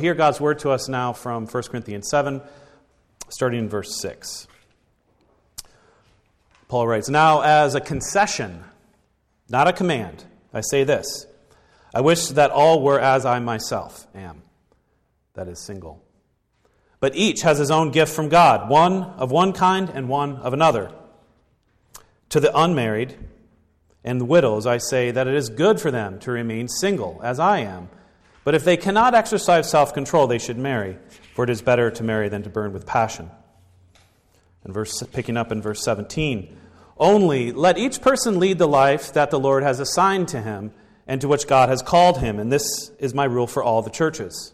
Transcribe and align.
Hear 0.00 0.14
God's 0.14 0.40
word 0.40 0.60
to 0.60 0.70
us 0.70 0.88
now 0.88 1.12
from 1.12 1.46
1 1.46 1.62
Corinthians 1.64 2.08
7, 2.08 2.40
starting 3.28 3.58
in 3.58 3.68
verse 3.68 4.00
6. 4.00 4.48
Paul 6.68 6.86
writes 6.86 7.10
Now, 7.10 7.42
as 7.42 7.74
a 7.74 7.82
concession, 7.82 8.64
not 9.50 9.68
a 9.68 9.74
command, 9.74 10.24
I 10.54 10.62
say 10.62 10.84
this 10.84 11.26
I 11.94 12.00
wish 12.00 12.28
that 12.28 12.50
all 12.50 12.82
were 12.82 12.98
as 12.98 13.26
I 13.26 13.40
myself 13.40 14.06
am, 14.14 14.40
that 15.34 15.48
is, 15.48 15.62
single. 15.66 16.02
But 16.98 17.14
each 17.14 17.42
has 17.42 17.58
his 17.58 17.70
own 17.70 17.90
gift 17.90 18.14
from 18.14 18.30
God, 18.30 18.70
one 18.70 19.02
of 19.02 19.30
one 19.30 19.52
kind 19.52 19.90
and 19.90 20.08
one 20.08 20.36
of 20.36 20.54
another. 20.54 20.92
To 22.30 22.40
the 22.40 22.58
unmarried 22.58 23.18
and 24.02 24.18
the 24.18 24.24
widows, 24.24 24.66
I 24.66 24.78
say 24.78 25.10
that 25.10 25.28
it 25.28 25.34
is 25.34 25.50
good 25.50 25.78
for 25.78 25.90
them 25.90 26.18
to 26.20 26.30
remain 26.30 26.68
single, 26.68 27.20
as 27.22 27.38
I 27.38 27.58
am. 27.58 27.90
But 28.44 28.54
if 28.54 28.64
they 28.64 28.76
cannot 28.76 29.14
exercise 29.14 29.70
self 29.70 29.92
control, 29.92 30.26
they 30.26 30.38
should 30.38 30.58
marry, 30.58 30.96
for 31.34 31.44
it 31.44 31.50
is 31.50 31.62
better 31.62 31.90
to 31.90 32.02
marry 32.02 32.28
than 32.28 32.42
to 32.42 32.50
burn 32.50 32.72
with 32.72 32.86
passion. 32.86 33.30
And 34.64 34.74
verse, 34.74 35.02
picking 35.12 35.36
up 35.36 35.52
in 35.52 35.62
verse 35.62 35.82
17, 35.82 36.56
only 36.98 37.52
let 37.52 37.78
each 37.78 38.00
person 38.00 38.38
lead 38.38 38.58
the 38.58 38.68
life 38.68 39.12
that 39.14 39.30
the 39.30 39.40
Lord 39.40 39.62
has 39.62 39.80
assigned 39.80 40.28
to 40.28 40.40
him 40.40 40.72
and 41.06 41.20
to 41.20 41.28
which 41.28 41.46
God 41.46 41.68
has 41.68 41.82
called 41.82 42.18
him. 42.18 42.38
And 42.38 42.52
this 42.52 42.90
is 42.98 43.14
my 43.14 43.24
rule 43.24 43.46
for 43.46 43.62
all 43.62 43.82
the 43.82 43.90
churches. 43.90 44.52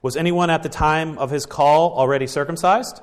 Was 0.00 0.16
anyone 0.16 0.50
at 0.50 0.62
the 0.62 0.68
time 0.68 1.18
of 1.18 1.30
his 1.30 1.46
call 1.46 1.92
already 1.92 2.28
circumcised? 2.28 3.00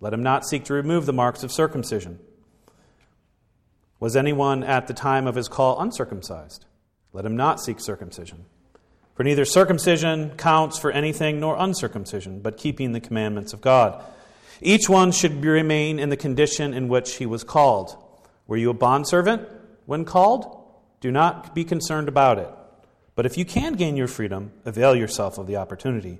Let 0.00 0.12
him 0.12 0.24
not 0.24 0.44
seek 0.44 0.64
to 0.64 0.74
remove 0.74 1.06
the 1.06 1.12
marks 1.12 1.44
of 1.44 1.52
circumcision. 1.52 2.18
Was 4.00 4.16
anyone 4.16 4.64
at 4.64 4.88
the 4.88 4.94
time 4.94 5.28
of 5.28 5.36
his 5.36 5.46
call 5.46 5.80
uncircumcised? 5.80 6.64
Let 7.12 7.24
him 7.24 7.36
not 7.36 7.60
seek 7.60 7.78
circumcision. 7.78 8.46
For 9.14 9.24
neither 9.24 9.44
circumcision 9.44 10.30
counts 10.36 10.78
for 10.78 10.90
anything 10.90 11.38
nor 11.38 11.56
uncircumcision, 11.58 12.40
but 12.40 12.56
keeping 12.56 12.92
the 12.92 13.00
commandments 13.00 13.52
of 13.52 13.60
God. 13.60 14.02
Each 14.60 14.88
one 14.88 15.12
should 15.12 15.44
remain 15.44 15.98
in 15.98 16.08
the 16.08 16.16
condition 16.16 16.72
in 16.72 16.88
which 16.88 17.16
he 17.16 17.26
was 17.26 17.44
called. 17.44 17.96
Were 18.46 18.56
you 18.56 18.70
a 18.70 18.74
bondservant 18.74 19.48
when 19.86 20.04
called? 20.04 20.58
Do 21.00 21.10
not 21.10 21.54
be 21.54 21.64
concerned 21.64 22.08
about 22.08 22.38
it. 22.38 22.48
But 23.14 23.26
if 23.26 23.36
you 23.36 23.44
can 23.44 23.74
gain 23.74 23.96
your 23.96 24.08
freedom, 24.08 24.52
avail 24.64 24.94
yourself 24.94 25.36
of 25.36 25.46
the 25.46 25.56
opportunity. 25.56 26.18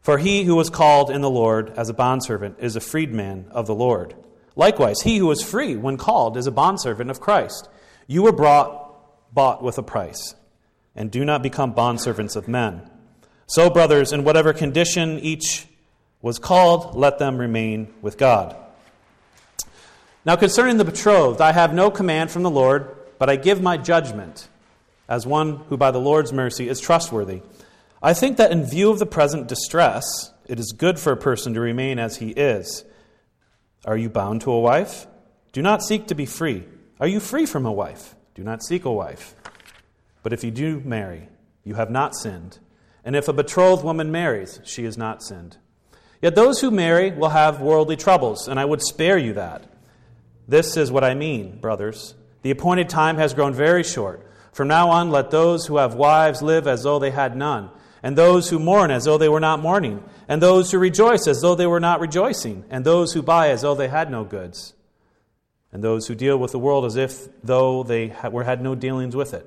For 0.00 0.18
he 0.18 0.44
who 0.44 0.56
was 0.56 0.70
called 0.70 1.10
in 1.10 1.20
the 1.20 1.30
Lord 1.30 1.70
as 1.76 1.88
a 1.88 1.94
bondservant 1.94 2.56
is 2.58 2.76
a 2.76 2.80
freedman 2.80 3.46
of 3.50 3.66
the 3.66 3.74
Lord. 3.74 4.14
Likewise, 4.56 5.02
he 5.02 5.18
who 5.18 5.26
was 5.26 5.42
free 5.42 5.76
when 5.76 5.96
called 5.96 6.36
is 6.36 6.46
a 6.46 6.52
bondservant 6.52 7.10
of 7.10 7.20
Christ. 7.20 7.68
You 8.06 8.22
were 8.22 8.32
brought, 8.32 9.32
bought 9.32 9.62
with 9.62 9.78
a 9.78 9.82
price, 9.82 10.34
and 11.00 11.10
do 11.10 11.24
not 11.24 11.42
become 11.42 11.72
bondservants 11.72 12.36
of 12.36 12.46
men. 12.46 12.82
So, 13.46 13.70
brothers, 13.70 14.12
in 14.12 14.22
whatever 14.22 14.52
condition 14.52 15.18
each 15.20 15.66
was 16.20 16.38
called, 16.38 16.94
let 16.94 17.18
them 17.18 17.38
remain 17.38 17.94
with 18.02 18.18
God. 18.18 18.54
Now, 20.26 20.36
concerning 20.36 20.76
the 20.76 20.84
betrothed, 20.84 21.40
I 21.40 21.52
have 21.52 21.72
no 21.72 21.90
command 21.90 22.30
from 22.30 22.42
the 22.42 22.50
Lord, 22.50 22.94
but 23.18 23.30
I 23.30 23.36
give 23.36 23.62
my 23.62 23.78
judgment 23.78 24.46
as 25.08 25.26
one 25.26 25.56
who 25.70 25.78
by 25.78 25.90
the 25.90 25.98
Lord's 25.98 26.34
mercy 26.34 26.68
is 26.68 26.80
trustworthy. 26.80 27.40
I 28.02 28.12
think 28.12 28.36
that 28.36 28.52
in 28.52 28.66
view 28.66 28.90
of 28.90 28.98
the 28.98 29.06
present 29.06 29.48
distress, 29.48 30.30
it 30.48 30.60
is 30.60 30.74
good 30.76 30.98
for 30.98 31.14
a 31.14 31.16
person 31.16 31.54
to 31.54 31.60
remain 31.60 31.98
as 31.98 32.18
he 32.18 32.28
is. 32.28 32.84
Are 33.86 33.96
you 33.96 34.10
bound 34.10 34.42
to 34.42 34.52
a 34.52 34.60
wife? 34.60 35.06
Do 35.52 35.62
not 35.62 35.82
seek 35.82 36.08
to 36.08 36.14
be 36.14 36.26
free. 36.26 36.64
Are 37.00 37.08
you 37.08 37.20
free 37.20 37.46
from 37.46 37.64
a 37.64 37.72
wife? 37.72 38.14
Do 38.34 38.44
not 38.44 38.62
seek 38.62 38.84
a 38.84 38.92
wife. 38.92 39.34
But 40.22 40.32
if 40.32 40.44
you 40.44 40.50
do 40.50 40.80
marry, 40.84 41.28
you 41.64 41.74
have 41.74 41.90
not 41.90 42.14
sinned. 42.14 42.58
And 43.04 43.16
if 43.16 43.28
a 43.28 43.32
betrothed 43.32 43.84
woman 43.84 44.10
marries, 44.12 44.60
she 44.64 44.84
has 44.84 44.98
not 44.98 45.22
sinned. 45.22 45.56
Yet 46.20 46.34
those 46.34 46.60
who 46.60 46.70
marry 46.70 47.10
will 47.10 47.30
have 47.30 47.60
worldly 47.60 47.96
troubles, 47.96 48.46
and 48.46 48.60
I 48.60 48.64
would 48.64 48.82
spare 48.82 49.16
you 49.16 49.32
that. 49.34 49.64
This 50.46 50.76
is 50.76 50.92
what 50.92 51.04
I 51.04 51.14
mean, 51.14 51.58
brothers. 51.58 52.14
The 52.42 52.50
appointed 52.50 52.88
time 52.88 53.16
has 53.16 53.34
grown 53.34 53.54
very 53.54 53.82
short. 53.82 54.26
From 54.52 54.68
now 54.68 54.90
on, 54.90 55.10
let 55.10 55.30
those 55.30 55.66
who 55.66 55.78
have 55.78 55.94
wives 55.94 56.42
live 56.42 56.66
as 56.66 56.82
though 56.82 56.98
they 56.98 57.10
had 57.10 57.36
none 57.36 57.70
and 58.02 58.16
those 58.16 58.48
who 58.48 58.58
mourn 58.58 58.90
as 58.90 59.04
though 59.04 59.18
they 59.18 59.28
were 59.28 59.40
not 59.40 59.60
mourning, 59.60 60.02
and 60.28 60.40
those 60.40 60.70
who 60.70 60.78
rejoice 60.78 61.26
as 61.26 61.40
though 61.40 61.54
they 61.54 61.66
were 61.66 61.80
not 61.80 62.00
rejoicing, 62.00 62.64
and 62.70 62.84
those 62.84 63.12
who 63.12 63.22
buy 63.22 63.50
as 63.50 63.62
though 63.62 63.74
they 63.74 63.88
had 63.88 64.10
no 64.10 64.24
goods, 64.24 64.74
and 65.72 65.84
those 65.84 66.06
who 66.06 66.14
deal 66.14 66.38
with 66.38 66.52
the 66.52 66.58
world 66.58 66.84
as 66.84 66.96
if 66.96 67.28
though 67.42 67.82
they 67.82 68.08
had 68.08 68.62
no 68.62 68.74
dealings 68.74 69.14
with 69.14 69.34
it. 69.34 69.46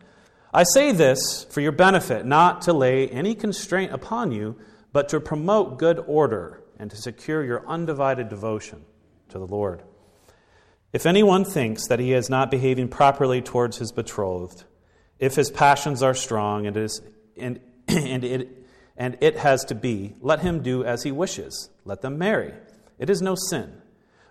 I 0.53 0.63
say 0.63 0.91
this 0.91 1.45
for 1.49 1.61
your 1.61 1.71
benefit, 1.71 2.25
not 2.25 2.63
to 2.63 2.73
lay 2.73 3.07
any 3.07 3.35
constraint 3.35 3.93
upon 3.93 4.31
you, 4.31 4.57
but 4.91 5.09
to 5.09 5.19
promote 5.19 5.79
good 5.79 6.03
order 6.07 6.61
and 6.77 6.91
to 6.91 6.97
secure 6.97 7.43
your 7.43 7.67
undivided 7.67 8.27
devotion 8.27 8.83
to 9.29 9.39
the 9.39 9.47
Lord. 9.47 9.83
If 10.91 11.05
anyone 11.05 11.45
thinks 11.45 11.87
that 11.87 11.99
he 11.99 12.13
is 12.13 12.29
not 12.29 12.51
behaving 12.51 12.89
properly 12.89 13.41
towards 13.41 13.77
his 13.77 13.93
betrothed, 13.93 14.65
if 15.19 15.35
his 15.35 15.49
passions 15.49 16.03
are 16.03 16.13
strong 16.13 16.67
and, 16.67 16.75
is, 16.75 17.01
and, 17.37 17.61
and 17.87 18.23
it 18.23 18.61
and 19.01 19.17
it 19.19 19.37
has 19.37 19.65
to 19.65 19.73
be, 19.73 20.13
let 20.21 20.41
him 20.41 20.61
do 20.61 20.83
as 20.83 21.01
he 21.01 21.11
wishes. 21.11 21.71
Let 21.85 22.01
them 22.01 22.19
marry. 22.19 22.53
It 22.99 23.09
is 23.09 23.19
no 23.19 23.33
sin. 23.33 23.81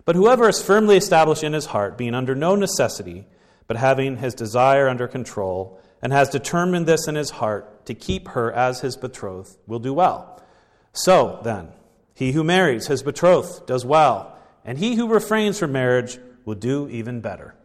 But 0.05 0.15
whoever 0.15 0.47
is 0.47 0.63
firmly 0.63 0.95
established 0.95 1.43
in 1.43 1.51
his 1.51 1.65
heart, 1.65 1.97
being 1.97 2.15
under 2.15 2.35
no 2.35 2.55
necessity, 2.55 3.27
but 3.67 3.75
having 3.75 4.15
his 4.15 4.33
desire 4.33 4.87
under 4.87 5.09
control, 5.09 5.80
and 6.01 6.11
has 6.11 6.29
determined 6.29 6.85
this 6.85 7.07
in 7.07 7.15
his 7.15 7.29
heart 7.29 7.85
to 7.85 7.93
keep 7.93 8.29
her 8.29 8.51
as 8.51 8.81
his 8.81 8.97
betrothed, 8.97 9.57
will 9.67 9.79
do 9.79 9.93
well. 9.93 10.41
So, 10.93 11.39
then, 11.43 11.69
he 12.13 12.31
who 12.31 12.43
marries 12.43 12.87
his 12.87 13.03
betrothed 13.03 13.65
does 13.65 13.85
well, 13.85 14.37
and 14.65 14.77
he 14.77 14.95
who 14.95 15.07
refrains 15.07 15.59
from 15.59 15.71
marriage 15.71 16.17
will 16.45 16.55
do 16.55 16.87
even 16.89 17.21
better. 17.21 17.55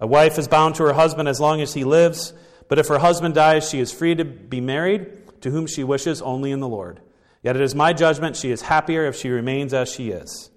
A 0.00 0.06
wife 0.06 0.38
is 0.38 0.48
bound 0.48 0.74
to 0.76 0.84
her 0.84 0.92
husband 0.92 1.28
as 1.28 1.40
long 1.40 1.60
as 1.60 1.74
he 1.74 1.84
lives, 1.84 2.32
but 2.68 2.78
if 2.78 2.88
her 2.88 2.98
husband 2.98 3.34
dies, 3.34 3.68
she 3.68 3.80
is 3.80 3.92
free 3.92 4.14
to 4.14 4.24
be 4.24 4.60
married 4.60 5.40
to 5.42 5.50
whom 5.50 5.66
she 5.66 5.84
wishes 5.84 6.20
only 6.22 6.50
in 6.50 6.60
the 6.60 6.68
Lord. 6.68 7.00
Yet 7.42 7.56
it 7.56 7.62
is 7.62 7.74
my 7.74 7.92
judgment 7.92 8.36
she 8.36 8.50
is 8.50 8.62
happier 8.62 9.06
if 9.06 9.16
she 9.16 9.30
remains 9.30 9.72
as 9.72 9.90
she 9.90 10.10
is. 10.10 10.50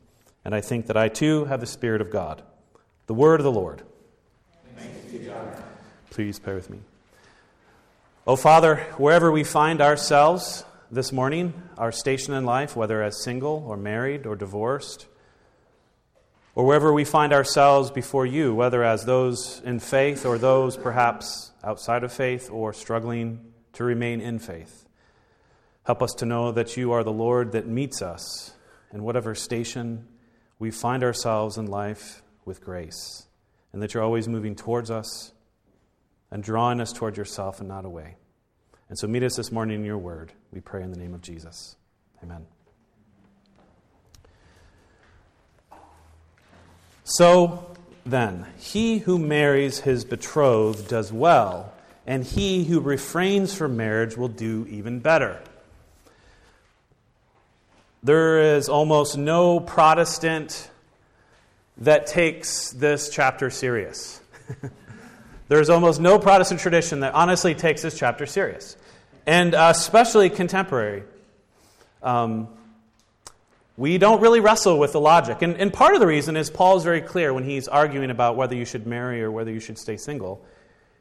And 0.44 0.56
I 0.56 0.62
think 0.62 0.88
that 0.88 0.98
I 0.98 1.10
too 1.10 1.46
have 1.46 1.60
the 1.60 1.68
Spirit 1.68 2.02
of 2.02 2.10
God. 2.10 2.42
The 3.06 3.14
word 3.14 3.40
of 3.40 3.44
the 3.44 3.52
Lord. 3.52 3.84
Please 6.10 6.40
pray 6.40 6.56
with 6.56 6.70
me. 6.70 6.80
Oh, 8.26 8.36
Father, 8.36 8.78
wherever 8.98 9.32
we 9.32 9.44
find 9.44 9.80
ourselves 9.80 10.66
this 10.92 11.12
morning, 11.12 11.54
our 11.78 11.92
station 11.92 12.34
in 12.34 12.46
life, 12.46 12.76
whether 12.76 13.04
as 13.04 13.24
single 13.24 13.64
or 13.68 13.78
married 13.78 14.26
or 14.26 14.36
divorced, 14.36 15.06
or 16.56 16.66
wherever 16.66 16.92
we 16.92 17.06
find 17.06 17.32
ourselves 17.32 17.92
before 17.92 18.26
you, 18.26 18.56
whether 18.56 18.84
as 18.84 19.06
those 19.06 19.62
in 19.64 19.80
faith 19.80 20.26
or 20.26 20.38
those 20.38 20.76
perhaps 20.76 21.52
outside 21.64 22.04
of 22.04 22.12
faith 22.12 22.50
or 22.52 22.74
struggling 22.74 23.54
to 23.74 23.84
remain 23.84 24.20
in 24.20 24.40
faith. 24.40 24.88
Help 25.84 26.02
us 26.02 26.14
to 26.16 26.26
know 26.26 26.52
that 26.52 26.76
you 26.76 26.92
are 26.92 27.04
the 27.04 27.12
Lord 27.12 27.52
that 27.52 27.68
meets 27.68 28.02
us 28.02 28.54
in 28.92 29.04
whatever 29.04 29.36
station 29.36 30.08
we 30.58 30.72
find 30.72 31.04
ourselves 31.04 31.58
in 31.58 31.68
life 31.68 32.24
with 32.46 32.62
grace, 32.62 33.28
and 33.72 33.82
that 33.82 33.94
you're 33.94 34.04
always 34.04 34.28
moving 34.28 34.56
towards 34.56 34.90
us 34.90 35.32
and 36.32 36.44
drawing 36.44 36.80
us 36.80 36.94
toward 36.94 37.18
yourself 37.18 37.60
and 37.60 37.68
not 37.68 37.86
away. 37.86 38.16
And 38.90 38.98
so 38.98 39.08
meet 39.08 39.24
us 39.24 39.36
this 39.36 39.52
morning 39.52 39.80
in 39.80 39.86
your 39.86 39.98
word. 39.98 40.34
We 40.52 40.62
pray 40.62 40.84
in 40.84 40.92
the 40.92 41.00
name 41.00 41.14
of 41.14 41.22
Jesus. 41.22 41.76
Amen. 42.24 42.46
So 47.04 47.76
then, 48.06 48.46
he 48.58 49.00
who 49.00 49.18
marries 49.18 49.80
his 49.80 50.06
betrothed 50.06 50.88
does 50.88 51.12
well 51.12 51.74
and 52.10 52.24
he 52.24 52.64
who 52.64 52.80
refrains 52.80 53.54
from 53.54 53.78
marriage 53.78 54.18
will 54.18 54.30
do 54.30 54.66
even 54.68 55.00
better. 55.00 55.40
There 58.02 58.56
is 58.56 58.68
almost 58.68 59.16
no 59.16 59.60
Protestant 59.60 60.72
that 61.78 62.08
takes 62.08 62.72
this 62.72 63.10
chapter 63.10 63.52
serious. 63.52 64.22
There's 65.50 65.70
almost 65.70 66.00
no 66.00 66.18
Protestant 66.18 66.62
tradition 66.62 67.02
that 67.02 67.14
honestly 67.14 67.56
takes 67.56 67.82
this 67.82 67.98
chapter 67.98 68.26
serious, 68.26 68.78
and 69.26 69.54
especially 69.54 70.30
contemporary. 70.30 71.04
um, 72.02 72.48
we 73.78 73.98
don't 73.98 74.20
really 74.22 74.42
wrestle 74.42 74.78
with 74.78 74.92
the 74.92 75.00
logic. 75.00 75.42
And, 75.42 75.56
and 75.56 75.72
part 75.72 75.94
of 75.94 76.02
the 76.02 76.08
reason 76.08 76.36
is 76.36 76.50
Paul 76.50 76.76
is 76.78 76.84
very 76.84 77.02
clear 77.02 77.34
when 77.34 77.46
he's 77.46 77.70
arguing 77.70 78.12
about 78.12 78.36
whether 78.36 78.54
you 78.54 78.66
should 78.66 78.86
marry 78.86 79.24
or 79.24 79.32
whether 79.32 79.52
you 79.52 79.62
should 79.62 79.78
stay 79.78 79.96
single. 79.96 80.44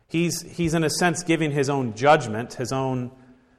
He's, 0.07 0.43
he's 0.43 0.75
in 0.75 0.85
a 0.85 0.91
sense, 0.91 1.25
giving 1.25 1.51
his 1.51 1.69
own 1.69 1.95
judgment, 1.95 2.55
his 2.55 2.71
own 2.73 3.11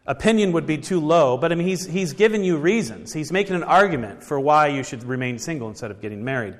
opinion 0.07 0.53
would 0.53 0.65
be 0.65 0.77
too 0.77 1.01
low, 1.01 1.37
but 1.37 1.51
I 1.51 1.55
mean, 1.55 1.67
he's, 1.67 1.85
he's 1.85 2.13
given 2.13 2.43
you 2.45 2.57
reasons. 2.57 3.13
He's 3.13 3.31
making 3.31 3.55
an 3.55 3.63
argument 3.63 4.23
for 4.23 4.39
why 4.39 4.67
you 4.67 4.83
should 4.83 5.03
remain 5.03 5.37
single 5.37 5.67
instead 5.67 5.91
of 5.91 6.01
getting 6.01 6.23
married. 6.23 6.55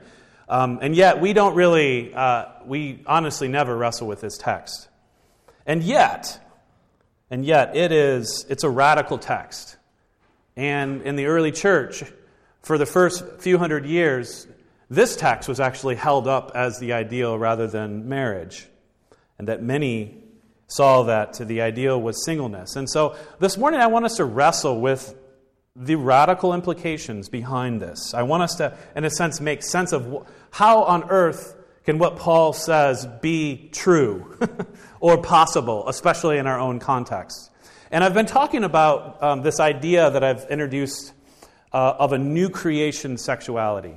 Um, 0.49 0.79
and 0.81 0.95
yet, 0.95 1.21
we 1.21 1.33
don't 1.33 1.53
really, 1.53 2.13
uh, 2.13 2.45
we 2.65 3.03
honestly 3.05 3.47
never 3.47 3.77
wrestle 3.77 4.07
with 4.07 4.19
this 4.19 4.37
text. 4.37 4.89
And 5.65 5.83
yet, 5.83 6.39
and 7.29 7.45
yet, 7.45 7.75
it 7.75 7.91
is, 7.91 8.47
it's 8.49 8.63
a 8.63 8.69
radical 8.69 9.19
text. 9.19 9.77
And 10.55 11.03
in 11.03 11.15
the 11.15 11.27
early 11.27 11.51
church, 11.51 12.03
for 12.63 12.79
the 12.79 12.87
first 12.87 13.23
few 13.39 13.59
hundred 13.59 13.85
years, 13.85 14.47
this 14.89 15.15
text 15.15 15.47
was 15.47 15.59
actually 15.59 15.95
held 15.95 16.27
up 16.27 16.51
as 16.55 16.79
the 16.79 16.93
ideal 16.93 17.37
rather 17.37 17.67
than 17.67 18.09
marriage, 18.09 18.67
and 19.37 19.47
that 19.47 19.61
many 19.61 20.17
saw 20.67 21.03
that 21.03 21.33
the 21.33 21.61
ideal 21.61 22.01
was 22.01 22.25
singleness. 22.25 22.75
And 22.75 22.89
so 22.89 23.15
this 23.39 23.57
morning 23.57 23.81
I 23.81 23.87
want 23.87 24.05
us 24.05 24.17
to 24.17 24.25
wrestle 24.25 24.81
with 24.81 25.15
the 25.79 25.95
radical 25.95 26.53
implications 26.53 27.29
behind 27.29 27.81
this. 27.81 28.13
I 28.13 28.23
want 28.23 28.43
us 28.43 28.55
to, 28.55 28.77
in 28.95 29.05
a 29.05 29.09
sense, 29.09 29.39
make 29.39 29.63
sense 29.63 29.93
of 29.93 30.27
how 30.51 30.83
on 30.83 31.09
earth 31.09 31.55
can 31.85 31.97
what 31.97 32.17
Paul 32.17 32.51
says 32.51 33.07
be 33.21 33.69
true 33.71 34.37
or 34.99 35.21
possible, 35.21 35.87
especially 35.87 36.37
in 36.37 36.47
our 36.47 36.59
own 36.59 36.79
context. 36.79 37.49
And 37.91 38.03
I've 38.03 38.13
been 38.13 38.25
talking 38.25 38.65
about 38.65 39.23
um, 39.23 39.41
this 39.41 39.59
idea 39.59 40.11
that 40.11 40.23
I've 40.23 40.45
introduced 40.51 41.13
uh, 41.71 41.95
of 41.97 42.11
a 42.13 42.17
new 42.17 42.49
creation 42.49 43.17
sexuality. 43.17 43.95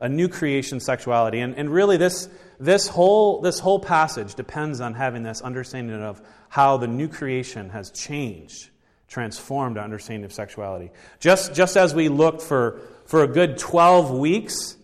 A 0.00 0.08
new 0.08 0.28
creation 0.28 0.80
sexuality. 0.80 1.40
And, 1.40 1.54
and 1.56 1.70
really, 1.70 1.96
this, 1.96 2.28
this, 2.58 2.88
whole, 2.88 3.40
this 3.40 3.60
whole 3.60 3.78
passage 3.78 4.34
depends 4.34 4.80
on 4.80 4.94
having 4.94 5.22
this 5.22 5.42
understanding 5.42 6.02
of 6.02 6.20
how 6.48 6.78
the 6.78 6.88
new 6.88 7.06
creation 7.06 7.68
has 7.70 7.90
changed, 7.90 8.70
transformed 9.12 9.76
our 9.76 9.84
understanding 9.84 10.24
of 10.24 10.32
sexuality. 10.32 10.90
Just, 11.20 11.54
just 11.54 11.76
as 11.76 11.94
we 11.94 12.08
looked 12.08 12.40
for, 12.40 12.80
for 13.04 13.22
a 13.22 13.26
good 13.26 13.58
12 13.58 14.10
weeks 14.10 14.74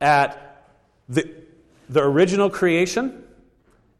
at 0.00 0.64
the, 1.10 1.30
the 1.90 2.02
original 2.02 2.48
creation, 2.48 3.22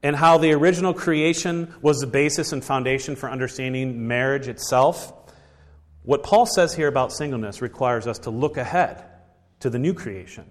and 0.02 0.16
how 0.16 0.38
the 0.38 0.52
original 0.52 0.94
creation 0.94 1.74
was 1.82 1.98
the 1.98 2.06
basis 2.06 2.52
and 2.52 2.64
foundation 2.64 3.16
for 3.16 3.30
understanding 3.30 4.08
marriage 4.08 4.48
itself. 4.48 5.12
What 6.04 6.22
Paul 6.22 6.46
says 6.46 6.74
here 6.74 6.88
about 6.88 7.12
singleness 7.12 7.60
requires 7.60 8.06
us 8.06 8.20
to 8.20 8.30
look 8.30 8.56
ahead 8.56 9.04
to 9.60 9.68
the 9.68 9.78
new 9.78 9.92
creation 9.92 10.46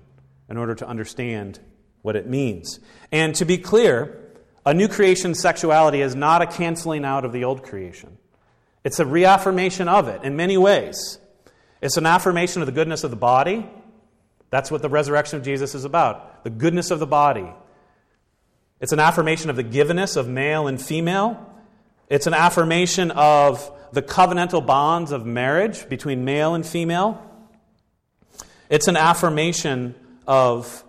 in 0.47 0.57
order 0.57 0.75
to 0.75 0.88
understand 0.88 1.59
what 2.03 2.15
it 2.15 2.27
means. 2.27 2.79
And 3.11 3.33
to 3.35 3.45
be 3.45 3.57
clear, 3.57 4.19
a 4.67 4.73
new 4.75 4.88
creation 4.88 5.33
sexuality 5.33 6.01
is 6.01 6.13
not 6.13 6.44
a 6.44 6.45
canceling 6.45 7.06
out 7.06 7.25
of 7.25 7.31
the 7.33 7.44
old 7.44 7.63
creation. 7.63 8.19
It's 8.84 9.00
a 9.00 9.06
reaffirmation 9.06 9.88
of 9.88 10.08
it 10.08 10.24
in 10.24 10.36
many 10.36 10.58
ways. 10.58 11.20
It's 11.81 11.98
an 11.98 12.06
affirmation 12.06 12.62
of 12.62 12.66
the 12.66 12.72
goodness 12.72 13.04
of 13.04 13.12
the 13.12 13.18
body. 13.18 13.70
That's 14.50 14.72
what 14.72 14.81
the 14.81 14.90
resurrection 14.90 15.38
of 15.38 15.46
Jesus 15.46 15.76
is 15.76 15.86
about 15.86 16.44
the 16.44 16.50
goodness 16.50 16.90
of 16.92 17.00
the 17.00 17.08
body. 17.08 17.48
It's 18.80 18.94
an 18.94 19.00
affirmation 19.00 19.50
of 19.50 19.56
the 19.58 19.64
givenness 19.64 20.16
of 20.16 20.28
male 20.28 20.68
and 20.68 20.81
female. 20.81 21.46
It's 22.08 22.28
an 22.28 22.34
affirmation 22.34 23.12
of 23.12 23.72
the 23.92 24.02
covenantal 24.02 24.66
bonds 24.66 25.12
of 25.12 25.26
marriage 25.26 25.90
between 25.90 26.24
male 26.24 26.56
and 26.56 26.66
female. 26.66 27.22
It's 28.70 28.88
an 28.88 28.96
affirmation 28.96 29.96
of 30.26 30.84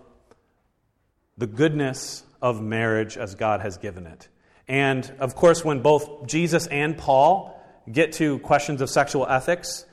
the 1.37 1.47
goodness 1.47 2.23
of 2.41 2.61
marriage 2.61 3.17
as 3.17 3.35
God 3.35 3.61
has 3.61 3.77
given 3.77 4.07
it. 4.07 4.29
And 4.67 5.11
of 5.19 5.35
course, 5.35 5.65
when 5.65 5.81
both 5.81 6.27
Jesus 6.27 6.67
and 6.67 6.97
Paul 6.97 7.60
get 7.91 8.13
to 8.13 8.39
questions 8.39 8.81
of 8.81 8.89
sexual 8.89 9.25
ethics, 9.27 9.85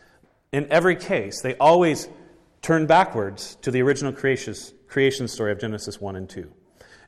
in 0.52 0.66
every 0.70 0.96
case, 0.96 1.40
they 1.42 1.56
always 1.56 2.08
turn 2.62 2.86
backwards 2.86 3.56
to 3.62 3.70
the 3.70 3.82
original 3.82 4.12
creation 4.12 5.28
story 5.28 5.52
of 5.52 5.60
Genesis 5.60 6.00
1 6.00 6.16
and 6.16 6.28
2. 6.28 6.50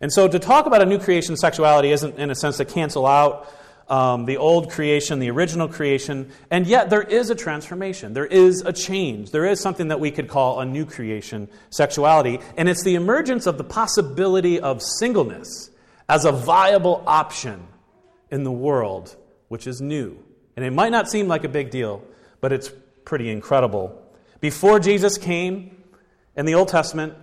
And 0.00 0.12
so 0.12 0.28
to 0.28 0.38
talk 0.38 0.66
about 0.66 0.82
a 0.82 0.86
new 0.86 0.98
creation 0.98 1.36
sexuality 1.36 1.90
isn't, 1.90 2.18
in 2.18 2.30
a 2.30 2.34
sense, 2.34 2.56
to 2.58 2.64
cancel 2.64 3.06
out 3.06 3.52
um, 3.88 4.24
the 4.24 4.36
old 4.36 4.70
creation, 4.70 5.18
the 5.18 5.30
original 5.30 5.68
creation, 5.68 6.30
and 6.50 6.66
yet 6.66 6.90
there 6.90 7.02
is 7.02 7.28
a 7.28 7.34
transformation. 7.34 8.14
There 8.14 8.24
is 8.24 8.62
a 8.62 8.72
change. 8.72 9.32
There 9.32 9.46
is 9.46 9.60
something 9.60 9.88
that 9.88 9.98
we 9.98 10.12
could 10.12 10.28
call 10.28 10.60
a 10.60 10.64
new 10.64 10.86
creation 10.86 11.48
sexuality, 11.70 12.38
and 12.56 12.68
it's 12.68 12.84
the 12.84 12.94
emergence 12.94 13.46
of 13.46 13.58
the 13.58 13.64
possibility 13.64 14.60
of 14.60 14.80
singleness 14.80 15.70
as 16.08 16.24
a 16.24 16.32
viable 16.32 17.02
option 17.06 17.66
in 18.30 18.44
the 18.44 18.52
world, 18.52 19.16
which 19.48 19.66
is 19.66 19.80
new. 19.80 20.22
And 20.56 20.64
it 20.64 20.72
might 20.72 20.90
not 20.90 21.10
seem 21.10 21.28
like 21.28 21.44
a 21.44 21.48
big 21.48 21.70
deal, 21.70 22.02
but 22.40 22.52
it's 22.52 22.70
pretty 23.04 23.30
incredible. 23.30 24.00
Before 24.40 24.80
Jesus 24.80 25.18
came 25.18 25.76
in 26.36 26.46
the 26.46 26.54
Old 26.54 26.68
Testament, 26.68 27.14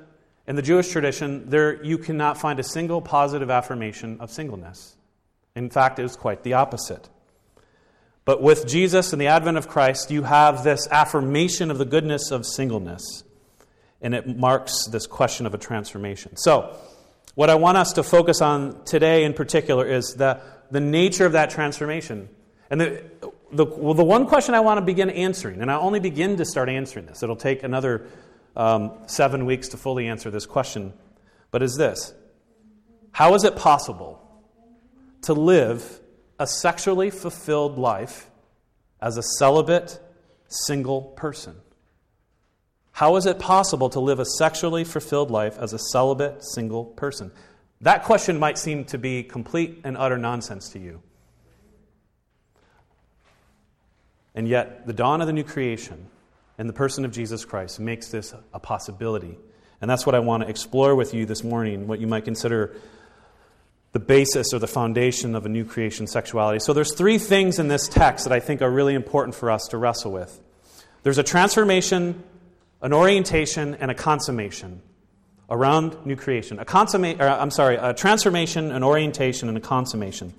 in 0.48 0.56
the 0.56 0.62
Jewish 0.62 0.90
tradition, 0.90 1.50
there 1.50 1.84
you 1.84 1.98
cannot 1.98 2.38
find 2.38 2.60
a 2.60 2.64
single 2.64 3.02
positive 3.02 3.50
affirmation 3.50 4.22
of 4.22 4.32
singleness. 4.32 4.96
In 5.56 5.70
fact, 5.70 6.00
it 6.00 6.04
was 6.04 6.16
quite 6.16 6.44
the 6.44 6.54
opposite. 6.54 7.10
But 8.24 8.42
with 8.42 8.68
Jesus 8.68 9.14
and 9.14 9.22
the 9.22 9.28
advent 9.28 9.58
of 9.58 9.68
Christ, 9.68 10.12
you 10.12 10.24
have 10.24 10.64
this 10.64 10.88
affirmation 10.92 11.72
of 11.72 11.78
the 11.78 11.86
goodness 11.86 12.32
of 12.32 12.46
singleness. 12.46 13.24
And 14.02 14.14
it 14.14 14.38
marks 14.38 14.86
this 14.88 15.08
question 15.08 15.46
of 15.46 15.54
a 15.54 15.58
transformation. 15.58 16.38
So, 16.38 16.76
what 17.36 17.50
I 17.50 17.56
want 17.56 17.78
us 17.78 17.94
to 17.94 18.04
focus 18.04 18.42
on 18.42 18.84
today 18.84 19.24
in 19.24 19.34
particular 19.34 19.86
is 19.86 20.16
the, 20.16 20.42
the 20.72 20.80
nature 20.80 21.26
of 21.26 21.34
that 21.34 21.52
transformation. 21.52 22.30
And 22.70 22.82
the, 22.82 23.04
the, 23.52 23.66
well, 23.66 23.94
the 23.94 24.04
one 24.04 24.26
question 24.26 24.54
I 24.54 24.60
want 24.60 24.80
to 24.80 24.86
begin 24.86 25.10
answering, 25.10 25.62
and 25.62 25.72
I 25.72 25.78
only 25.78 26.00
begin 26.00 26.38
to 26.38 26.46
start 26.46 26.70
answering 26.70 27.06
this, 27.06 27.24
it'll 27.24 27.36
take 27.36 27.64
another 27.64 28.08
um, 28.56 28.92
seven 29.06 29.46
weeks 29.46 29.70
to 29.70 29.78
fully 29.78 30.08
answer 30.08 30.32
this 30.32 30.46
question, 30.46 30.94
but 31.52 31.62
is 31.62 31.76
this 31.78 32.14
How 33.12 33.34
is 33.36 33.44
it 33.44 33.56
possible 33.56 34.22
to 35.24 35.34
live 35.34 36.00
a 36.40 36.48
sexually 36.48 37.10
fulfilled 37.10 37.78
life 37.78 38.30
as 39.02 39.18
a 39.18 39.24
celibate, 39.24 40.00
single 40.48 41.02
person? 41.02 41.56
How 42.92 43.16
is 43.16 43.28
it 43.28 43.38
possible 43.38 43.90
to 43.92 44.00
live 44.00 44.20
a 44.20 44.26
sexually 44.26 44.84
fulfilled 44.84 45.30
life 45.30 45.58
as 45.60 45.72
a 45.72 45.78
celibate, 45.78 46.44
single 46.44 46.84
person? 46.84 47.32
That 47.82 48.04
question 48.04 48.40
might 48.40 48.58
seem 48.58 48.86
to 48.86 48.98
be 48.98 49.22
complete 49.22 49.82
and 49.84 49.96
utter 49.96 50.18
nonsense 50.18 50.70
to 50.70 50.80
you. 50.80 51.04
And 54.38 54.48
yet, 54.48 54.86
the 54.86 54.94
dawn 54.94 55.20
of 55.20 55.26
the 55.26 55.34
new 55.34 55.44
creation 55.44 56.06
in 56.60 56.68
the 56.68 56.74
person 56.74 57.06
of 57.06 57.12
Jesus 57.12 57.44
Christ 57.44 57.80
makes 57.80 58.10
this 58.10 58.36
a 58.54 58.60
possibility. 58.60 59.36
And 59.82 59.90
that's 59.90 60.06
what 60.06 60.14
I 60.14 60.20
want 60.20 60.44
to 60.44 60.50
explore 60.50 60.94
with 60.94 61.16
you 61.16 61.26
this 61.26 61.44
morning, 61.44 61.88
what 61.88 62.00
you 62.00 62.06
might 62.06 62.24
consider 62.24 62.76
the 63.94 64.00
basis 64.00 64.54
or 64.54 64.60
the 64.60 64.68
foundation 64.68 65.34
of 65.34 65.48
a 65.48 65.50
new 65.50 65.66
creation 65.66 66.06
sexuality. 66.06 66.60
So 66.60 66.74
there's 66.74 66.94
three 66.94 67.18
things 67.18 67.58
in 67.58 67.68
this 67.68 67.88
text 67.88 68.26
that 68.26 68.32
I 68.32 68.40
think 68.40 68.62
are 68.62 68.70
really 68.70 68.94
important 68.94 69.34
for 69.34 69.50
us 69.50 69.70
to 69.70 69.78
wrestle 69.78 70.12
with. 70.12 70.40
There's 71.02 71.18
a 71.18 71.24
transformation, 71.24 72.22
an 72.84 72.94
orientation, 72.94 73.74
and 73.74 73.90
a 73.90 73.96
consummation 73.96 74.84
around 75.50 76.06
new 76.06 76.16
creation. 76.16 76.60
A 76.60 76.66
consummate, 76.66 77.20
I'm 77.20 77.50
sorry, 77.50 77.78
a 77.78 77.92
transformation, 77.92 78.72
an 78.72 78.84
orientation, 78.84 79.50
and 79.50 79.58
a 79.58 79.62
consummation. 79.62 80.36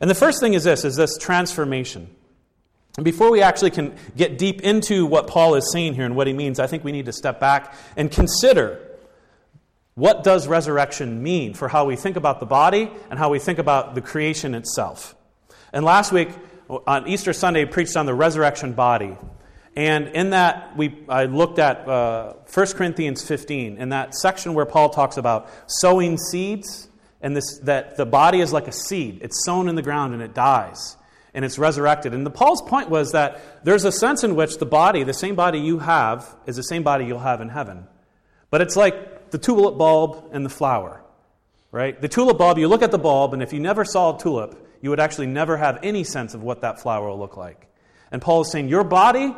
And 0.00 0.08
the 0.08 0.14
first 0.14 0.40
thing 0.40 0.54
is 0.54 0.64
this: 0.64 0.86
is 0.86 0.96
this 0.96 1.18
transformation. 1.18 2.16
And 2.96 3.04
before 3.04 3.30
we 3.30 3.42
actually 3.42 3.70
can 3.70 3.94
get 4.16 4.38
deep 4.38 4.62
into 4.62 5.04
what 5.04 5.26
Paul 5.26 5.54
is 5.54 5.70
saying 5.70 5.94
here 5.94 6.04
and 6.04 6.16
what 6.16 6.26
he 6.26 6.32
means, 6.32 6.58
I 6.58 6.66
think 6.66 6.82
we 6.82 6.92
need 6.92 7.06
to 7.06 7.12
step 7.12 7.38
back 7.40 7.74
and 7.96 8.10
consider 8.10 8.80
what 9.94 10.24
does 10.24 10.46
resurrection 10.46 11.22
mean 11.22 11.54
for 11.54 11.68
how 11.68 11.86
we 11.86 11.96
think 11.96 12.16
about 12.16 12.40
the 12.40 12.46
body 12.46 12.90
and 13.10 13.18
how 13.18 13.30
we 13.30 13.38
think 13.38 13.58
about 13.58 13.94
the 13.94 14.00
creation 14.00 14.54
itself? 14.54 15.14
And 15.72 15.84
last 15.84 16.12
week, 16.12 16.28
on 16.86 17.06
Easter 17.06 17.32
Sunday, 17.32 17.62
I 17.62 17.64
preached 17.64 17.96
on 17.96 18.06
the 18.06 18.14
resurrection 18.14 18.72
body. 18.72 19.16
And 19.74 20.08
in 20.08 20.30
that, 20.30 20.76
we, 20.76 20.98
I 21.08 21.26
looked 21.26 21.58
at 21.58 21.86
uh, 21.86 22.34
1 22.52 22.66
Corinthians 22.68 23.26
15, 23.26 23.76
in 23.76 23.90
that 23.90 24.14
section 24.14 24.54
where 24.54 24.64
Paul 24.64 24.88
talks 24.88 25.18
about 25.18 25.50
sowing 25.66 26.16
seeds, 26.16 26.88
and 27.20 27.36
this, 27.36 27.58
that 27.64 27.96
the 27.96 28.06
body 28.06 28.40
is 28.40 28.52
like 28.52 28.68
a 28.68 28.72
seed. 28.72 29.20
It's 29.22 29.44
sown 29.44 29.68
in 29.68 29.74
the 29.74 29.82
ground 29.82 30.14
and 30.14 30.22
it 30.22 30.34
dies, 30.34 30.96
and 31.36 31.44
it's 31.44 31.56
resurrected. 31.56 32.14
And 32.14 32.26
the 32.26 32.30
Paul's 32.30 32.62
point 32.62 32.90
was 32.90 33.12
that 33.12 33.40
there's 33.64 33.84
a 33.84 33.92
sense 33.92 34.24
in 34.24 34.34
which 34.34 34.58
the 34.58 34.66
body, 34.66 35.04
the 35.04 35.14
same 35.14 35.36
body 35.36 35.60
you 35.60 35.78
have, 35.78 36.34
is 36.46 36.56
the 36.56 36.64
same 36.64 36.82
body 36.82 37.04
you'll 37.04 37.20
have 37.20 37.40
in 37.40 37.48
heaven. 37.48 37.86
But 38.50 38.62
it's 38.62 38.74
like 38.74 39.30
the 39.30 39.38
tulip 39.38 39.78
bulb 39.78 40.30
and 40.32 40.44
the 40.44 40.50
flower, 40.50 41.04
right? 41.70 42.00
The 42.00 42.08
tulip 42.08 42.38
bulb, 42.38 42.58
you 42.58 42.66
look 42.66 42.82
at 42.82 42.90
the 42.90 42.98
bulb, 42.98 43.34
and 43.34 43.42
if 43.42 43.52
you 43.52 43.60
never 43.60 43.84
saw 43.84 44.16
a 44.16 44.18
tulip, 44.18 44.68
you 44.80 44.90
would 44.90 44.98
actually 44.98 45.28
never 45.28 45.56
have 45.56 45.78
any 45.84 46.02
sense 46.02 46.34
of 46.34 46.42
what 46.42 46.62
that 46.62 46.80
flower 46.80 47.08
will 47.08 47.18
look 47.18 47.36
like. 47.36 47.68
And 48.10 48.20
Paul 48.20 48.40
is 48.40 48.50
saying, 48.50 48.68
Your 48.68 48.82
body 48.82 49.32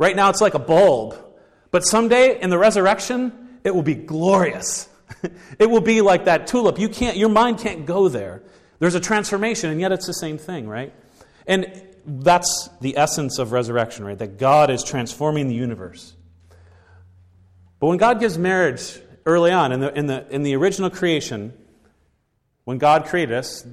Right 0.00 0.16
now 0.16 0.30
it's 0.30 0.40
like 0.40 0.54
a 0.54 0.58
bulb. 0.58 1.14
But 1.70 1.84
someday 1.84 2.40
in 2.40 2.48
the 2.48 2.56
resurrection, 2.56 3.58
it 3.64 3.74
will 3.74 3.82
be 3.82 3.94
glorious. 3.94 4.88
it 5.58 5.68
will 5.68 5.82
be 5.82 6.00
like 6.00 6.24
that 6.24 6.46
tulip. 6.46 6.78
You 6.78 6.88
can't, 6.88 7.18
your 7.18 7.28
mind 7.28 7.58
can't 7.58 7.84
go 7.84 8.08
there. 8.08 8.42
There's 8.78 8.94
a 8.94 9.00
transformation, 9.00 9.68
and 9.68 9.78
yet 9.78 9.92
it's 9.92 10.06
the 10.06 10.14
same 10.14 10.38
thing, 10.38 10.66
right? 10.66 10.94
And 11.50 11.82
that's 12.06 12.70
the 12.80 12.96
essence 12.96 13.40
of 13.40 13.50
resurrection, 13.50 14.04
right? 14.04 14.16
That 14.16 14.38
God 14.38 14.70
is 14.70 14.84
transforming 14.84 15.48
the 15.48 15.54
universe. 15.56 16.14
But 17.80 17.88
when 17.88 17.98
God 17.98 18.20
gives 18.20 18.38
marriage 18.38 19.00
early 19.26 19.50
on, 19.50 19.72
in 19.72 19.80
the, 19.80 19.92
in 19.98 20.06
the, 20.06 20.26
in 20.30 20.44
the 20.44 20.54
original 20.54 20.90
creation, 20.90 21.52
when 22.64 22.78
God 22.78 23.06
created 23.06 23.34
us, 23.34 23.66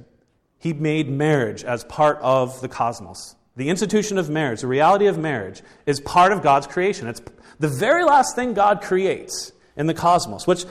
He 0.58 0.72
made 0.72 1.08
marriage 1.08 1.62
as 1.62 1.84
part 1.84 2.18
of 2.20 2.60
the 2.60 2.68
cosmos. 2.68 3.36
The 3.54 3.68
institution 3.68 4.18
of 4.18 4.28
marriage, 4.28 4.62
the 4.62 4.66
reality 4.66 5.06
of 5.06 5.16
marriage, 5.16 5.62
is 5.86 6.00
part 6.00 6.32
of 6.32 6.42
God's 6.42 6.66
creation. 6.66 7.06
It's 7.06 7.22
the 7.60 7.68
very 7.68 8.02
last 8.02 8.34
thing 8.34 8.54
God 8.54 8.82
creates 8.82 9.52
in 9.76 9.86
the 9.86 9.94
cosmos, 9.94 10.48
which 10.48 10.64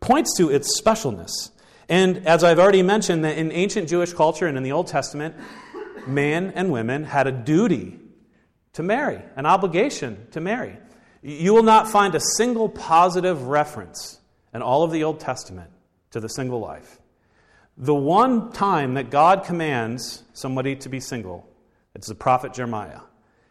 points 0.00 0.34
to 0.38 0.48
its 0.48 0.80
specialness. 0.80 1.50
And 1.90 2.26
as 2.26 2.42
I've 2.42 2.58
already 2.58 2.82
mentioned, 2.82 3.26
that 3.26 3.36
in 3.36 3.52
ancient 3.52 3.90
Jewish 3.90 4.14
culture 4.14 4.46
and 4.46 4.56
in 4.56 4.62
the 4.62 4.72
Old 4.72 4.86
Testament, 4.86 5.34
men 6.06 6.52
and 6.54 6.70
women 6.70 7.04
had 7.04 7.26
a 7.26 7.32
duty 7.32 7.98
to 8.74 8.82
marry, 8.82 9.22
an 9.36 9.46
obligation 9.46 10.26
to 10.32 10.40
marry. 10.40 10.76
You 11.22 11.54
will 11.54 11.62
not 11.62 11.88
find 11.88 12.14
a 12.14 12.20
single 12.20 12.68
positive 12.68 13.44
reference 13.44 14.20
in 14.52 14.62
all 14.62 14.82
of 14.82 14.92
the 14.92 15.04
Old 15.04 15.20
Testament 15.20 15.70
to 16.10 16.20
the 16.20 16.28
single 16.28 16.60
life. 16.60 16.98
The 17.76 17.94
one 17.94 18.52
time 18.52 18.94
that 18.94 19.10
God 19.10 19.44
commands 19.44 20.22
somebody 20.32 20.76
to 20.76 20.88
be 20.88 21.00
single, 21.00 21.48
it's 21.94 22.08
the 22.08 22.14
prophet 22.14 22.54
Jeremiah. 22.54 23.00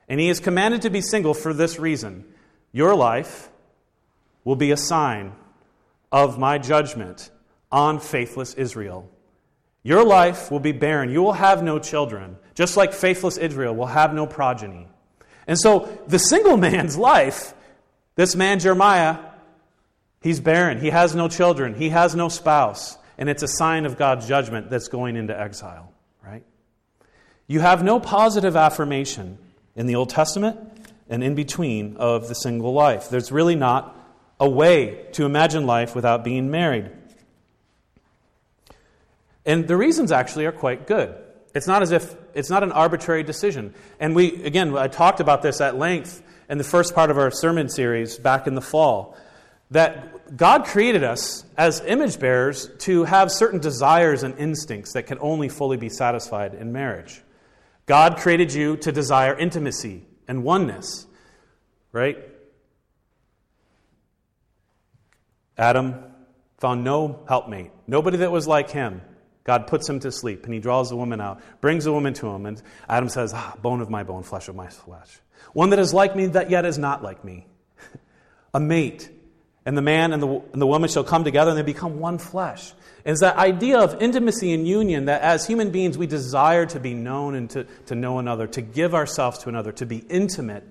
And 0.07 0.19
he 0.19 0.29
is 0.29 0.39
commanded 0.39 0.83
to 0.83 0.89
be 0.89 1.01
single 1.01 1.33
for 1.33 1.53
this 1.53 1.79
reason 1.79 2.25
Your 2.71 2.95
life 2.95 3.49
will 4.43 4.55
be 4.55 4.71
a 4.71 4.77
sign 4.77 5.33
of 6.11 6.37
my 6.39 6.57
judgment 6.57 7.29
on 7.71 7.99
faithless 7.99 8.53
Israel. 8.53 9.09
Your 9.83 10.03
life 10.03 10.49
will 10.49 10.59
be 10.59 10.71
barren. 10.71 11.09
You 11.09 11.21
will 11.21 11.33
have 11.33 11.61
no 11.61 11.77
children, 11.77 12.37
just 12.55 12.77
like 12.77 12.93
faithless 12.93 13.37
Israel 13.37 13.75
will 13.75 13.85
have 13.85 14.13
no 14.13 14.25
progeny. 14.25 14.87
And 15.45 15.59
so, 15.59 15.89
the 16.07 16.17
single 16.17 16.57
man's 16.69 16.97
life, 16.97 17.53
this 18.15 18.35
man 18.35 18.59
Jeremiah, 18.59 19.17
he's 20.21 20.39
barren. 20.39 20.79
He 20.79 20.89
has 20.89 21.13
no 21.13 21.27
children. 21.27 21.75
He 21.75 21.89
has 21.89 22.15
no 22.15 22.29
spouse. 22.29 22.97
And 23.17 23.29
it's 23.29 23.43
a 23.43 23.47
sign 23.47 23.85
of 23.85 23.97
God's 23.97 24.27
judgment 24.27 24.69
that's 24.69 24.87
going 24.87 25.15
into 25.15 25.39
exile, 25.39 25.93
right? 26.23 26.43
You 27.47 27.59
have 27.59 27.83
no 27.83 27.99
positive 27.99 28.55
affirmation 28.55 29.37
in 29.75 29.85
the 29.85 29.95
Old 29.95 30.09
Testament 30.09 30.57
and 31.09 31.23
in 31.23 31.35
between 31.35 31.97
of 31.97 32.27
the 32.27 32.35
single 32.35 32.73
life. 32.73 33.09
There's 33.09 33.31
really 33.31 33.55
not 33.55 33.95
a 34.39 34.49
way 34.49 35.05
to 35.13 35.25
imagine 35.25 35.65
life 35.65 35.95
without 35.95 36.23
being 36.23 36.51
married. 36.51 36.91
And 39.45 39.67
the 39.67 39.77
reasons 39.77 40.11
actually 40.11 40.45
are 40.45 40.51
quite 40.51 40.87
good. 40.87 41.15
It's 41.55 41.67
not 41.67 41.81
as 41.81 41.91
if 41.93 42.13
it's 42.33 42.49
not 42.49 42.63
an 42.63 42.73
arbitrary 42.73 43.23
decision. 43.23 43.73
And 43.97 44.13
we, 44.13 44.43
again, 44.43 44.77
I 44.77 44.89
talked 44.89 45.21
about 45.21 45.41
this 45.41 45.61
at 45.61 45.77
length 45.77 46.21
in 46.49 46.57
the 46.57 46.65
first 46.65 46.93
part 46.93 47.09
of 47.09 47.17
our 47.17 47.31
sermon 47.31 47.69
series 47.69 48.19
back 48.19 48.45
in 48.45 48.55
the 48.55 48.61
fall. 48.61 49.17
That 49.71 50.35
God 50.35 50.65
created 50.65 51.03
us 51.03 51.45
as 51.57 51.81
image 51.81 52.19
bearers 52.19 52.69
to 52.79 53.05
have 53.05 53.31
certain 53.31 53.61
desires 53.61 54.23
and 54.23 54.37
instincts 54.37 54.93
that 54.93 55.03
can 55.03 55.17
only 55.19 55.47
fully 55.47 55.77
be 55.77 55.87
satisfied 55.87 56.53
in 56.53 56.73
marriage. 56.73 57.21
God 57.85 58.17
created 58.17 58.53
you 58.53 58.75
to 58.77 58.91
desire 58.91 59.33
intimacy 59.35 60.05
and 60.27 60.43
oneness, 60.43 61.07
right? 61.93 62.17
Adam 65.57 66.03
found 66.57 66.83
no 66.83 67.23
helpmate, 67.29 67.71
nobody 67.87 68.17
that 68.17 68.31
was 68.31 68.45
like 68.45 68.71
him. 68.71 69.01
God 69.45 69.67
puts 69.67 69.87
him 69.87 69.99
to 70.01 70.11
sleep, 70.11 70.43
and 70.45 70.53
he 70.53 70.59
draws 70.59 70.89
the 70.89 70.95
woman 70.97 71.21
out, 71.21 71.39
brings 71.61 71.85
the 71.85 71.93
woman 71.93 72.13
to 72.15 72.27
him, 72.27 72.47
and 72.47 72.61
Adam 72.89 73.09
says, 73.09 73.31
ah, 73.33 73.55
Bone 73.61 73.79
of 73.79 73.89
my 73.89 74.03
bone, 74.03 74.23
flesh 74.23 74.49
of 74.49 74.55
my 74.55 74.67
flesh. 74.67 75.19
One 75.53 75.69
that 75.69 75.79
is 75.79 75.93
like 75.93 76.15
me, 76.15 76.25
that 76.27 76.49
yet 76.49 76.65
is 76.65 76.79
not 76.79 77.03
like 77.03 77.23
me. 77.23 77.45
a 78.53 78.59
mate. 78.59 79.09
And 79.63 79.77
the 79.77 79.83
man 79.83 80.13
and 80.13 80.21
the, 80.21 80.27
and 80.27 80.61
the 80.61 80.67
woman 80.67 80.89
shall 80.89 81.03
come 81.03 81.23
together, 81.23 81.51
and 81.51 81.57
they 81.57 81.63
become 81.63 81.99
one 81.99 82.17
flesh. 82.17 82.73
And 83.05 83.11
it's 83.11 83.21
that 83.21 83.37
idea 83.37 83.79
of 83.79 84.01
intimacy 84.01 84.51
and 84.51 84.67
union 84.67 85.05
that 85.05 85.21
as 85.21 85.45
human 85.45 85.69
beings 85.69 85.95
we 85.95 86.07
desire 86.07 86.65
to 86.65 86.79
be 86.79 86.95
known 86.95 87.35
and 87.35 87.47
to, 87.51 87.65
to 87.85 87.93
know 87.95 88.17
another, 88.17 88.47
to 88.47 88.61
give 88.61 88.95
ourselves 88.95 89.37
to 89.39 89.49
another, 89.49 89.71
to 89.73 89.85
be 89.85 89.97
intimate. 90.09 90.63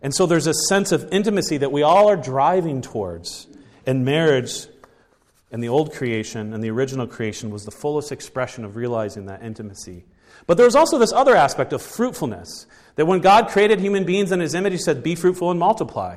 And 0.00 0.14
so 0.14 0.24
there's 0.24 0.46
a 0.46 0.54
sense 0.54 0.90
of 0.90 1.12
intimacy 1.12 1.58
that 1.58 1.70
we 1.70 1.82
all 1.82 2.08
are 2.08 2.16
driving 2.16 2.80
towards. 2.80 3.46
And 3.84 4.06
marriage 4.06 4.68
and 5.50 5.62
the 5.62 5.68
old 5.68 5.92
creation 5.92 6.52
and 6.54 6.62
the 6.62 6.70
original 6.70 7.06
creation 7.06 7.50
was 7.50 7.64
the 7.64 7.70
fullest 7.70 8.12
expression 8.12 8.64
of 8.64 8.76
realizing 8.76 9.26
that 9.26 9.42
intimacy. 9.42 10.04
But 10.46 10.56
there 10.56 10.66
was 10.66 10.76
also 10.76 10.98
this 10.98 11.12
other 11.12 11.34
aspect 11.34 11.72
of 11.72 11.82
fruitfulness 11.82 12.66
that 12.96 13.06
when 13.06 13.20
God 13.20 13.48
created 13.48 13.80
human 13.80 14.04
beings 14.04 14.32
in 14.32 14.40
his 14.40 14.54
image, 14.54 14.72
he 14.72 14.78
said, 14.78 15.02
Be 15.02 15.14
fruitful 15.14 15.50
and 15.50 15.58
multiply, 15.58 16.16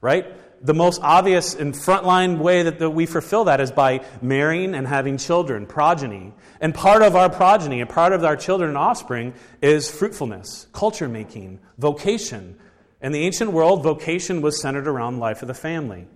right? 0.00 0.26
The 0.64 0.74
most 0.74 1.00
obvious 1.02 1.54
and 1.54 1.74
frontline 1.74 2.38
way 2.38 2.62
that, 2.62 2.78
that 2.78 2.90
we 2.90 3.06
fulfill 3.06 3.44
that 3.44 3.60
is 3.60 3.72
by 3.72 4.04
marrying 4.20 4.74
and 4.74 4.86
having 4.86 5.16
children, 5.16 5.66
progeny. 5.66 6.32
And 6.60 6.74
part 6.74 7.02
of 7.02 7.16
our 7.16 7.28
progeny 7.28 7.80
and 7.80 7.90
part 7.90 8.12
of 8.12 8.24
our 8.24 8.36
children 8.36 8.68
and 8.68 8.78
offspring 8.78 9.34
is 9.60 9.90
fruitfulness, 9.90 10.68
culture 10.72 11.08
making, 11.08 11.58
vocation. 11.78 12.58
In 13.00 13.10
the 13.10 13.24
ancient 13.24 13.50
world, 13.50 13.82
vocation 13.82 14.40
was 14.40 14.60
centered 14.60 14.86
around 14.86 15.18
life 15.18 15.42
of 15.42 15.48
the 15.48 15.54
family. 15.54 16.06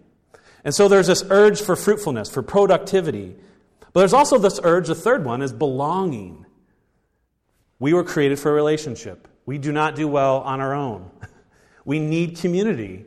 And 0.66 0.74
so 0.74 0.88
there's 0.88 1.06
this 1.06 1.22
urge 1.30 1.62
for 1.62 1.76
fruitfulness, 1.76 2.28
for 2.28 2.42
productivity. 2.42 3.36
But 3.92 4.00
there's 4.00 4.12
also 4.12 4.36
this 4.36 4.58
urge, 4.64 4.88
the 4.88 4.96
third 4.96 5.24
one, 5.24 5.40
is 5.40 5.52
belonging. 5.52 6.44
We 7.78 7.94
were 7.94 8.02
created 8.02 8.40
for 8.40 8.50
a 8.50 8.54
relationship. 8.54 9.28
We 9.46 9.58
do 9.58 9.70
not 9.70 9.94
do 9.94 10.08
well 10.08 10.40
on 10.40 10.60
our 10.60 10.74
own. 10.74 11.10
We 11.84 12.00
need 12.00 12.38
community. 12.38 13.04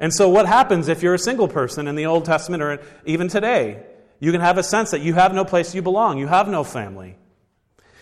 And 0.00 0.12
so, 0.12 0.28
what 0.28 0.46
happens 0.46 0.88
if 0.88 1.00
you're 1.00 1.14
a 1.14 1.18
single 1.18 1.46
person 1.46 1.86
in 1.86 1.94
the 1.94 2.06
Old 2.06 2.24
Testament 2.24 2.60
or 2.60 2.80
even 3.04 3.28
today? 3.28 3.84
You 4.18 4.32
can 4.32 4.40
have 4.40 4.58
a 4.58 4.64
sense 4.64 4.90
that 4.90 5.00
you 5.00 5.14
have 5.14 5.32
no 5.32 5.44
place 5.44 5.76
you 5.76 5.80
belong, 5.80 6.18
you 6.18 6.26
have 6.26 6.48
no 6.48 6.64
family. 6.64 7.16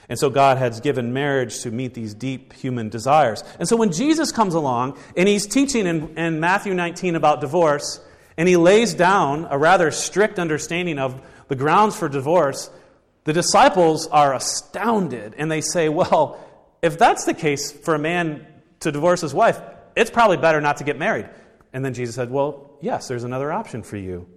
And 0.09 0.19
so, 0.19 0.31
God 0.31 0.57
has 0.57 0.81
given 0.81 1.13
marriage 1.13 1.61
to 1.61 1.71
meet 1.71 1.93
these 1.93 2.15
deep 2.15 2.55
human 2.55 2.89
desires. 2.89 3.45
And 3.59 3.69
so, 3.69 3.77
when 3.77 3.93
Jesus 3.93 4.33
comes 4.33 4.55
along 4.55 4.97
and 5.15 5.29
he's 5.29 5.47
teaching 5.47 5.87
in, 5.87 6.17
in 6.17 6.41
Matthew 6.41 6.73
19 6.73 7.17
about 7.17 7.43
divorce, 7.43 8.01
and 8.37 8.49
he 8.49 8.57
lays 8.57 8.95
down 8.95 9.47
a 9.50 9.59
rather 9.59 9.91
strict 9.91 10.38
understanding 10.38 10.99
of 10.99 11.21
the 11.49 11.57
grounds 11.57 11.97
for 11.97 12.09
divorce. 12.09 12.71
The 13.25 13.33
disciples 13.33 14.07
are 14.09 14.35
astounded 14.35 15.35
and 15.38 15.50
they 15.50 15.61
say, 15.61 15.88
Well, 15.88 16.41
if 16.83 16.99
that's 16.99 17.25
the 17.25 17.35
case 17.35 17.73
for 17.73 17.95
a 17.95 17.99
man 17.99 18.47
to 18.81 18.93
divorce 18.93 19.21
his 19.21 19.33
wife, 19.33 19.61
it's 19.97 20.11
probably 20.11 20.37
better 20.37 20.61
not 20.61 20.79
to 20.79 20.85
get 20.85 20.99
married. 20.99 21.29
And 21.73 21.85
then 21.85 21.95
Jesus 21.95 22.14
said, 22.14 22.31
Well, 22.31 22.76
yes, 22.81 23.09
there's 23.09 23.25
another 23.25 23.53
option 23.53 23.83
for 23.83 23.97
you. 23.97 24.29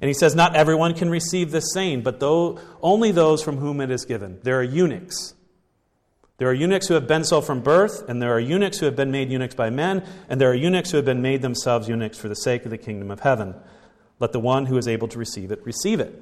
And 0.00 0.08
he 0.08 0.14
says, 0.14 0.34
Not 0.34 0.56
everyone 0.56 0.94
can 0.94 1.08
receive 1.08 1.50
this 1.50 1.72
saying, 1.72 2.02
but 2.02 2.20
though, 2.20 2.58
only 2.82 3.12
those 3.12 3.42
from 3.42 3.56
whom 3.56 3.80
it 3.80 3.90
is 3.90 4.04
given. 4.04 4.40
There 4.42 4.58
are 4.58 4.64
eunuchs 4.64 5.34
there 6.38 6.48
are 6.48 6.54
eunuchs 6.54 6.88
who 6.88 6.94
have 6.94 7.06
been 7.06 7.24
so 7.24 7.40
from 7.40 7.60
birth, 7.60 8.08
and 8.08 8.20
there 8.20 8.32
are 8.32 8.40
eunuchs 8.40 8.78
who 8.78 8.86
have 8.86 8.96
been 8.96 9.10
made 9.10 9.30
eunuchs 9.30 9.54
by 9.54 9.70
men, 9.70 10.04
and 10.28 10.40
there 10.40 10.50
are 10.50 10.54
eunuchs 10.54 10.90
who 10.90 10.96
have 10.96 11.04
been 11.04 11.22
made 11.22 11.42
themselves 11.42 11.88
eunuchs 11.88 12.18
for 12.18 12.28
the 12.28 12.34
sake 12.34 12.64
of 12.64 12.70
the 12.70 12.78
kingdom 12.78 13.10
of 13.10 13.20
heaven. 13.20 13.54
Let 14.18 14.32
the 14.32 14.40
one 14.40 14.66
who 14.66 14.76
is 14.76 14.88
able 14.88 15.08
to 15.08 15.18
receive 15.18 15.52
it 15.52 15.64
receive 15.64 16.00
it. 16.00 16.12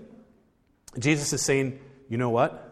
Jesus 0.99 1.33
is 1.33 1.43
saying, 1.43 1.81
you 2.09 2.19
know 2.19 2.31
what? 2.31 2.69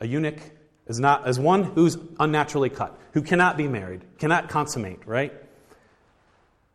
A 0.00 0.06
eunuch 0.06 0.40
is 0.86 1.00
not 1.00 1.26
as 1.26 1.38
one 1.38 1.64
who's 1.64 1.96
unnaturally 2.18 2.70
cut, 2.70 2.98
who 3.12 3.22
cannot 3.22 3.56
be 3.56 3.68
married, 3.68 4.02
cannot 4.18 4.48
consummate, 4.48 5.06
right? 5.06 5.32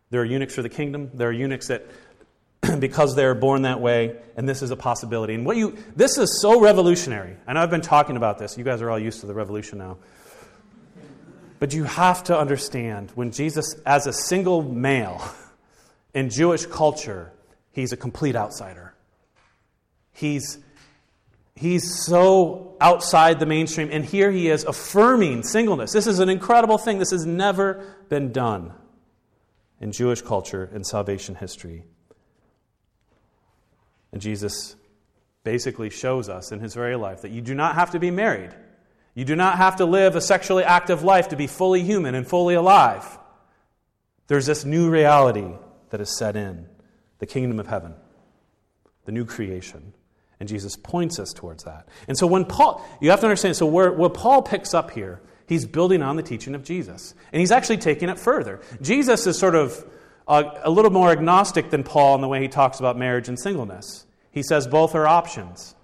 There 0.09 0.21
are 0.21 0.25
eunuchs 0.25 0.55
for 0.55 0.61
the 0.61 0.69
kingdom. 0.69 1.11
There 1.13 1.29
are 1.29 1.33
eunuchs 1.33 1.67
that 1.67 1.85
because 2.79 3.15
they're 3.15 3.35
born 3.35 3.63
that 3.63 3.81
way, 3.81 4.15
and 4.35 4.47
this 4.47 4.61
is 4.61 4.71
a 4.71 4.75
possibility. 4.75 5.33
And 5.33 5.45
what 5.45 5.57
you 5.57 5.77
this 5.95 6.17
is 6.17 6.41
so 6.41 6.59
revolutionary. 6.59 7.35
I 7.47 7.53
know 7.53 7.61
I've 7.61 7.69
been 7.69 7.81
talking 7.81 8.17
about 8.17 8.37
this. 8.37 8.57
You 8.57 8.63
guys 8.63 8.81
are 8.81 8.89
all 8.89 8.99
used 8.99 9.21
to 9.21 9.27
the 9.27 9.33
revolution 9.33 9.77
now. 9.77 9.97
But 11.59 11.73
you 11.73 11.85
have 11.85 12.23
to 12.25 12.37
understand 12.37 13.11
when 13.15 13.31
Jesus, 13.31 13.75
as 13.85 14.07
a 14.07 14.13
single 14.13 14.61
male 14.61 15.21
in 16.13 16.29
Jewish 16.29 16.65
culture, 16.65 17.31
he's 17.71 17.91
a 17.91 17.97
complete 17.97 18.35
outsider. 18.35 18.93
He's 20.11 20.59
he's 21.55 22.05
so 22.05 22.75
outside 22.81 23.39
the 23.39 23.45
mainstream, 23.45 23.89
and 23.91 24.03
here 24.03 24.31
he 24.31 24.49
is 24.49 24.63
affirming 24.63 25.43
singleness. 25.43 25.91
This 25.91 26.07
is 26.07 26.19
an 26.19 26.29
incredible 26.29 26.77
thing. 26.77 26.99
This 26.99 27.11
has 27.11 27.25
never 27.25 27.95
been 28.09 28.31
done 28.31 28.73
in 29.79 29.91
Jewish 29.91 30.21
culture 30.21 30.69
and 30.73 30.85
salvation 30.85 31.35
history. 31.35 31.85
And 34.15 34.21
Jesus 34.21 34.77
basically 35.43 35.89
shows 35.89 36.29
us 36.29 36.53
in 36.53 36.61
his 36.61 36.73
very 36.73 36.95
life 36.95 37.23
that 37.23 37.31
you 37.31 37.41
do 37.41 37.53
not 37.53 37.75
have 37.75 37.91
to 37.91 37.99
be 37.99 38.11
married. 38.11 38.55
You 39.13 39.25
do 39.25 39.35
not 39.35 39.57
have 39.57 39.75
to 39.75 39.85
live 39.85 40.15
a 40.15 40.21
sexually 40.21 40.63
active 40.63 41.03
life 41.03 41.27
to 41.29 41.35
be 41.35 41.47
fully 41.47 41.83
human 41.83 42.15
and 42.15 42.25
fully 42.25 42.55
alive. 42.55 43.05
There's 44.27 44.45
this 44.45 44.63
new 44.63 44.89
reality 44.89 45.51
that 45.89 45.99
is 45.99 46.17
set 46.17 46.37
in 46.37 46.65
the 47.19 47.25
kingdom 47.25 47.59
of 47.59 47.67
heaven, 47.67 47.93
the 49.03 49.11
new 49.11 49.25
creation. 49.25 49.91
And 50.39 50.47
Jesus 50.47 50.77
points 50.77 51.19
us 51.19 51.33
towards 51.33 51.65
that. 51.65 51.89
And 52.07 52.17
so 52.17 52.25
when 52.25 52.45
Paul, 52.45 52.87
you 53.01 53.09
have 53.09 53.19
to 53.19 53.25
understand, 53.25 53.57
so 53.57 53.65
where, 53.65 53.91
what 53.91 54.13
Paul 54.13 54.43
picks 54.43 54.73
up 54.73 54.91
here, 54.91 55.21
he's 55.45 55.65
building 55.65 56.01
on 56.01 56.15
the 56.15 56.23
teaching 56.23 56.55
of 56.55 56.63
Jesus. 56.63 57.15
And 57.33 57.41
he's 57.41 57.51
actually 57.51 57.79
taking 57.79 58.07
it 58.07 58.17
further. 58.17 58.61
Jesus 58.81 59.27
is 59.27 59.37
sort 59.37 59.55
of 59.55 59.85
a, 60.27 60.61
a 60.63 60.69
little 60.69 60.91
more 60.91 61.09
agnostic 61.11 61.69
than 61.69 61.83
Paul 61.83 62.15
in 62.15 62.21
the 62.21 62.27
way 62.27 62.41
he 62.41 62.47
talks 62.47 62.79
about 62.79 62.97
marriage 62.97 63.27
and 63.27 63.39
singleness. 63.39 64.05
He 64.31 64.43
says 64.43 64.67
both 64.67 64.95
are 64.95 65.07
options. 65.07 65.75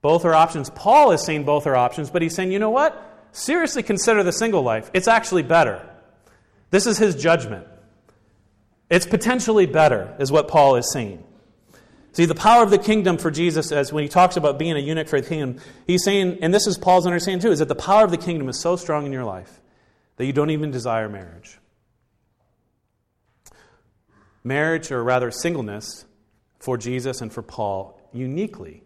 Both 0.00 0.24
are 0.24 0.34
options. 0.34 0.68
Paul 0.70 1.12
is 1.12 1.24
saying 1.24 1.44
both 1.44 1.66
are 1.66 1.76
options, 1.76 2.10
but 2.10 2.22
he's 2.22 2.34
saying, 2.34 2.52
you 2.52 2.58
know 2.58 2.70
what? 2.70 3.28
Seriously 3.32 3.82
consider 3.82 4.22
the 4.22 4.32
single 4.32 4.62
life. 4.62 4.90
It's 4.92 5.08
actually 5.08 5.42
better. 5.42 5.88
This 6.70 6.86
is 6.86 6.98
his 6.98 7.14
judgment. 7.14 7.66
It's 8.90 9.06
potentially 9.06 9.66
better, 9.66 10.14
is 10.18 10.30
what 10.30 10.48
Paul 10.48 10.76
is 10.76 10.92
saying. 10.92 11.24
See, 12.12 12.26
the 12.26 12.34
power 12.34 12.62
of 12.62 12.70
the 12.70 12.78
kingdom 12.78 13.16
for 13.16 13.30
Jesus, 13.30 13.72
as 13.72 13.90
when 13.90 14.02
he 14.02 14.08
talks 14.08 14.36
about 14.36 14.58
being 14.58 14.76
a 14.76 14.78
eunuch 14.78 15.08
for 15.08 15.18
the 15.20 15.26
kingdom, 15.26 15.62
he's 15.86 16.04
saying, 16.04 16.38
and 16.42 16.52
this 16.52 16.66
is 16.66 16.76
Paul's 16.76 17.06
understanding 17.06 17.40
too, 17.40 17.52
is 17.52 17.60
that 17.60 17.68
the 17.68 17.74
power 17.74 18.04
of 18.04 18.10
the 18.10 18.18
kingdom 18.18 18.50
is 18.50 18.60
so 18.60 18.76
strong 18.76 19.06
in 19.06 19.12
your 19.12 19.24
life 19.24 19.60
that 20.16 20.26
you 20.26 20.32
don't 20.34 20.50
even 20.50 20.70
desire 20.70 21.08
marriage. 21.08 21.58
Marriage, 24.44 24.90
or 24.90 25.02
rather 25.02 25.30
singleness, 25.30 26.04
for 26.58 26.76
Jesus 26.76 27.20
and 27.20 27.32
for 27.32 27.42
Paul, 27.42 28.00
uniquely, 28.12 28.82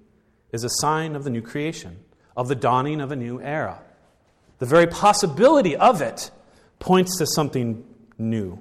is 0.52 0.64
a 0.64 0.70
sign 0.70 1.14
of 1.16 1.24
the 1.24 1.30
new 1.30 1.42
creation, 1.42 1.98
of 2.36 2.48
the 2.48 2.54
dawning 2.54 3.00
of 3.00 3.12
a 3.12 3.16
new 3.16 3.40
era. 3.40 3.80
The 4.58 4.66
very 4.66 4.86
possibility 4.86 5.76
of 5.76 6.00
it 6.00 6.30
points 6.78 7.18
to 7.18 7.26
something 7.26 7.84
new. 8.18 8.60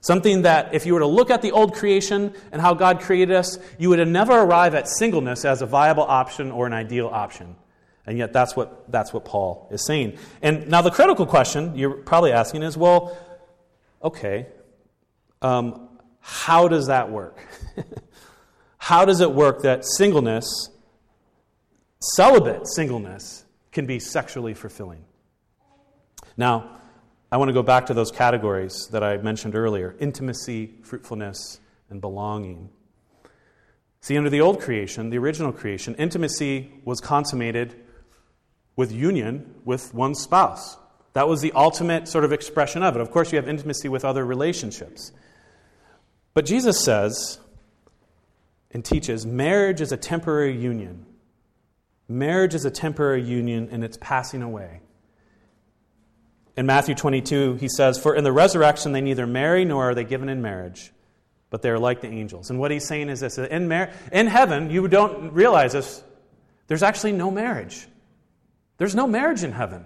Something 0.00 0.42
that, 0.42 0.74
if 0.74 0.86
you 0.86 0.94
were 0.94 1.00
to 1.00 1.06
look 1.06 1.30
at 1.30 1.42
the 1.42 1.52
old 1.52 1.74
creation 1.74 2.32
and 2.52 2.60
how 2.60 2.74
God 2.74 3.00
created 3.00 3.34
us, 3.36 3.58
you 3.78 3.90
would 3.90 4.06
never 4.08 4.32
arrive 4.32 4.74
at 4.74 4.88
singleness 4.88 5.44
as 5.44 5.60
a 5.60 5.66
viable 5.66 6.04
option 6.04 6.50
or 6.50 6.66
an 6.66 6.72
ideal 6.72 7.08
option. 7.08 7.54
And 8.06 8.16
yet, 8.16 8.32
that's 8.32 8.56
what, 8.56 8.90
that's 8.90 9.12
what 9.12 9.26
Paul 9.26 9.68
is 9.70 9.84
saying. 9.84 10.18
And 10.40 10.68
now, 10.68 10.80
the 10.80 10.90
critical 10.90 11.26
question 11.26 11.76
you're 11.76 11.92
probably 11.92 12.32
asking 12.32 12.62
is 12.62 12.76
well, 12.76 13.16
okay, 14.02 14.46
um, 15.42 15.89
how 16.20 16.68
does 16.68 16.86
that 16.86 17.10
work? 17.10 17.38
how 18.78 19.04
does 19.04 19.20
it 19.20 19.32
work 19.32 19.62
that 19.62 19.84
singleness, 19.84 20.70
celibate 22.00 22.66
singleness, 22.66 23.44
can 23.72 23.86
be 23.86 23.98
sexually 23.98 24.54
fulfilling? 24.54 25.04
Now, 26.36 26.78
I 27.32 27.36
want 27.36 27.48
to 27.48 27.52
go 27.52 27.62
back 27.62 27.86
to 27.86 27.94
those 27.94 28.10
categories 28.10 28.88
that 28.88 29.04
I 29.04 29.16
mentioned 29.18 29.54
earlier 29.54 29.94
intimacy, 30.00 30.74
fruitfulness, 30.82 31.60
and 31.88 32.00
belonging. 32.00 32.70
See, 34.00 34.16
under 34.16 34.30
the 34.30 34.40
old 34.40 34.60
creation, 34.60 35.10
the 35.10 35.18
original 35.18 35.52
creation, 35.52 35.94
intimacy 35.96 36.72
was 36.84 37.00
consummated 37.00 37.74
with 38.76 38.90
union 38.90 39.54
with 39.64 39.92
one 39.92 40.14
spouse. 40.14 40.76
That 41.12 41.28
was 41.28 41.40
the 41.40 41.52
ultimate 41.52 42.08
sort 42.08 42.24
of 42.24 42.32
expression 42.32 42.82
of 42.82 42.96
it. 42.96 43.02
Of 43.02 43.10
course, 43.10 43.30
you 43.32 43.36
have 43.36 43.48
intimacy 43.48 43.88
with 43.88 44.04
other 44.04 44.24
relationships. 44.24 45.12
But 46.34 46.46
Jesus 46.46 46.84
says 46.84 47.38
and 48.70 48.84
teaches 48.84 49.26
marriage 49.26 49.80
is 49.80 49.92
a 49.92 49.96
temporary 49.96 50.56
union. 50.56 51.06
Marriage 52.08 52.54
is 52.54 52.64
a 52.64 52.70
temporary 52.70 53.22
union 53.22 53.68
and 53.70 53.84
it's 53.84 53.98
passing 54.00 54.42
away. 54.42 54.80
In 56.56 56.66
Matthew 56.66 56.94
22, 56.94 57.54
he 57.54 57.68
says, 57.68 57.98
For 57.98 58.14
in 58.14 58.24
the 58.24 58.32
resurrection 58.32 58.92
they 58.92 59.00
neither 59.00 59.26
marry 59.26 59.64
nor 59.64 59.90
are 59.90 59.94
they 59.94 60.04
given 60.04 60.28
in 60.28 60.42
marriage, 60.42 60.92
but 61.48 61.62
they 61.62 61.70
are 61.70 61.78
like 61.78 62.00
the 62.00 62.08
angels. 62.08 62.50
And 62.50 62.58
what 62.58 62.70
he's 62.70 62.86
saying 62.86 63.08
is 63.08 63.20
this 63.20 63.38
in, 63.38 63.68
mar- 63.68 63.90
in 64.12 64.26
heaven, 64.26 64.70
you 64.70 64.86
don't 64.88 65.32
realize 65.32 65.72
this, 65.72 66.02
there's 66.66 66.82
actually 66.82 67.12
no 67.12 67.30
marriage. 67.30 67.86
There's 68.78 68.94
no 68.94 69.06
marriage 69.06 69.42
in 69.42 69.52
heaven. 69.52 69.84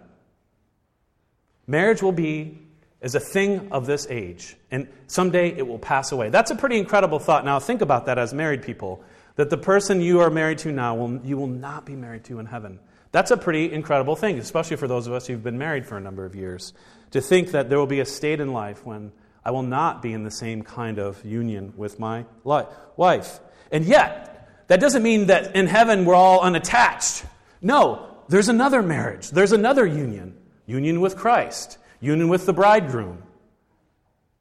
Marriage 1.66 2.02
will 2.02 2.12
be 2.12 2.58
as 3.04 3.14
a 3.14 3.20
thing 3.20 3.68
of 3.70 3.86
this 3.86 4.06
age, 4.08 4.56
and 4.70 4.88
someday 5.06 5.50
it 5.50 5.66
will 5.66 5.78
pass 5.78 6.10
away. 6.10 6.30
That's 6.30 6.50
a 6.50 6.56
pretty 6.56 6.78
incredible 6.78 7.18
thought. 7.18 7.44
Now, 7.44 7.60
think 7.60 7.82
about 7.82 8.06
that 8.06 8.18
as 8.18 8.34
married 8.34 8.62
people 8.62 9.04
that 9.36 9.50
the 9.50 9.58
person 9.58 10.00
you 10.00 10.20
are 10.20 10.30
married 10.30 10.58
to 10.58 10.72
now, 10.72 10.94
will, 10.94 11.20
you 11.22 11.36
will 11.36 11.46
not 11.46 11.84
be 11.84 11.94
married 11.94 12.24
to 12.24 12.38
in 12.38 12.46
heaven. 12.46 12.80
That's 13.12 13.30
a 13.30 13.36
pretty 13.36 13.72
incredible 13.72 14.16
thing, 14.16 14.38
especially 14.38 14.76
for 14.76 14.88
those 14.88 15.06
of 15.06 15.12
us 15.12 15.26
who've 15.26 15.42
been 15.42 15.58
married 15.58 15.86
for 15.86 15.96
a 15.96 16.00
number 16.00 16.24
of 16.24 16.34
years. 16.34 16.72
To 17.10 17.20
think 17.20 17.50
that 17.50 17.68
there 17.68 17.78
will 17.78 17.86
be 17.86 18.00
a 18.00 18.06
state 18.06 18.40
in 18.40 18.52
life 18.52 18.86
when 18.86 19.12
I 19.44 19.50
will 19.50 19.62
not 19.62 20.00
be 20.00 20.12
in 20.12 20.22
the 20.22 20.30
same 20.30 20.62
kind 20.62 20.98
of 20.98 21.22
union 21.24 21.74
with 21.76 22.00
my 22.00 22.24
wife. 22.44 23.38
And 23.70 23.84
yet, 23.84 24.48
that 24.68 24.80
doesn't 24.80 25.02
mean 25.02 25.26
that 25.26 25.54
in 25.54 25.66
heaven 25.66 26.06
we're 26.06 26.14
all 26.14 26.40
unattached. 26.40 27.24
No, 27.60 28.16
there's 28.28 28.48
another 28.48 28.82
marriage, 28.82 29.30
there's 29.30 29.52
another 29.52 29.84
union 29.84 30.38
union 30.66 31.00
with 31.00 31.16
Christ, 31.16 31.78
union 32.04 32.28
with 32.28 32.46
the 32.46 32.52
bridegroom 32.52 33.22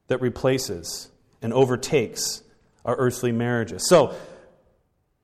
that 0.08 0.20
replaces 0.20 1.10
and 1.42 1.54
overtakes 1.54 2.44
our 2.86 2.96
earthly 2.96 3.32
marriages. 3.32 3.88
So, 3.88 4.16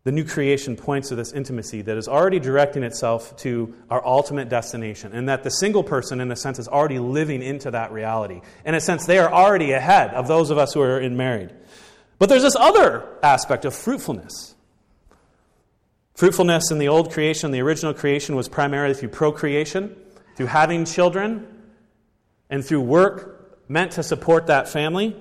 the 0.06 0.14
new 0.14 0.24
creation 0.24 0.78
points 0.78 1.10
to 1.10 1.16
this 1.16 1.34
intimacy 1.34 1.82
that 1.82 1.98
is 1.98 2.08
already 2.08 2.40
directing 2.40 2.84
itself 2.84 3.36
to 3.38 3.76
our 3.90 4.04
ultimate 4.06 4.48
destination, 4.48 5.12
and 5.14 5.28
that 5.28 5.44
the 5.44 5.52
single 5.52 5.84
person, 5.84 6.22
in 6.22 6.32
a 6.32 6.36
sense, 6.38 6.58
is 6.58 6.70
already 6.70 7.00
living 7.00 7.44
into 7.44 7.72
that 7.72 7.92
reality. 7.92 8.42
In 8.66 8.76
a 8.76 8.82
sense, 8.82 9.06
they 9.06 9.20
are 9.20 9.32
already 9.32 9.74
ahead 9.74 10.14
of 10.14 10.28
those 10.28 10.52
of 10.52 10.58
us 10.58 10.74
who 10.74 10.82
are 10.82 11.00
in 11.00 11.18
married. 11.18 11.54
But 12.18 12.30
there's 12.30 12.44
this 12.44 12.56
other 12.56 13.08
aspect 13.22 13.66
of 13.66 13.76
fruitfulness. 13.76 14.56
Fruitfulness 16.16 16.72
in 16.72 16.80
the 16.80 16.88
old 16.88 17.12
creation, 17.12 17.52
the 17.52 17.62
original 17.62 17.94
creation, 17.94 18.36
was 18.36 18.48
primarily 18.48 18.94
through 18.94 19.10
procreation, 19.10 19.96
through 20.36 20.48
having 20.48 20.86
children, 20.86 21.46
and 22.50 22.66
through 22.66 22.82
work 22.82 23.68
meant 23.68 23.94
to 23.94 24.04
support 24.04 24.48
that 24.48 24.68
family. 24.68 25.16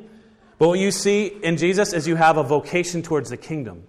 But 0.58 0.68
what 0.68 0.78
you 0.78 0.90
see 0.90 1.26
in 1.26 1.56
Jesus 1.56 1.92
is 1.92 2.08
you 2.08 2.16
have 2.16 2.36
a 2.36 2.42
vocation 2.42 3.02
towards 3.02 3.30
the 3.30 3.36
kingdom. 3.36 3.84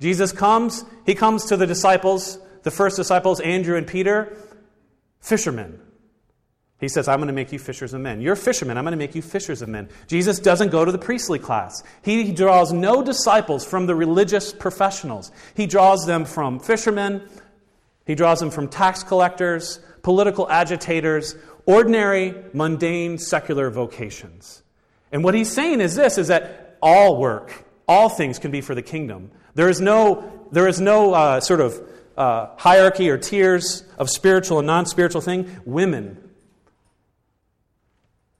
Jesus 0.00 0.32
comes, 0.32 0.84
he 1.06 1.14
comes 1.14 1.46
to 1.46 1.56
the 1.56 1.66
disciples, 1.66 2.38
the 2.62 2.70
first 2.70 2.96
disciples, 2.96 3.40
Andrew 3.40 3.76
and 3.76 3.86
Peter, 3.86 4.36
fishermen. 5.20 5.80
He 6.80 6.88
says, 6.88 7.08
I'm 7.08 7.18
going 7.18 7.28
to 7.28 7.34
make 7.34 7.52
you 7.52 7.58
fishers 7.58 7.94
of 7.94 8.00
men. 8.00 8.20
You're 8.20 8.36
fishermen. 8.36 8.76
I'm 8.76 8.84
going 8.84 8.92
to 8.92 8.98
make 8.98 9.14
you 9.14 9.22
fishers 9.22 9.62
of 9.62 9.68
men. 9.68 9.88
Jesus 10.06 10.38
doesn't 10.38 10.70
go 10.70 10.84
to 10.84 10.92
the 10.92 10.98
priestly 10.98 11.38
class. 11.38 11.82
He 12.02 12.32
draws 12.32 12.72
no 12.72 13.02
disciples 13.02 13.64
from 13.64 13.86
the 13.86 13.94
religious 13.94 14.52
professionals. 14.52 15.30
He 15.54 15.66
draws 15.66 16.04
them 16.04 16.24
from 16.24 16.58
fishermen, 16.58 17.22
he 18.06 18.14
draws 18.14 18.40
them 18.40 18.50
from 18.50 18.68
tax 18.68 19.02
collectors, 19.02 19.80
political 20.02 20.50
agitators, 20.50 21.36
ordinary, 21.66 22.34
mundane, 22.52 23.18
secular 23.18 23.70
vocations. 23.70 24.62
And 25.12 25.22
what 25.22 25.34
he's 25.34 25.50
saying 25.50 25.80
is 25.80 25.94
this 25.94 26.18
is 26.18 26.28
that 26.28 26.78
all 26.82 27.16
work, 27.16 27.64
all 27.86 28.08
things 28.08 28.38
can 28.38 28.50
be 28.50 28.60
for 28.60 28.74
the 28.74 28.82
kingdom. 28.82 29.30
There 29.54 29.68
is 29.68 29.80
no, 29.80 30.46
there 30.50 30.68
is 30.68 30.80
no 30.80 31.14
uh, 31.14 31.40
sort 31.40 31.60
of 31.60 31.80
uh, 32.16 32.48
hierarchy 32.56 33.10
or 33.10 33.18
tiers 33.18 33.84
of 33.98 34.10
spiritual 34.10 34.58
and 34.58 34.66
non 34.66 34.86
spiritual 34.86 35.20
thing. 35.20 35.60
Women. 35.64 36.20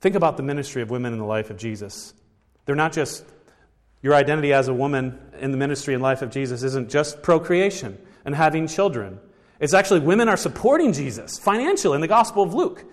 Think 0.01 0.17
about 0.17 0.37
the 0.37 0.43
ministry 0.43 0.83
of 0.83 0.91
women 0.91 1.13
in 1.13 1.19
the 1.19 1.25
life 1.25 1.51
of 1.51 1.57
Jesus. 1.57 2.13
They're 2.67 2.77
not 2.77 2.93
just, 2.93 3.25
your 4.03 4.15
identity 4.15 4.53
as 4.53 4.69
a 4.69 4.75
woman 4.75 5.19
in 5.39 5.51
the 5.51 5.57
ministry 5.57 5.95
and 5.95 6.03
life 6.03 6.21
of 6.21 6.31
Jesus 6.31 6.63
isn't 6.63 6.91
just 6.91 7.23
procreation 7.23 7.99
and 8.25 8.35
having 8.35 8.67
children. 8.67 9.19
It's 9.61 9.73
actually 9.73 10.01
women 10.01 10.29
are 10.29 10.37
supporting 10.37 10.93
Jesus 10.93 11.39
financially 11.39 11.95
in 11.95 12.01
the 12.01 12.09
Gospel 12.09 12.43
of 12.43 12.53
Luke. 12.53 12.85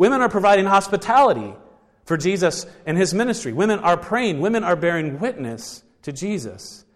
Women 0.00 0.22
are 0.22 0.30
providing 0.30 0.64
hospitality 0.64 1.54
for 2.06 2.16
Jesus 2.16 2.64
and 2.86 2.96
his 2.96 3.12
ministry. 3.12 3.52
Women 3.52 3.80
are 3.80 3.98
praying. 3.98 4.40
Women 4.40 4.64
are 4.64 4.74
bearing 4.74 5.20
witness 5.20 5.82
to 6.04 6.10
Jesus. 6.10 6.86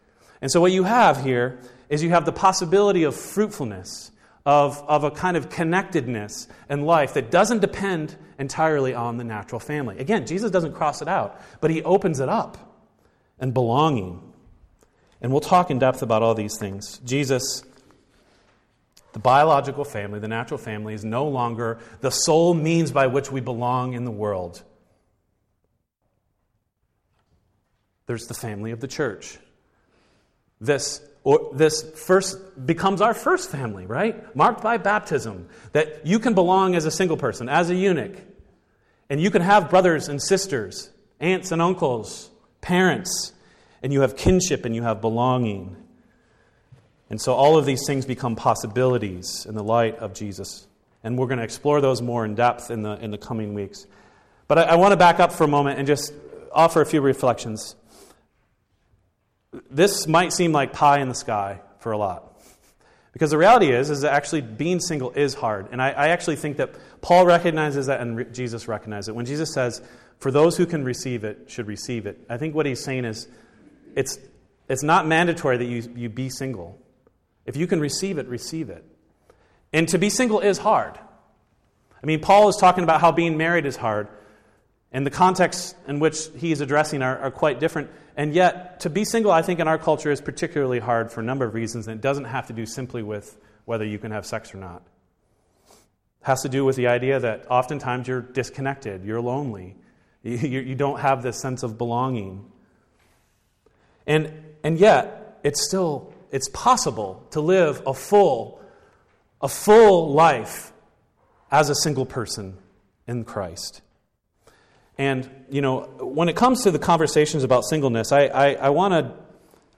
And 0.40 0.50
so, 0.50 0.58
what 0.62 0.72
you 0.72 0.84
have 0.84 1.22
here 1.22 1.60
is 1.90 2.02
you 2.02 2.08
have 2.08 2.24
the 2.24 2.32
possibility 2.32 3.02
of 3.02 3.14
fruitfulness, 3.14 4.10
of, 4.46 4.82
of 4.88 5.04
a 5.04 5.10
kind 5.10 5.36
of 5.36 5.50
connectedness 5.50 6.48
in 6.70 6.86
life 6.86 7.12
that 7.12 7.30
doesn't 7.30 7.58
depend 7.58 8.16
entirely 8.38 8.94
on 8.94 9.18
the 9.18 9.24
natural 9.24 9.60
family. 9.60 9.98
Again, 9.98 10.26
Jesus 10.26 10.50
doesn't 10.50 10.72
cross 10.72 11.02
it 11.02 11.08
out, 11.08 11.38
but 11.60 11.70
he 11.70 11.82
opens 11.82 12.20
it 12.20 12.30
up 12.30 12.56
and 13.38 13.52
belonging. 13.52 14.32
And 15.20 15.30
we'll 15.30 15.42
talk 15.42 15.70
in 15.70 15.78
depth 15.78 16.00
about 16.00 16.22
all 16.22 16.34
these 16.34 16.56
things. 16.56 17.02
Jesus, 17.04 17.64
the 19.14 19.18
biological 19.18 19.84
family, 19.84 20.18
the 20.18 20.28
natural 20.28 20.58
family, 20.58 20.92
is 20.92 21.04
no 21.04 21.26
longer 21.26 21.78
the 22.00 22.10
sole 22.10 22.52
means 22.52 22.92
by 22.92 23.06
which 23.06 23.32
we 23.32 23.40
belong 23.40 23.94
in 23.94 24.04
the 24.04 24.10
world. 24.10 24.62
There's 28.06 28.26
the 28.26 28.34
family 28.34 28.70
of 28.70 28.80
the 28.80 28.88
church 28.88 29.38
this 30.60 31.00
or 31.22 31.50
this 31.54 31.82
first 31.82 32.66
becomes 32.66 33.00
our 33.00 33.14
first 33.14 33.50
family, 33.50 33.86
right? 33.86 34.36
Marked 34.36 34.62
by 34.62 34.76
baptism. 34.76 35.48
That 35.72 36.06
you 36.06 36.18
can 36.18 36.34
belong 36.34 36.74
as 36.74 36.84
a 36.84 36.90
single 36.90 37.16
person, 37.16 37.48
as 37.48 37.70
a 37.70 37.74
eunuch. 37.74 38.18
And 39.08 39.20
you 39.20 39.30
can 39.30 39.40
have 39.40 39.70
brothers 39.70 40.08
and 40.08 40.22
sisters 40.22 40.90
aunts 41.20 41.50
and 41.50 41.62
uncles, 41.62 42.30
parents, 42.60 43.32
and 43.82 43.92
you 43.92 44.02
have 44.02 44.16
kinship 44.16 44.66
and 44.66 44.74
you 44.74 44.82
have 44.82 45.00
belonging. 45.00 45.76
And 47.14 47.20
so 47.20 47.32
all 47.32 47.56
of 47.56 47.64
these 47.64 47.86
things 47.86 48.04
become 48.06 48.34
possibilities 48.34 49.46
in 49.48 49.54
the 49.54 49.62
light 49.62 49.98
of 49.98 50.14
Jesus. 50.14 50.66
And 51.04 51.16
we're 51.16 51.28
going 51.28 51.38
to 51.38 51.44
explore 51.44 51.80
those 51.80 52.02
more 52.02 52.24
in 52.24 52.34
depth 52.34 52.72
in 52.72 52.82
the, 52.82 53.00
in 53.00 53.12
the 53.12 53.18
coming 53.18 53.54
weeks. 53.54 53.86
But 54.48 54.58
I, 54.58 54.62
I 54.62 54.74
want 54.74 54.90
to 54.90 54.96
back 54.96 55.20
up 55.20 55.30
for 55.30 55.44
a 55.44 55.46
moment 55.46 55.78
and 55.78 55.86
just 55.86 56.12
offer 56.50 56.80
a 56.80 56.84
few 56.84 57.00
reflections. 57.00 57.76
This 59.70 60.08
might 60.08 60.32
seem 60.32 60.50
like 60.50 60.72
pie 60.72 60.98
in 60.98 61.08
the 61.08 61.14
sky 61.14 61.60
for 61.78 61.92
a 61.92 61.96
lot. 61.96 62.36
Because 63.12 63.30
the 63.30 63.38
reality 63.38 63.70
is, 63.70 63.90
is 63.90 64.00
that 64.00 64.12
actually 64.12 64.40
being 64.40 64.80
single 64.80 65.12
is 65.12 65.34
hard. 65.34 65.68
And 65.70 65.80
I, 65.80 65.90
I 65.90 66.08
actually 66.08 66.34
think 66.34 66.56
that 66.56 66.74
Paul 67.00 67.26
recognizes 67.26 67.86
that 67.86 68.00
and 68.00 68.16
re- 68.16 68.24
Jesus 68.24 68.66
recognizes 68.66 69.10
it. 69.10 69.14
When 69.14 69.26
Jesus 69.26 69.54
says, 69.54 69.80
for 70.18 70.32
those 70.32 70.56
who 70.56 70.66
can 70.66 70.82
receive 70.82 71.22
it, 71.22 71.44
should 71.46 71.68
receive 71.68 72.06
it, 72.06 72.18
I 72.28 72.38
think 72.38 72.56
what 72.56 72.66
he's 72.66 72.82
saying 72.82 73.04
is, 73.04 73.28
it's, 73.94 74.18
it's 74.68 74.82
not 74.82 75.06
mandatory 75.06 75.58
that 75.58 75.64
you, 75.64 75.88
you 75.94 76.08
be 76.08 76.28
single. 76.28 76.80
If 77.46 77.56
you 77.56 77.66
can 77.66 77.80
receive 77.80 78.18
it, 78.18 78.26
receive 78.26 78.70
it. 78.70 78.84
And 79.72 79.88
to 79.88 79.98
be 79.98 80.08
single 80.08 80.40
is 80.40 80.58
hard. 80.58 80.98
I 82.02 82.06
mean, 82.06 82.20
Paul 82.20 82.48
is 82.48 82.56
talking 82.56 82.84
about 82.84 83.00
how 83.00 83.12
being 83.12 83.36
married 83.36 83.66
is 83.66 83.76
hard. 83.76 84.08
And 84.92 85.04
the 85.04 85.10
context 85.10 85.74
in 85.88 85.98
which 85.98 86.28
he 86.36 86.52
is 86.52 86.60
addressing 86.60 87.02
are, 87.02 87.18
are, 87.18 87.30
quite 87.32 87.58
different. 87.58 87.90
And 88.16 88.32
yet, 88.32 88.80
to 88.80 88.90
be 88.90 89.04
single, 89.04 89.32
I 89.32 89.42
think, 89.42 89.58
in 89.58 89.66
our 89.66 89.76
culture 89.76 90.12
is 90.12 90.20
particularly 90.20 90.78
hard 90.78 91.10
for 91.10 91.20
a 91.20 91.24
number 91.24 91.44
of 91.44 91.54
reasons. 91.54 91.88
And 91.88 91.98
it 91.98 92.00
doesn't 92.00 92.26
have 92.26 92.46
to 92.46 92.52
do 92.52 92.64
simply 92.64 93.02
with 93.02 93.36
whether 93.64 93.84
you 93.84 93.98
can 93.98 94.12
have 94.12 94.24
sex 94.24 94.54
or 94.54 94.58
not. 94.58 94.82
It 95.68 96.26
has 96.26 96.42
to 96.42 96.48
do 96.48 96.64
with 96.64 96.76
the 96.76 96.86
idea 96.86 97.18
that 97.18 97.50
oftentimes 97.50 98.06
you're 98.06 98.22
disconnected, 98.22 99.04
you're 99.04 99.20
lonely, 99.20 99.74
you, 100.22 100.36
you, 100.36 100.60
you 100.60 100.74
don't 100.76 101.00
have 101.00 101.24
this 101.24 101.40
sense 101.40 101.64
of 101.64 101.76
belonging. 101.76 102.50
And, 104.06 104.32
and 104.62 104.78
yet, 104.78 105.40
it's 105.42 105.66
still 105.66 106.13
it's 106.34 106.48
possible 106.48 107.24
to 107.30 107.40
live 107.40 107.80
a 107.86 107.94
full, 107.94 108.60
a 109.40 109.46
full 109.46 110.12
life 110.12 110.72
as 111.48 111.70
a 111.70 111.76
single 111.76 112.04
person 112.04 112.58
in 113.06 113.22
Christ. 113.22 113.82
And, 114.98 115.30
you 115.48 115.60
know, 115.60 115.82
when 116.00 116.28
it 116.28 116.34
comes 116.34 116.64
to 116.64 116.72
the 116.72 116.80
conversations 116.80 117.44
about 117.44 117.62
singleness, 117.62 118.10
I, 118.10 118.24
I, 118.26 118.70
want 118.70 118.94
to 118.94 119.14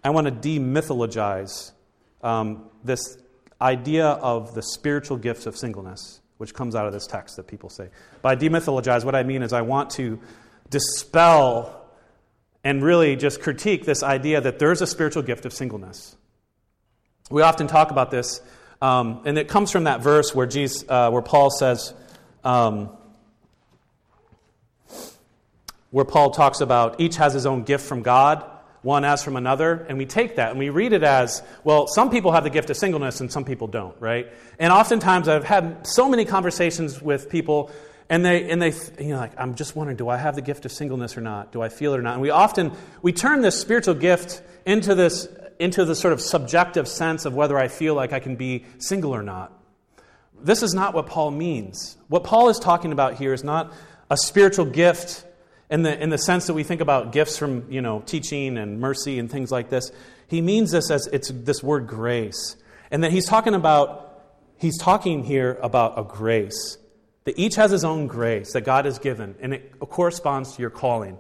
I 0.02 0.08
wanna 0.08 0.32
demythologize 0.32 1.72
um, 2.22 2.70
this 2.82 3.18
idea 3.60 4.06
of 4.06 4.54
the 4.54 4.62
spiritual 4.62 5.18
gifts 5.18 5.44
of 5.44 5.58
singleness, 5.58 6.22
which 6.38 6.54
comes 6.54 6.74
out 6.74 6.86
of 6.86 6.94
this 6.94 7.06
text 7.06 7.36
that 7.36 7.46
people 7.46 7.68
say. 7.68 7.90
By 8.22 8.34
demythologize, 8.34 9.04
what 9.04 9.14
I 9.14 9.24
mean 9.24 9.42
is 9.42 9.52
I 9.52 9.60
want 9.60 9.90
to 9.90 10.18
dispel 10.70 11.86
and 12.64 12.82
really 12.82 13.14
just 13.14 13.42
critique 13.42 13.84
this 13.84 14.02
idea 14.02 14.40
that 14.40 14.58
there's 14.58 14.80
a 14.80 14.86
spiritual 14.86 15.22
gift 15.22 15.44
of 15.44 15.52
singleness. 15.52 16.16
We 17.28 17.42
often 17.42 17.66
talk 17.66 17.90
about 17.90 18.12
this, 18.12 18.40
um, 18.80 19.22
and 19.24 19.36
it 19.36 19.48
comes 19.48 19.72
from 19.72 19.84
that 19.84 20.00
verse 20.00 20.32
where, 20.32 20.46
Jesus, 20.46 20.84
uh, 20.88 21.10
where 21.10 21.22
Paul 21.22 21.50
says, 21.50 21.92
um, 22.44 22.90
where 25.90 26.04
Paul 26.04 26.30
talks 26.30 26.60
about 26.60 27.00
each 27.00 27.16
has 27.16 27.32
his 27.32 27.44
own 27.44 27.64
gift 27.64 27.84
from 27.84 28.02
God, 28.02 28.44
one 28.82 29.04
as 29.04 29.24
from 29.24 29.34
another, 29.34 29.84
and 29.88 29.98
we 29.98 30.06
take 30.06 30.36
that 30.36 30.50
and 30.50 30.58
we 30.60 30.68
read 30.70 30.92
it 30.92 31.02
as, 31.02 31.42
well, 31.64 31.88
some 31.88 32.10
people 32.10 32.30
have 32.30 32.44
the 32.44 32.50
gift 32.50 32.70
of 32.70 32.76
singleness 32.76 33.20
and 33.20 33.32
some 33.32 33.44
people 33.44 33.66
don't, 33.66 34.00
right? 34.00 34.32
And 34.60 34.72
oftentimes 34.72 35.26
I've 35.26 35.42
had 35.42 35.84
so 35.84 36.08
many 36.08 36.24
conversations 36.24 37.02
with 37.02 37.28
people 37.28 37.72
and 38.08 38.24
they 38.24 38.48
and 38.50 38.62
they 38.62 38.72
you 39.00 39.10
know 39.10 39.16
like 39.16 39.32
i'm 39.36 39.54
just 39.54 39.74
wondering 39.74 39.96
do 39.96 40.08
i 40.08 40.16
have 40.16 40.36
the 40.36 40.42
gift 40.42 40.64
of 40.64 40.70
singleness 40.72 41.16
or 41.16 41.20
not 41.20 41.50
do 41.50 41.60
i 41.60 41.68
feel 41.68 41.92
it 41.92 41.98
or 41.98 42.02
not 42.02 42.12
and 42.12 42.22
we 42.22 42.30
often 42.30 42.70
we 43.02 43.12
turn 43.12 43.40
this 43.40 43.60
spiritual 43.60 43.94
gift 43.94 44.42
into 44.64 44.94
this 44.94 45.28
into 45.58 45.84
the 45.84 45.94
sort 45.94 46.12
of 46.12 46.20
subjective 46.20 46.88
sense 46.88 47.24
of 47.24 47.34
whether 47.34 47.58
i 47.58 47.68
feel 47.68 47.94
like 47.94 48.12
i 48.12 48.20
can 48.20 48.36
be 48.36 48.64
single 48.78 49.14
or 49.14 49.22
not 49.22 49.52
this 50.40 50.62
is 50.62 50.74
not 50.74 50.94
what 50.94 51.06
paul 51.06 51.30
means 51.30 51.96
what 52.08 52.24
paul 52.24 52.48
is 52.48 52.58
talking 52.58 52.92
about 52.92 53.14
here 53.14 53.32
is 53.32 53.44
not 53.44 53.72
a 54.10 54.16
spiritual 54.16 54.64
gift 54.64 55.24
in 55.70 55.82
the, 55.82 56.00
in 56.00 56.10
the 56.10 56.18
sense 56.18 56.46
that 56.46 56.54
we 56.54 56.62
think 56.62 56.80
about 56.80 57.12
gifts 57.12 57.36
from 57.36 57.70
you 57.70 57.80
know, 57.80 58.00
teaching 58.00 58.56
and 58.58 58.80
mercy 58.80 59.18
and 59.18 59.30
things 59.30 59.50
like 59.50 59.68
this. 59.68 59.90
He 60.28 60.40
means 60.40 60.70
this 60.70 60.90
as 60.90 61.06
it's 61.08 61.30
this 61.30 61.62
word 61.62 61.86
grace. 61.86 62.56
And 62.90 63.02
that 63.02 63.10
he's 63.10 63.26
talking 63.26 63.54
about, 63.54 64.22
he's 64.58 64.78
talking 64.78 65.24
here 65.24 65.58
about 65.62 65.98
a 65.98 66.04
grace. 66.04 66.78
That 67.24 67.38
each 67.38 67.56
has 67.56 67.72
his 67.72 67.84
own 67.84 68.06
grace 68.06 68.52
that 68.52 68.60
God 68.60 68.84
has 68.84 69.00
given, 69.00 69.34
and 69.40 69.52
it 69.52 69.80
corresponds 69.80 70.54
to 70.54 70.62
your 70.62 70.70
calling. 70.70 71.18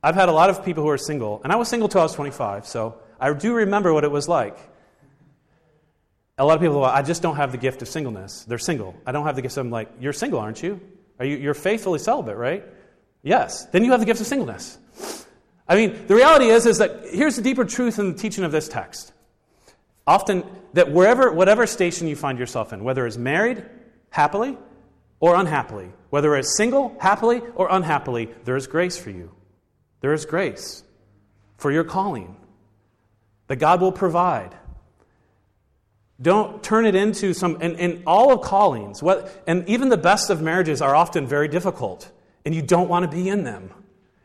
I've 0.00 0.14
had 0.14 0.28
a 0.28 0.32
lot 0.32 0.48
of 0.48 0.64
people 0.64 0.84
who 0.84 0.90
are 0.90 0.98
single, 0.98 1.40
and 1.42 1.52
I 1.52 1.56
was 1.56 1.66
single 1.66 1.88
till 1.88 2.00
I 2.00 2.04
was 2.04 2.14
25, 2.14 2.66
so 2.66 3.00
I 3.20 3.32
do 3.32 3.54
remember 3.54 3.92
what 3.92 4.04
it 4.04 4.10
was 4.10 4.28
like. 4.28 4.56
A 6.38 6.44
lot 6.44 6.54
of 6.54 6.60
people, 6.60 6.80
well, 6.80 6.90
I 6.90 7.02
just 7.02 7.20
don't 7.20 7.36
have 7.36 7.50
the 7.50 7.58
gift 7.58 7.82
of 7.82 7.88
singleness. 7.88 8.44
They're 8.44 8.58
single. 8.58 8.94
I 9.04 9.12
don't 9.12 9.26
have 9.26 9.34
the 9.34 9.42
gift. 9.42 9.56
I'm 9.56 9.70
like, 9.70 9.90
you're 10.00 10.12
single, 10.12 10.38
aren't 10.38 10.62
you? 10.62 10.80
Are 11.18 11.24
you? 11.24 11.36
You're 11.36 11.54
faithfully 11.54 11.98
celibate, 11.98 12.36
right? 12.36 12.64
Yes. 13.22 13.66
Then 13.66 13.84
you 13.84 13.90
have 13.90 14.00
the 14.00 14.06
gift 14.06 14.20
of 14.20 14.26
singleness. 14.26 14.78
I 15.68 15.74
mean, 15.74 16.06
the 16.06 16.14
reality 16.14 16.46
is, 16.46 16.64
is 16.64 16.78
that 16.78 17.06
here's 17.10 17.36
the 17.36 17.42
deeper 17.42 17.64
truth 17.64 17.98
in 17.98 18.12
the 18.12 18.18
teaching 18.18 18.44
of 18.44 18.52
this 18.52 18.68
text. 18.68 19.12
Often, 20.06 20.44
that 20.74 20.92
wherever, 20.92 21.32
whatever 21.32 21.66
station 21.66 22.06
you 22.06 22.16
find 22.16 22.38
yourself 22.38 22.72
in, 22.72 22.84
whether 22.84 23.06
it's 23.06 23.16
married, 23.16 23.64
happily, 24.10 24.56
or 25.20 25.34
unhappily, 25.34 25.90
whether 26.10 26.36
it's 26.36 26.56
single, 26.56 26.96
happily, 27.00 27.42
or 27.56 27.68
unhappily, 27.70 28.28
there 28.44 28.56
is 28.56 28.66
grace 28.66 28.96
for 28.96 29.10
you. 29.10 29.32
There 30.00 30.12
is 30.12 30.24
grace 30.24 30.84
for 31.56 31.72
your 31.72 31.84
calling 31.84 32.36
that 33.48 33.56
God 33.56 33.80
will 33.80 33.92
provide. 33.92 34.54
Don't 36.20 36.62
turn 36.62 36.86
it 36.86 36.94
into 36.94 37.34
some, 37.34 37.58
and, 37.60 37.78
and 37.78 38.02
all 38.06 38.32
of 38.32 38.40
callings, 38.40 39.02
what, 39.02 39.42
and 39.46 39.68
even 39.68 39.88
the 39.88 39.96
best 39.96 40.30
of 40.30 40.40
marriages 40.40 40.80
are 40.80 40.94
often 40.94 41.26
very 41.26 41.48
difficult 41.48 42.10
and 42.48 42.54
you 42.54 42.62
don't 42.62 42.88
want 42.88 43.08
to 43.08 43.14
be 43.14 43.28
in 43.28 43.44
them, 43.44 43.70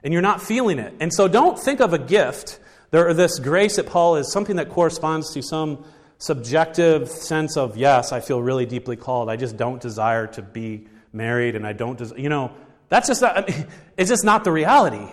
and 0.02 0.14
you're 0.14 0.22
not 0.22 0.42
feeling 0.42 0.80
it. 0.80 0.94
And 1.02 1.14
so 1.14 1.28
don't 1.28 1.60
think 1.60 1.82
of 1.82 1.92
a 1.92 2.00
gift, 2.00 2.58
or 2.94 3.14
this 3.14 3.38
grace 3.38 3.78
at 3.80 3.86
Paul, 3.86 4.16
is 4.16 4.32
something 4.32 4.56
that 4.56 4.70
corresponds 4.70 5.34
to 5.34 5.42
some 5.42 5.84
subjective 6.20 7.10
sense 7.10 7.58
of, 7.58 7.76
yes, 7.76 8.14
I 8.14 8.22
feel 8.22 8.42
really 8.42 8.66
deeply 8.66 8.96
called. 8.96 9.30
I 9.30 9.36
just 9.36 9.58
don't 9.58 9.82
desire 9.82 10.28
to 10.28 10.42
be 10.42 10.88
married, 11.12 11.58
and 11.58 11.68
I 11.68 11.74
don't, 11.74 11.98
des-. 11.98 12.16
you 12.18 12.30
know, 12.30 12.54
that's 12.88 13.10
just 13.10 13.22
not, 13.22 13.38
I 13.38 13.42
mean, 13.52 13.68
it's 13.98 14.10
just 14.10 14.24
not 14.24 14.46
the 14.46 14.52
reality. 14.54 15.12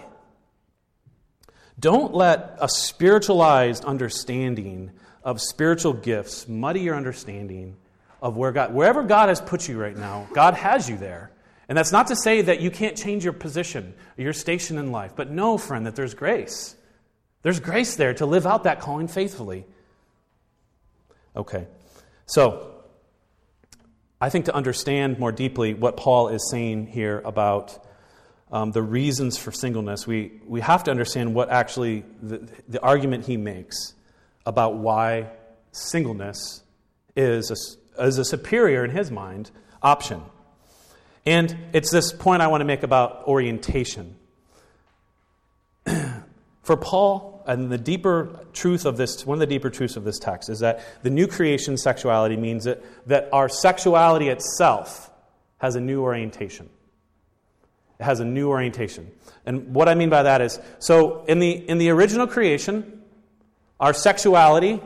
Don't 1.81 2.14
let 2.14 2.59
a 2.61 2.69
spiritualized 2.69 3.85
understanding 3.85 4.93
of 5.25 5.40
spiritual 5.40 5.95
gifts 5.95 6.47
muddy 6.47 6.81
your 6.81 6.95
understanding 6.95 7.77
of 8.23 8.37
where 8.37 8.53
God, 8.53 8.75
wherever 8.75 9.03
God 9.03 9.31
has 9.31 9.40
put 9.40 9.66
you 9.69 9.81
right 9.81 9.97
now, 9.97 10.29
God 10.35 10.55
has 10.55 10.88
you 10.88 10.99
there. 10.99 11.31
And 11.69 11.79
that's 11.79 11.93
not 11.93 12.09
to 12.09 12.16
say 12.16 12.43
that 12.43 12.61
you 12.61 12.71
can't 12.71 12.97
change 12.97 13.25
your 13.25 13.33
position, 13.33 13.95
your 14.16 14.33
station 14.33 14.77
in 14.77 14.93
life, 14.93 15.12
but 15.16 15.31
know, 15.31 15.57
friend, 15.57 15.87
that 15.87 15.97
there's 15.97 16.14
grace. 16.14 16.77
There's 17.43 17.61
grace 17.61 17.97
there 17.97 18.12
to 18.14 18.27
live 18.27 18.47
out 18.47 18.64
that 18.64 18.81
calling 18.81 19.09
faithfully. 19.09 19.64
Okay, 21.35 21.66
so 22.27 22.75
I 24.21 24.29
think 24.29 24.47
to 24.47 24.55
understand 24.55 25.19
more 25.19 25.33
deeply 25.33 25.73
what 25.73 25.97
Paul 25.97 26.29
is 26.29 26.51
saying 26.51 26.88
here 26.88 27.23
about 27.25 27.79
um, 28.53 28.73
the 28.73 28.83
reasons 28.83 29.39
for 29.39 29.53
singleness, 29.53 30.07
we, 30.07 30.41
we 30.47 30.61
have 30.61 30.85
to 30.85 30.91
understand 30.91 31.35
what 31.35 31.51
actually 31.51 32.05
the, 32.21 32.49
the 32.69 32.81
argument 32.81 33.27
he 33.27 33.37
makes 33.37 33.95
about 34.45 34.77
why 34.77 35.29
singleness 35.73 36.63
is 37.15 37.51
a, 37.99 38.05
is 38.05 38.19
a 38.19 38.25
superior, 38.25 38.85
in 38.85 38.91
his 38.91 39.11
mind, 39.11 39.51
option. 39.83 40.23
And 41.25 41.57
it's 41.73 41.91
this 41.91 42.13
point 42.13 42.43
I 42.43 42.49
want 42.49 42.61
to 42.63 42.65
make 42.65 42.83
about 42.83 43.27
orientation. 43.27 44.17
For 46.63 46.77
Paul, 46.77 47.43
and 47.47 47.71
the 47.71 47.79
deeper 47.79 48.47
truth 48.53 48.85
of 48.85 48.97
this, 48.97 49.25
one 49.25 49.37
of 49.37 49.41
the 49.41 49.47
deeper 49.47 49.71
truths 49.71 49.97
of 49.97 50.05
this 50.05 50.19
text 50.19 50.49
is 50.49 50.61
that 50.61 50.85
the 51.03 51.11
new 51.11 51.27
creation 51.27 51.77
sexuality 51.77 52.37
means 52.37 52.65
that, 52.65 52.83
that 53.07 53.29
our 53.33 53.49
sexuality 53.49 54.29
itself 54.29 55.11
has 55.59 55.77
a 55.77 55.81
new 55.81 56.03
orientation. 56.03 56.69
It 58.01 58.05
has 58.05 58.21
a 58.21 58.25
new 58.25 58.49
orientation. 58.49 59.11
And 59.45 59.75
what 59.75 59.89
I 59.89 59.95
mean 59.95 60.09
by 60.09 60.23
that 60.23 60.41
is 60.41 60.59
so 60.79 61.25
in 61.27 61.39
the, 61.39 61.51
in 61.51 61.77
the 61.79 61.91
original 61.91 62.27
creation, 62.27 63.03
our 63.79 63.93
sexuality 63.93 64.81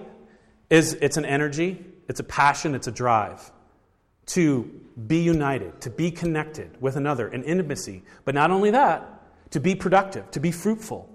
is 0.69 0.95
it's 0.95 1.17
an 1.17 1.25
energy, 1.25 1.85
it's 2.09 2.19
a 2.19 2.25
passion, 2.25 2.75
it's 2.75 2.89
a 2.89 2.93
drive 2.93 3.53
to 4.27 4.69
be 5.07 5.19
united, 5.19 5.81
to 5.83 5.91
be 5.91 6.11
connected 6.11 6.71
with 6.81 6.97
another 6.97 7.29
in 7.29 7.45
intimacy. 7.45 8.03
But 8.25 8.35
not 8.35 8.51
only 8.51 8.71
that, 8.73 9.09
to 9.53 9.61
be 9.61 9.75
productive, 9.77 10.31
to 10.33 10.41
be 10.41 10.51
fruitful, 10.51 11.09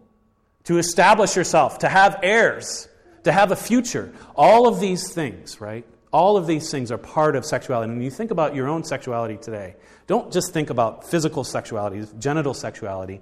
to 0.65 0.77
establish 0.77 1.35
yourself, 1.35 1.79
to 1.79 1.89
have 1.89 2.19
heirs, 2.23 2.87
to 3.23 3.31
have 3.31 3.51
a 3.51 3.55
future. 3.55 4.13
All 4.35 4.67
of 4.67 4.79
these 4.79 5.11
things, 5.11 5.59
right? 5.59 5.85
All 6.11 6.37
of 6.37 6.47
these 6.47 6.71
things 6.71 6.91
are 6.91 6.97
part 6.97 7.35
of 7.35 7.45
sexuality. 7.45 7.89
And 7.89 7.99
when 7.99 8.05
you 8.05 8.11
think 8.11 8.31
about 8.31 8.55
your 8.55 8.67
own 8.67 8.83
sexuality 8.83 9.37
today, 9.37 9.75
don't 10.07 10.33
just 10.33 10.51
think 10.53 10.69
about 10.69 11.07
physical 11.09 11.43
sexuality, 11.43 12.07
genital 12.17 12.53
sexuality. 12.53 13.21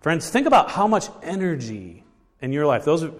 Friends, 0.00 0.28
think 0.28 0.46
about 0.46 0.70
how 0.70 0.86
much 0.86 1.08
energy 1.22 2.04
in 2.40 2.52
your 2.52 2.66
life, 2.66 2.84
those 2.84 3.10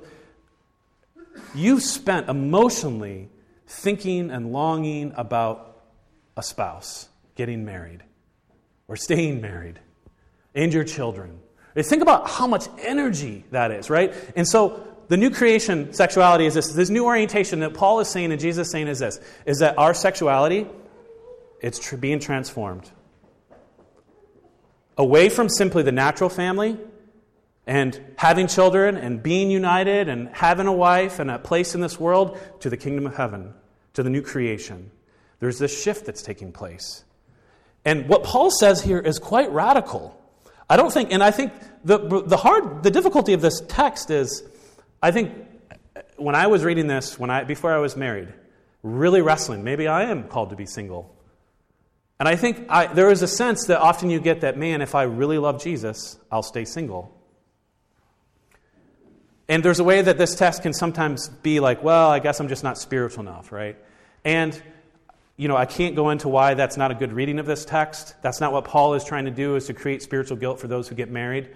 you've 1.54 1.82
spent 1.82 2.28
emotionally 2.28 3.30
thinking 3.66 4.30
and 4.30 4.52
longing 4.52 5.12
about 5.16 5.82
a 6.36 6.42
spouse, 6.42 7.08
getting 7.34 7.64
married, 7.64 8.04
or 8.88 8.96
staying 8.96 9.40
married, 9.40 9.80
and 10.54 10.72
your 10.72 10.84
children. 10.84 11.40
Think 11.74 12.02
about 12.02 12.28
how 12.28 12.46
much 12.46 12.68
energy 12.78 13.44
that 13.50 13.70
is, 13.70 13.90
right? 13.90 14.14
And 14.36 14.46
so 14.46 14.95
the 15.08 15.16
new 15.16 15.30
creation 15.30 15.92
sexuality 15.92 16.46
is 16.46 16.54
this, 16.54 16.72
this 16.72 16.90
new 16.90 17.04
orientation 17.04 17.60
that 17.60 17.74
Paul 17.74 18.00
is 18.00 18.08
saying 18.08 18.32
and 18.32 18.40
Jesus 18.40 18.66
is 18.66 18.72
saying 18.72 18.88
is 18.88 18.98
this, 18.98 19.20
is 19.44 19.58
that 19.58 19.78
our 19.78 19.94
sexuality, 19.94 20.66
it's 21.60 21.78
tr- 21.78 21.96
being 21.96 22.18
transformed. 22.18 22.90
Away 24.98 25.28
from 25.28 25.48
simply 25.48 25.82
the 25.82 25.92
natural 25.92 26.30
family 26.30 26.78
and 27.66 28.00
having 28.16 28.46
children 28.46 28.96
and 28.96 29.22
being 29.22 29.50
united 29.50 30.08
and 30.08 30.28
having 30.28 30.66
a 30.66 30.72
wife 30.72 31.18
and 31.18 31.30
a 31.30 31.38
place 31.38 31.74
in 31.74 31.80
this 31.80 32.00
world 32.00 32.38
to 32.60 32.70
the 32.70 32.76
kingdom 32.76 33.06
of 33.06 33.16
heaven, 33.16 33.54
to 33.94 34.02
the 34.02 34.10
new 34.10 34.22
creation. 34.22 34.90
There's 35.38 35.58
this 35.58 35.82
shift 35.82 36.06
that's 36.06 36.22
taking 36.22 36.52
place. 36.52 37.04
And 37.84 38.08
what 38.08 38.24
Paul 38.24 38.50
says 38.50 38.82
here 38.82 38.98
is 38.98 39.18
quite 39.18 39.50
radical. 39.52 40.20
I 40.68 40.76
don't 40.76 40.92
think, 40.92 41.12
and 41.12 41.22
I 41.22 41.30
think 41.30 41.52
the, 41.84 42.22
the 42.26 42.36
hard, 42.36 42.82
the 42.82 42.90
difficulty 42.90 43.32
of 43.32 43.40
this 43.40 43.60
text 43.68 44.10
is, 44.10 44.42
I 45.02 45.10
think 45.10 45.32
uh, 45.94 46.00
when 46.16 46.34
I 46.34 46.46
was 46.46 46.64
reading 46.64 46.86
this, 46.86 47.18
when 47.18 47.30
I, 47.30 47.44
before 47.44 47.72
I 47.72 47.78
was 47.78 47.96
married, 47.96 48.32
really 48.82 49.22
wrestling, 49.22 49.64
maybe 49.64 49.88
I 49.88 50.04
am 50.04 50.24
called 50.24 50.50
to 50.50 50.56
be 50.56 50.66
single. 50.66 51.14
And 52.18 52.28
I 52.28 52.36
think 52.36 52.66
I, 52.68 52.86
there 52.86 53.10
is 53.10 53.22
a 53.22 53.28
sense 53.28 53.66
that 53.66 53.80
often 53.80 54.08
you 54.08 54.20
get 54.20 54.40
that, 54.40 54.56
man, 54.56 54.80
if 54.80 54.94
I 54.94 55.02
really 55.02 55.38
love 55.38 55.62
Jesus, 55.62 56.18
I'll 56.30 56.42
stay 56.42 56.64
single. 56.64 57.12
And 59.48 59.62
there's 59.62 59.78
a 59.78 59.84
way 59.84 60.02
that 60.02 60.18
this 60.18 60.34
test 60.34 60.62
can 60.62 60.72
sometimes 60.72 61.28
be 61.28 61.60
like, 61.60 61.82
well, 61.82 62.10
I 62.10 62.18
guess 62.18 62.40
I'm 62.40 62.48
just 62.48 62.64
not 62.64 62.78
spiritual 62.78 63.22
enough, 63.22 63.52
right? 63.52 63.76
And, 64.24 64.60
you 65.36 65.46
know, 65.46 65.56
I 65.56 65.66
can't 65.66 65.94
go 65.94 66.10
into 66.10 66.28
why 66.28 66.54
that's 66.54 66.76
not 66.76 66.90
a 66.90 66.94
good 66.94 67.12
reading 67.12 67.38
of 67.38 67.46
this 67.46 67.64
text. 67.64 68.14
That's 68.22 68.40
not 68.40 68.52
what 68.52 68.64
Paul 68.64 68.94
is 68.94 69.04
trying 69.04 69.26
to 69.26 69.30
do, 69.30 69.54
is 69.54 69.66
to 69.66 69.74
create 69.74 70.02
spiritual 70.02 70.36
guilt 70.36 70.58
for 70.58 70.66
those 70.66 70.88
who 70.88 70.94
get 70.96 71.10
married. 71.10 71.50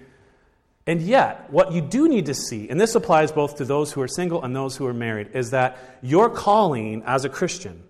And 0.86 1.02
yet, 1.02 1.50
what 1.50 1.72
you 1.72 1.80
do 1.80 2.08
need 2.08 2.26
to 2.26 2.34
see, 2.34 2.68
and 2.68 2.80
this 2.80 2.94
applies 2.94 3.32
both 3.32 3.56
to 3.56 3.64
those 3.64 3.92
who 3.92 4.00
are 4.00 4.08
single 4.08 4.42
and 4.42 4.56
those 4.56 4.76
who 4.76 4.86
are 4.86 4.94
married, 4.94 5.30
is 5.34 5.50
that 5.50 5.78
your 6.02 6.30
calling 6.30 7.02
as 7.04 7.24
a 7.24 7.28
Christian, 7.28 7.82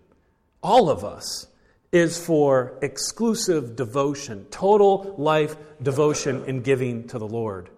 all 0.63 0.91
of 0.91 1.05
us, 1.05 1.47
is 1.93 2.25
for 2.25 2.79
exclusive 2.83 3.75
devotion, 3.75 4.47
total 4.51 5.15
life 5.19 5.57
devotion 5.83 6.45
and 6.47 6.63
giving 6.63 7.09
to 7.09 7.19
the 7.19 7.27
Lord 7.27 7.69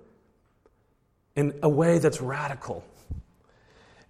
in 1.34 1.58
a 1.62 1.68
way 1.68 1.98
that's 1.98 2.20
radical. 2.20 2.84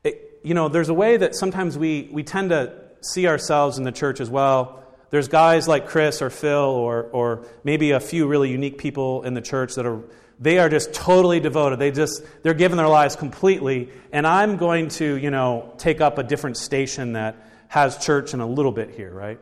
It, 0.02 0.40
you 0.42 0.54
know, 0.54 0.68
there's 0.68 0.88
a 0.88 0.94
way 0.94 1.16
that 1.16 1.34
sometimes 1.34 1.78
we, 1.78 2.08
we 2.12 2.24
tend 2.24 2.50
to 2.50 2.72
see 3.00 3.28
ourselves 3.28 3.78
in 3.78 3.84
the 3.84 3.92
church 3.92 4.20
as 4.20 4.28
well. 4.28 4.82
There's 5.10 5.28
guys 5.28 5.68
like 5.68 5.86
Chris 5.86 6.22
or 6.22 6.30
Phil 6.30 6.58
or, 6.58 7.04
or 7.12 7.46
maybe 7.62 7.92
a 7.92 8.00
few 8.00 8.26
really 8.26 8.50
unique 8.50 8.78
people 8.78 9.22
in 9.22 9.34
the 9.34 9.40
church 9.40 9.74
that 9.74 9.86
are 9.86 10.02
they 10.38 10.58
are 10.58 10.68
just 10.68 10.92
totally 10.92 11.40
devoted. 11.40 11.78
They 11.78 11.90
just 11.90 12.22
they're 12.42 12.54
giving 12.54 12.76
their 12.76 12.88
lives 12.88 13.16
completely. 13.16 13.90
And 14.12 14.26
I'm 14.26 14.56
going 14.56 14.88
to, 14.90 15.16
you 15.16 15.30
know, 15.30 15.74
take 15.78 16.00
up 16.00 16.18
a 16.18 16.22
different 16.22 16.56
station 16.56 17.14
that 17.14 17.36
has 17.68 17.98
church 17.98 18.34
in 18.34 18.40
a 18.40 18.46
little 18.46 18.72
bit 18.72 18.90
here, 18.90 19.12
right? 19.12 19.38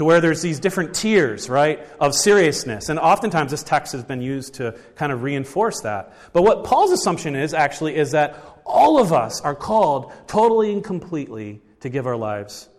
to 0.00 0.04
where 0.06 0.22
there's 0.22 0.40
these 0.40 0.60
different 0.60 0.94
tiers, 0.94 1.50
right, 1.50 1.86
of 2.00 2.14
seriousness. 2.14 2.88
And 2.88 2.98
oftentimes 2.98 3.50
this 3.50 3.62
text 3.62 3.92
has 3.92 4.02
been 4.02 4.22
used 4.22 4.54
to 4.54 4.74
kind 4.94 5.12
of 5.12 5.22
reinforce 5.22 5.82
that. 5.82 6.14
But 6.32 6.40
what 6.40 6.64
Paul's 6.64 6.90
assumption 6.90 7.36
is 7.36 7.52
actually 7.52 7.96
is 7.96 8.12
that 8.12 8.42
all 8.64 8.98
of 8.98 9.12
us 9.12 9.42
are 9.42 9.54
called 9.54 10.10
totally 10.26 10.72
and 10.72 10.82
completely 10.82 11.60
to 11.80 11.90
give 11.90 12.06
our 12.06 12.16
lives 12.16 12.70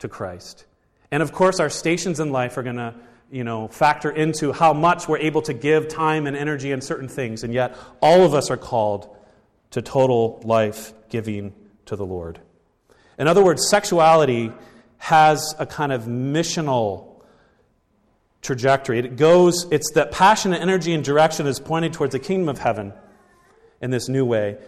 to 0.00 0.08
Christ. 0.08 0.64
And 1.12 1.22
of 1.22 1.30
course, 1.30 1.60
our 1.60 1.70
stations 1.70 2.18
in 2.18 2.32
life 2.32 2.56
are 2.56 2.64
going 2.64 2.74
to 2.74 2.96
you 3.30 3.44
know, 3.44 3.68
factor 3.68 4.10
into 4.10 4.52
how 4.52 4.72
much 4.72 5.08
we're 5.08 5.18
able 5.18 5.42
to 5.42 5.54
give 5.54 5.88
time 5.88 6.26
and 6.26 6.36
energy 6.36 6.72
and 6.72 6.82
certain 6.82 7.08
things. 7.08 7.44
And 7.44 7.52
yet, 7.52 7.76
all 8.00 8.22
of 8.24 8.34
us 8.34 8.50
are 8.50 8.56
called 8.56 9.14
to 9.70 9.82
total 9.82 10.40
life 10.44 10.92
giving 11.08 11.52
to 11.86 11.96
the 11.96 12.06
Lord. 12.06 12.40
In 13.18 13.28
other 13.28 13.42
words, 13.42 13.68
sexuality 13.68 14.52
has 14.98 15.54
a 15.58 15.66
kind 15.66 15.92
of 15.92 16.04
missional 16.04 17.22
trajectory. 18.40 18.98
It 18.98 19.16
goes, 19.16 19.66
it's 19.70 19.92
that 19.92 20.12
passion 20.12 20.52
and 20.52 20.62
energy 20.62 20.92
and 20.92 21.02
direction 21.02 21.46
is 21.46 21.58
pointed 21.58 21.92
towards 21.92 22.12
the 22.12 22.18
kingdom 22.18 22.48
of 22.48 22.58
heaven 22.58 22.92
in 23.80 23.90
this 23.90 24.08
new 24.08 24.24
way. 24.24 24.58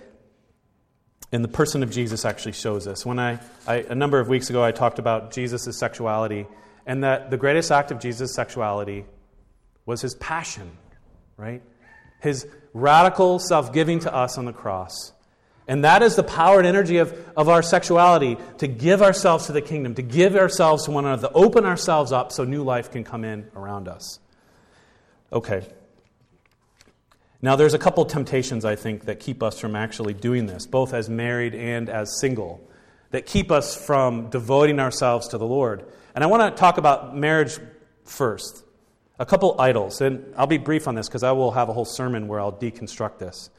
And 1.32 1.44
the 1.44 1.48
person 1.48 1.82
of 1.82 1.90
Jesus 1.90 2.24
actually 2.24 2.52
shows 2.52 2.86
us. 2.86 3.04
When 3.04 3.18
I, 3.18 3.38
I 3.66 3.76
a 3.76 3.94
number 3.94 4.18
of 4.18 4.28
weeks 4.28 4.50
ago, 4.50 4.62
I 4.62 4.72
talked 4.72 4.98
about 4.98 5.32
Jesus' 5.32 5.78
sexuality, 5.78 6.46
and 6.86 7.04
that 7.04 7.30
the 7.30 7.36
greatest 7.36 7.70
act 7.70 7.90
of 7.90 7.98
Jesus' 7.98 8.34
sexuality 8.34 9.04
was 9.84 10.00
his 10.00 10.14
passion, 10.14 10.70
right? 11.36 11.62
His 12.20 12.46
radical 12.72 13.38
self 13.38 13.72
giving 13.72 13.98
to 14.00 14.14
us 14.14 14.38
on 14.38 14.44
the 14.44 14.52
cross. 14.52 15.12
And 15.68 15.82
that 15.84 16.02
is 16.02 16.14
the 16.14 16.22
power 16.22 16.58
and 16.58 16.66
energy 16.66 16.98
of, 16.98 17.12
of 17.36 17.48
our 17.48 17.62
sexuality 17.62 18.36
to 18.58 18.68
give 18.68 19.02
ourselves 19.02 19.46
to 19.46 19.52
the 19.52 19.60
kingdom, 19.60 19.96
to 19.96 20.02
give 20.02 20.36
ourselves 20.36 20.84
to 20.84 20.92
one 20.92 21.04
another, 21.04 21.28
to 21.28 21.34
open 21.34 21.64
ourselves 21.64 22.12
up 22.12 22.30
so 22.30 22.44
new 22.44 22.62
life 22.62 22.92
can 22.92 23.02
come 23.02 23.24
in 23.24 23.50
around 23.56 23.88
us. 23.88 24.20
Okay. 25.32 25.66
Now, 27.42 27.56
there's 27.56 27.74
a 27.74 27.78
couple 27.78 28.04
temptations, 28.04 28.64
I 28.64 28.76
think, 28.76 29.06
that 29.06 29.18
keep 29.18 29.42
us 29.42 29.58
from 29.58 29.74
actually 29.74 30.14
doing 30.14 30.46
this, 30.46 30.66
both 30.66 30.94
as 30.94 31.10
married 31.10 31.54
and 31.54 31.88
as 31.88 32.18
single, 32.20 32.60
that 33.10 33.26
keep 33.26 33.50
us 33.50 33.76
from 33.76 34.30
devoting 34.30 34.78
ourselves 34.78 35.28
to 35.28 35.38
the 35.38 35.46
Lord. 35.46 35.84
And 36.16 36.24
I 36.24 36.28
want 36.28 36.56
to 36.56 36.58
talk 36.58 36.78
about 36.78 37.14
marriage 37.14 37.58
first. 38.04 38.64
A 39.18 39.26
couple 39.26 39.54
idols. 39.60 40.00
And 40.00 40.34
I'll 40.36 40.46
be 40.46 40.56
brief 40.56 40.88
on 40.88 40.94
this 40.94 41.08
because 41.08 41.22
I 41.22 41.32
will 41.32 41.52
have 41.52 41.68
a 41.68 41.74
whole 41.74 41.84
sermon 41.84 42.26
where 42.26 42.40
I'll 42.40 42.52
deconstruct 42.52 43.18
this. 43.18 43.50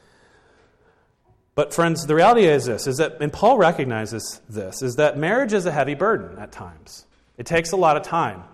But 1.54 1.72
friends, 1.72 2.06
the 2.06 2.14
reality 2.14 2.46
is 2.46 2.66
this 2.66 2.86
is 2.86 2.98
that 2.98 3.20
and 3.20 3.32
Paul 3.32 3.58
recognizes 3.58 4.40
this 4.48 4.82
is 4.82 4.96
that 4.96 5.16
marriage 5.16 5.52
is 5.52 5.66
a 5.66 5.72
heavy 5.72 5.94
burden 5.94 6.38
at 6.38 6.52
times. 6.52 7.06
It 7.36 7.46
takes 7.46 7.72
a 7.72 7.76
lot 7.76 7.96
of 7.96 8.02
time 8.02 8.44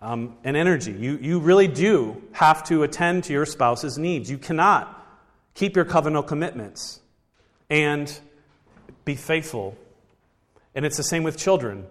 um, 0.00 0.36
and 0.44 0.56
energy. 0.56 0.92
You, 0.92 1.18
you 1.20 1.38
really 1.38 1.68
do 1.68 2.22
have 2.32 2.64
to 2.64 2.82
attend 2.82 3.24
to 3.24 3.32
your 3.32 3.46
spouse's 3.46 3.98
needs. 3.98 4.30
You 4.30 4.38
cannot 4.38 5.06
keep 5.54 5.76
your 5.76 5.84
covenantal 5.84 6.26
commitments 6.26 7.00
and 7.68 8.10
be 9.04 9.14
faithful. 9.14 9.76
And 10.74 10.86
it's 10.86 10.96
the 10.96 11.04
same 11.04 11.22
with 11.24 11.36
children. 11.36 11.86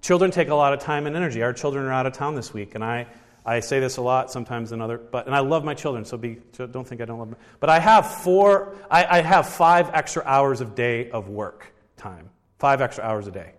Children 0.00 0.30
take 0.30 0.48
a 0.48 0.54
lot 0.54 0.72
of 0.72 0.80
time 0.80 1.06
and 1.06 1.14
energy. 1.14 1.42
Our 1.42 1.52
children 1.52 1.84
are 1.84 1.92
out 1.92 2.06
of 2.06 2.12
town 2.12 2.34
this 2.34 2.54
week, 2.54 2.74
and 2.74 2.82
I 2.82 3.06
I 3.44 3.60
say 3.60 3.80
this 3.80 3.96
a 3.96 4.02
lot 4.02 4.30
sometimes 4.30 4.72
in 4.72 4.80
other, 4.80 4.98
but 4.98 5.26
and 5.26 5.34
I 5.34 5.40
love 5.40 5.64
my 5.64 5.74
children, 5.74 6.04
so 6.04 6.16
be 6.16 6.38
don't 6.56 6.86
think 6.86 7.00
I 7.00 7.04
don't 7.04 7.18
love 7.18 7.30
them. 7.30 7.38
But 7.58 7.70
I 7.70 7.78
have 7.78 8.22
four, 8.22 8.76
I, 8.90 9.18
I 9.18 9.20
have 9.22 9.48
five 9.48 9.90
extra 9.92 10.22
hours 10.24 10.60
of 10.60 10.74
day 10.74 11.10
of 11.10 11.28
work 11.28 11.72
time, 11.96 12.28
five 12.58 12.80
extra 12.80 13.04
hours 13.04 13.26
a 13.26 13.30
day, 13.30 13.52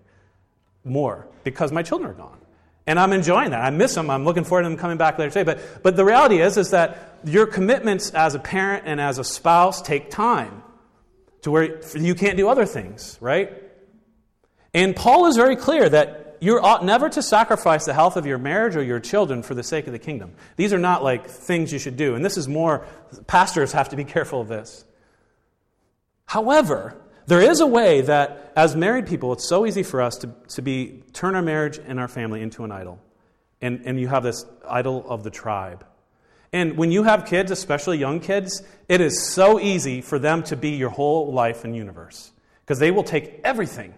more 0.84 1.28
because 1.44 1.72
my 1.72 1.84
children 1.84 2.12
are 2.12 2.14
gone, 2.14 2.38
and 2.86 3.00
I'm 3.00 3.12
enjoying 3.12 3.52
that. 3.52 3.62
I 3.62 3.70
miss 3.72 3.96
them. 3.96 4.10
I'm 4.10 4.24
looking 4.24 4.44
forward 4.44 4.64
to 4.64 4.70
them 4.70 4.78
coming 4.78 4.98
back 4.98 5.18
later 5.18 5.32
today. 5.32 5.44
But 5.44 5.84
but 5.84 5.96
the 5.96 6.06
reality 6.06 6.40
is 6.42 6.58
is 6.58 6.72
that 6.72 7.20
your 7.24 7.48
commitments 7.48 8.12
as 8.12 8.36
a 8.36 8.40
parent 8.40 8.84
and 8.86 9.02
as 9.02 9.18
a 9.18 9.24
spouse 9.24 9.82
take 9.82 10.10
time 10.10 10.64
to 11.42 11.52
where 11.52 11.82
you 11.96 12.14
can't 12.14 12.38
do 12.38 12.48
other 12.50 12.66
things, 12.66 13.18
right? 13.20 13.52
And 14.74 14.96
Paul 14.96 15.26
is 15.26 15.36
very 15.36 15.56
clear 15.56 15.90
that 15.90 16.31
you 16.42 16.60
ought 16.60 16.84
never 16.84 17.08
to 17.08 17.22
sacrifice 17.22 17.86
the 17.86 17.94
health 17.94 18.18
of 18.18 18.26
your 18.26 18.40
marriage 18.40 18.76
or 18.76 18.82
your 18.82 19.00
children 19.00 19.44
for 19.44 19.54
the 19.54 19.62
sake 19.62 19.86
of 19.86 19.94
the 19.94 20.00
kingdom. 20.00 20.34
These 20.56 20.74
are 20.74 20.80
not 20.80 21.04
like 21.04 21.30
things 21.30 21.72
you 21.72 21.78
should 21.78 21.96
do. 21.96 22.16
And 22.16 22.26
this 22.26 22.36
is 22.36 22.48
more, 22.48 22.88
pastors 23.28 23.74
have 23.74 23.90
to 23.90 23.96
be 23.96 24.04
careful 24.16 24.42
of 24.42 24.48
this. 24.48 24.84
However, 26.26 27.00
there 27.28 27.42
is 27.42 27.60
a 27.60 27.68
way 27.68 28.02
that 28.02 28.52
as 28.56 28.76
married 28.76 29.06
people, 29.06 29.34
it's 29.34 29.48
so 29.48 29.68
easy 29.68 29.84
for 29.84 30.02
us 30.02 30.18
to, 30.18 30.34
to 30.50 30.64
be, 30.64 31.04
turn 31.14 31.36
our 31.36 31.44
marriage 31.44 31.78
and 31.78 32.00
our 32.00 32.08
family 32.08 32.42
into 32.42 32.64
an 32.64 32.72
idol. 32.72 33.00
And, 33.62 33.84
and 33.86 34.00
you 34.00 34.08
have 34.08 34.24
this 34.24 34.44
idol 34.68 35.06
of 35.08 35.24
the 35.24 35.30
tribe. 35.30 35.86
And 36.52 36.76
when 36.76 36.92
you 36.92 37.04
have 37.04 37.28
kids, 37.28 37.52
especially 37.52 38.00
young 38.00 38.20
kids, 38.20 38.64
it 38.90 39.00
is 39.00 39.28
so 39.28 39.60
easy 39.60 40.02
for 40.02 40.18
them 40.18 40.42
to 40.44 40.56
be 40.56 40.72
your 40.72 40.90
whole 40.90 41.32
life 41.32 41.64
and 41.64 41.76
universe 41.76 42.32
because 42.66 42.80
they 42.80 42.90
will 42.90 43.04
take 43.04 43.40
everything 43.44 43.94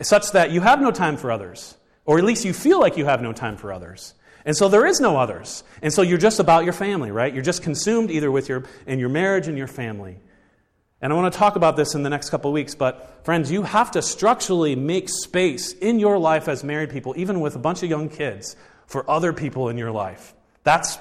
such 0.00 0.32
that 0.32 0.50
you 0.50 0.60
have 0.60 0.80
no 0.80 0.90
time 0.90 1.16
for 1.16 1.30
others, 1.30 1.76
or 2.04 2.18
at 2.18 2.24
least 2.24 2.44
you 2.44 2.52
feel 2.52 2.80
like 2.80 2.96
you 2.96 3.04
have 3.04 3.22
no 3.22 3.32
time 3.32 3.56
for 3.56 3.72
others. 3.72 4.14
And 4.44 4.56
so 4.56 4.68
there 4.68 4.86
is 4.86 5.00
no 5.00 5.16
others. 5.16 5.64
And 5.82 5.92
so 5.92 6.02
you're 6.02 6.18
just 6.18 6.40
about 6.40 6.64
your 6.64 6.72
family, 6.72 7.10
right? 7.10 7.34
You're 7.34 7.42
just 7.42 7.62
consumed 7.62 8.10
either 8.10 8.30
with 8.30 8.48
your 8.48 8.64
in 8.86 8.98
your 8.98 9.08
marriage 9.08 9.48
and 9.48 9.58
your 9.58 9.66
family. 9.66 10.18
And 11.00 11.12
I 11.12 11.16
want 11.16 11.32
to 11.32 11.38
talk 11.38 11.56
about 11.56 11.76
this 11.76 11.94
in 11.94 12.02
the 12.02 12.10
next 12.10 12.30
couple 12.30 12.50
weeks, 12.50 12.74
but 12.74 13.24
friends, 13.24 13.52
you 13.52 13.62
have 13.62 13.92
to 13.92 14.02
structurally 14.02 14.74
make 14.74 15.08
space 15.08 15.72
in 15.72 16.00
your 16.00 16.18
life 16.18 16.48
as 16.48 16.64
married 16.64 16.90
people, 16.90 17.14
even 17.16 17.40
with 17.40 17.54
a 17.54 17.58
bunch 17.58 17.84
of 17.84 17.90
young 17.90 18.08
kids, 18.08 18.56
for 18.86 19.08
other 19.08 19.32
people 19.32 19.68
in 19.68 19.78
your 19.78 19.92
life. 19.92 20.34
That's 20.64 20.98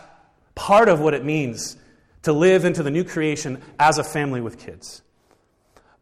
part 0.53 0.87
of 0.87 0.99
what 0.99 1.15
it 1.15 1.25
means 1.25 1.77
to 2.23 2.33
live 2.33 2.63
into 2.63 2.83
the 2.83 2.91
new 2.91 3.03
creation 3.03 3.61
as 3.79 3.97
a 3.97 4.03
family 4.03 4.41
with 4.41 4.59
kids. 4.59 5.01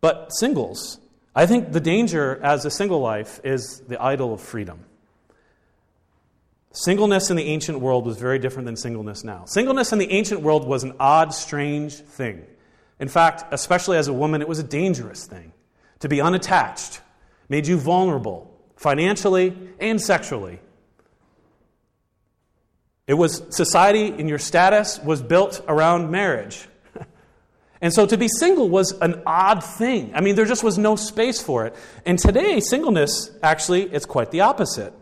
But 0.01 0.33
singles, 0.33 0.99
I 1.35 1.45
think 1.45 1.73
the 1.73 1.81
danger 1.81 2.39
as 2.41 2.63
a 2.63 2.71
single 2.71 3.01
life 3.01 3.41
is 3.43 3.81
the 3.81 4.01
idol 4.01 4.33
of 4.33 4.39
freedom. 4.39 4.85
Singleness 6.71 7.29
in 7.29 7.35
the 7.35 7.43
ancient 7.43 7.79
world 7.79 8.05
was 8.05 8.17
very 8.17 8.39
different 8.39 8.65
than 8.65 8.75
singleness 8.77 9.23
now. 9.23 9.45
Singleness 9.45 9.91
in 9.91 9.99
the 9.99 10.11
ancient 10.11 10.41
world 10.41 10.65
was 10.65 10.83
an 10.83 10.93
odd, 10.99 11.33
strange 11.33 11.95
thing. 11.95 12.45
In 12.99 13.09
fact, 13.09 13.45
especially 13.51 13.97
as 13.97 14.07
a 14.07 14.13
woman, 14.13 14.41
it 14.41 14.47
was 14.47 14.59
a 14.59 14.63
dangerous 14.63 15.25
thing. 15.25 15.51
To 15.99 16.09
be 16.09 16.21
unattached 16.21 17.01
made 17.49 17.67
you 17.67 17.77
vulnerable, 17.77 18.51
financially 18.75 19.57
and 19.79 20.01
sexually. 20.01 20.59
It 23.07 23.13
was 23.13 23.43
society 23.49 24.07
and 24.07 24.27
your 24.27 24.39
status 24.39 24.99
was 24.99 25.21
built 25.21 25.63
around 25.67 26.09
marriage. 26.09 26.67
And 27.81 27.93
so 27.93 28.05
to 28.05 28.17
be 28.17 28.27
single 28.27 28.69
was 28.69 28.93
an 28.99 29.21
odd 29.25 29.63
thing. 29.63 30.11
I 30.15 30.21
mean, 30.21 30.35
there 30.35 30.45
just 30.45 30.63
was 30.63 30.77
no 30.77 30.95
space 30.95 31.41
for 31.41 31.65
it. 31.65 31.75
And 32.05 32.17
today, 32.17 32.59
singleness, 32.59 33.31
actually, 33.43 33.83
it's 33.83 34.05
quite 34.05 34.31
the 34.31 34.41
opposite. 34.41 34.93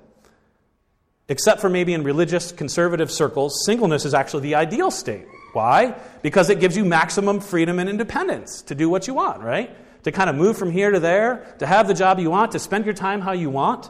Except 1.30 1.62
for 1.62 1.70
maybe 1.70 1.94
in 1.94 2.04
religious 2.04 2.52
conservative 2.52 3.10
circles, 3.12 3.64
singleness 3.66 4.06
is 4.06 4.14
actually 4.14 4.44
the 4.44 4.56
ideal 4.56 4.92
state. 4.92 5.26
Why? 5.54 5.96
Because 6.22 6.50
it 6.50 6.60
gives 6.60 6.76
you 6.76 6.84
maximum 6.84 7.40
freedom 7.40 7.80
and 7.80 7.90
independence 7.90 8.64
to 8.64 8.76
do 8.76 8.90
what 8.90 9.08
you 9.08 9.14
want, 9.14 9.42
right? 9.42 9.76
To 10.04 10.12
kind 10.12 10.30
of 10.30 10.36
move 10.36 10.58
from 10.58 10.72
here 10.72 10.92
to 10.92 11.00
there, 11.00 11.56
to 11.60 11.68
have 11.68 11.88
the 11.88 11.94
job 11.94 12.20
you 12.20 12.32
want, 12.32 12.52
to 12.54 12.60
spend 12.60 12.86
your 12.86 12.94
time 12.94 13.22
how 13.22 13.32
you 13.32 13.50
want. 13.50 13.90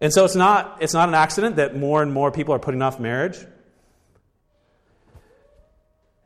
And 0.00 0.12
so 0.12 0.24
it's 0.24 0.36
not, 0.36 0.76
it's 0.80 0.92
not 0.92 1.08
an 1.08 1.14
accident 1.14 1.56
that 1.56 1.74
more 1.74 2.02
and 2.02 2.12
more 2.12 2.30
people 2.30 2.54
are 2.54 2.58
putting 2.58 2.82
off 2.82 3.00
marriage. 3.00 3.38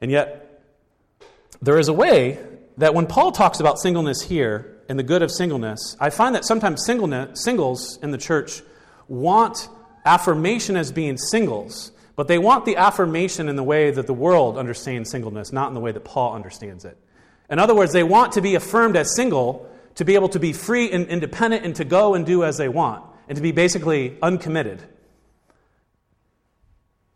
And 0.01 0.11
yet, 0.11 0.48
there 1.61 1.79
is 1.79 1.89
a 1.89 1.93
way 1.93 2.39
that 2.77 2.95
when 2.95 3.07
Paul 3.07 3.33
talks 3.33 3.61
about 3.61 3.79
singleness 3.79 4.23
here 4.23 4.77
and 4.89 4.99
the 4.99 5.03
good 5.03 5.23
of 5.23 5.31
singleness, 5.31 5.97
I 6.01 6.11
find 6.11 6.35
that 6.35 6.45
sometimes 6.45 6.85
singleness, 6.85 7.43
singles 7.43 7.99
in 8.03 8.11
the 8.11 8.19
church 8.19 8.63
want 9.09 9.69
affirmation 10.05 10.77
as 10.77 10.93
being 10.93 11.19
singles, 11.19 11.93
but 12.17 12.29
they 12.29 12.39
want 12.39 12.65
the 12.65 12.77
affirmation 12.77 13.49
in 13.49 13.57
the 13.57 13.63
way 13.63 13.91
that 13.91 14.07
the 14.07 14.15
world 14.15 14.57
understands 14.57 15.11
singleness, 15.11 15.53
not 15.53 15.69
in 15.69 15.75
the 15.75 15.81
way 15.81 15.93
that 15.93 16.05
Paul 16.05 16.35
understands 16.35 16.85
it. 16.85 16.97
In 17.51 17.59
other 17.59 17.75
words, 17.75 17.93
they 17.93 18.05
want 18.05 18.33
to 18.33 18.41
be 18.41 18.55
affirmed 18.55 18.97
as 18.97 19.15
single 19.15 19.69
to 19.97 20.05
be 20.05 20.15
able 20.15 20.29
to 20.31 20.39
be 20.39 20.53
free 20.53 20.91
and 20.91 21.09
independent 21.09 21.65
and 21.65 21.75
to 21.77 21.85
go 21.85 22.15
and 22.15 22.25
do 22.25 22.45
as 22.45 22.57
they 22.57 22.69
want 22.69 23.05
and 23.29 23.37
to 23.37 23.43
be 23.43 23.53
basically 23.53 24.17
uncommitted. 24.23 24.83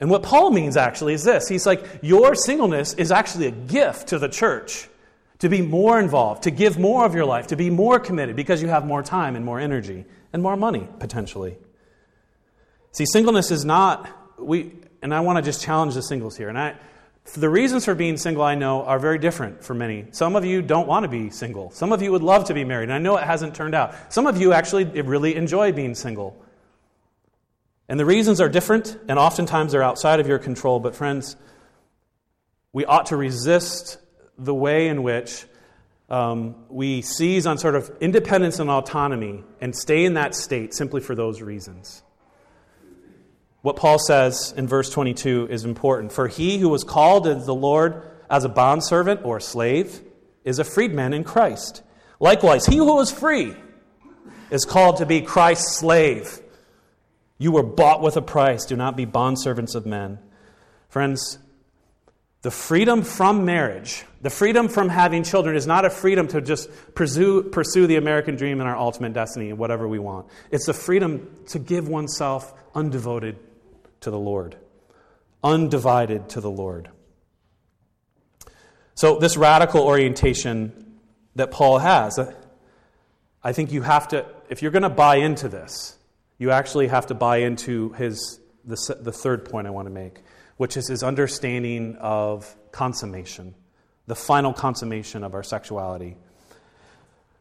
And 0.02 0.10
what 0.10 0.24
Paul 0.24 0.50
means 0.50 0.76
actually 0.76 1.14
is 1.14 1.22
this 1.22 1.46
he's 1.46 1.64
like, 1.64 2.00
your 2.02 2.34
singleness 2.34 2.92
is 2.94 3.12
actually 3.12 3.46
a 3.46 3.52
gift 3.52 4.08
to 4.08 4.18
the 4.18 4.28
church 4.28 4.88
to 5.38 5.48
be 5.48 5.62
more 5.62 6.00
involved, 6.00 6.42
to 6.42 6.50
give 6.50 6.76
more 6.76 7.06
of 7.06 7.14
your 7.14 7.24
life, 7.24 7.46
to 7.46 7.56
be 7.56 7.70
more 7.70 8.00
committed 8.00 8.34
because 8.34 8.60
you 8.60 8.66
have 8.66 8.84
more 8.84 9.04
time 9.04 9.36
and 9.36 9.44
more 9.44 9.60
energy 9.60 10.04
and 10.32 10.42
more 10.42 10.56
money, 10.56 10.88
potentially. 10.98 11.56
See, 12.90 13.06
singleness 13.06 13.52
is 13.52 13.64
not, 13.64 14.10
we, 14.40 14.72
and 15.02 15.14
I 15.14 15.20
want 15.20 15.36
to 15.36 15.42
just 15.42 15.62
challenge 15.62 15.94
the 15.94 16.02
singles 16.02 16.36
here. 16.36 16.48
And 16.48 16.58
I, 16.58 16.74
the 17.34 17.48
reasons 17.48 17.84
for 17.84 17.94
being 17.94 18.16
single, 18.16 18.42
I 18.42 18.56
know, 18.56 18.82
are 18.82 18.98
very 18.98 19.18
different 19.18 19.62
for 19.62 19.72
many. 19.72 20.06
Some 20.10 20.34
of 20.34 20.44
you 20.44 20.62
don't 20.62 20.88
want 20.88 21.04
to 21.04 21.08
be 21.08 21.30
single. 21.30 21.70
Some 21.70 21.92
of 21.92 22.02
you 22.02 22.10
would 22.10 22.24
love 22.24 22.46
to 22.46 22.54
be 22.54 22.64
married, 22.64 22.88
and 22.88 22.94
I 22.94 22.98
know 22.98 23.18
it 23.18 23.24
hasn't 23.24 23.54
turned 23.54 23.76
out. 23.76 24.12
Some 24.12 24.26
of 24.26 24.36
you 24.36 24.52
actually 24.52 24.84
really 24.84 25.36
enjoy 25.36 25.70
being 25.70 25.94
single. 25.94 26.41
And 27.92 28.00
the 28.00 28.06
reasons 28.06 28.40
are 28.40 28.48
different, 28.48 28.98
and 29.06 29.18
oftentimes 29.18 29.72
they're 29.72 29.82
outside 29.82 30.18
of 30.18 30.26
your 30.26 30.38
control. 30.38 30.80
But, 30.80 30.96
friends, 30.96 31.36
we 32.72 32.86
ought 32.86 33.04
to 33.08 33.18
resist 33.18 33.98
the 34.38 34.54
way 34.54 34.88
in 34.88 35.02
which 35.02 35.44
um, 36.08 36.54
we 36.70 37.02
seize 37.02 37.46
on 37.46 37.58
sort 37.58 37.74
of 37.74 37.94
independence 38.00 38.60
and 38.60 38.70
autonomy 38.70 39.44
and 39.60 39.76
stay 39.76 40.06
in 40.06 40.14
that 40.14 40.34
state 40.34 40.72
simply 40.72 41.02
for 41.02 41.14
those 41.14 41.42
reasons. 41.42 42.02
What 43.60 43.76
Paul 43.76 43.98
says 43.98 44.54
in 44.56 44.66
verse 44.66 44.88
22 44.88 45.48
is 45.50 45.66
important. 45.66 46.12
For 46.12 46.28
he 46.28 46.56
who 46.56 46.70
was 46.70 46.84
called 46.84 47.24
to 47.24 47.34
the 47.34 47.54
Lord 47.54 48.10
as 48.30 48.46
a 48.46 48.48
bondservant 48.48 49.20
or 49.22 49.36
a 49.36 49.42
slave 49.42 50.00
is 50.44 50.58
a 50.58 50.64
freedman 50.64 51.12
in 51.12 51.24
Christ. 51.24 51.82
Likewise, 52.18 52.64
he 52.64 52.78
who 52.78 52.98
is 53.00 53.10
free 53.10 53.54
is 54.50 54.64
called 54.64 54.96
to 54.96 55.04
be 55.04 55.20
Christ's 55.20 55.76
slave. 55.76 56.38
You 57.42 57.50
were 57.50 57.64
bought 57.64 58.00
with 58.00 58.16
a 58.16 58.22
price. 58.22 58.66
Do 58.66 58.76
not 58.76 58.96
be 58.96 59.04
bondservants 59.04 59.74
of 59.74 59.84
men. 59.84 60.20
Friends, 60.88 61.38
the 62.42 62.52
freedom 62.52 63.02
from 63.02 63.44
marriage, 63.44 64.04
the 64.20 64.30
freedom 64.30 64.68
from 64.68 64.88
having 64.88 65.24
children, 65.24 65.56
is 65.56 65.66
not 65.66 65.84
a 65.84 65.90
freedom 65.90 66.28
to 66.28 66.40
just 66.40 66.70
pursue, 66.94 67.42
pursue 67.42 67.88
the 67.88 67.96
American 67.96 68.36
dream 68.36 68.60
and 68.60 68.68
our 68.68 68.76
ultimate 68.76 69.12
destiny 69.12 69.50
and 69.50 69.58
whatever 69.58 69.88
we 69.88 69.98
want. 69.98 70.28
It's 70.52 70.66
the 70.66 70.72
freedom 70.72 71.36
to 71.48 71.58
give 71.58 71.88
oneself 71.88 72.54
undevoted 72.74 73.34
to 74.02 74.12
the 74.12 74.20
Lord, 74.20 74.56
undivided 75.42 76.28
to 76.28 76.40
the 76.40 76.50
Lord. 76.50 76.90
So, 78.94 79.18
this 79.18 79.36
radical 79.36 79.82
orientation 79.82 81.00
that 81.34 81.50
Paul 81.50 81.78
has, 81.78 82.20
I 83.42 83.52
think 83.52 83.72
you 83.72 83.82
have 83.82 84.06
to, 84.08 84.26
if 84.48 84.62
you're 84.62 84.70
going 84.70 84.84
to 84.84 84.88
buy 84.88 85.16
into 85.16 85.48
this, 85.48 85.98
you 86.42 86.50
actually 86.50 86.88
have 86.88 87.06
to 87.06 87.14
buy 87.14 87.36
into 87.36 87.90
his, 87.92 88.40
the, 88.64 88.96
the 89.00 89.12
third 89.12 89.44
point 89.44 89.68
I 89.68 89.70
want 89.70 89.86
to 89.86 89.94
make, 89.94 90.22
which 90.56 90.76
is 90.76 90.88
his 90.88 91.04
understanding 91.04 91.94
of 92.00 92.56
consummation, 92.72 93.54
the 94.08 94.16
final 94.16 94.52
consummation 94.52 95.22
of 95.22 95.34
our 95.34 95.44
sexuality. 95.44 96.16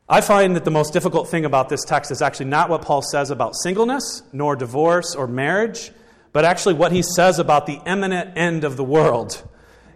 I 0.07 0.21
find 0.21 0.55
that 0.55 0.65
the 0.65 0.71
most 0.71 0.93
difficult 0.93 1.29
thing 1.29 1.45
about 1.45 1.67
this 1.67 1.83
text 1.83 2.11
is 2.11 2.21
actually 2.21 2.45
not 2.45 2.69
what 2.69 2.83
Paul 2.83 3.01
says 3.01 3.31
about 3.31 3.55
singleness, 3.55 4.21
nor 4.31 4.55
divorce 4.55 5.15
or 5.15 5.25
marriage, 5.25 5.91
but 6.31 6.45
actually 6.45 6.75
what 6.75 6.91
he 6.91 7.01
says 7.01 7.39
about 7.39 7.65
the 7.65 7.81
imminent 7.87 8.37
end 8.37 8.63
of 8.63 8.77
the 8.77 8.83
world. 8.83 9.41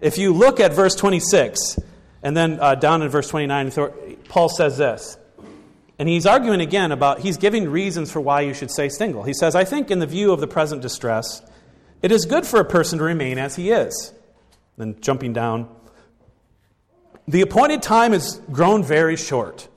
If 0.02 0.18
you 0.18 0.34
look 0.34 0.60
at 0.60 0.74
verse 0.74 0.96
26, 0.96 1.78
and 2.24 2.36
then 2.36 2.60
uh, 2.60 2.74
down 2.74 3.04
in 3.04 3.10
verse 3.10 3.30
29, 3.30 3.72
Paul 4.30 4.50
says 4.50 4.80
this. 4.80 5.20
And 5.98 6.10
he's 6.10 6.26
arguing 6.26 6.62
again 6.62 6.92
about, 6.92 7.20
he's 7.20 7.38
giving 7.38 7.70
reasons 7.70 8.12
for 8.12 8.20
why 8.20 8.42
you 8.42 8.54
should 8.54 8.70
stay 8.70 8.90
single. 8.90 9.24
He 9.24 9.34
says, 9.34 9.56
I 9.56 9.64
think 9.64 9.90
in 9.90 10.00
the 10.00 10.06
view 10.06 10.34
of 10.34 10.42
the 10.42 10.48
present 10.48 10.82
distress, 10.82 11.42
it 12.02 12.12
is 12.12 12.26
good 12.26 12.46
for 12.46 12.60
a 12.60 12.66
person 12.66 13.00
to 13.00 13.06
remain 13.06 13.38
as 13.38 13.56
he 13.56 13.72
is. 13.72 14.14
Then 14.78 15.00
jumping 15.00 15.32
down, 15.32 15.70
the 17.28 17.42
appointed 17.42 17.82
time 17.82 18.12
has 18.12 18.42
grown 18.52 18.84
very 18.84 19.16
short. 19.16 19.70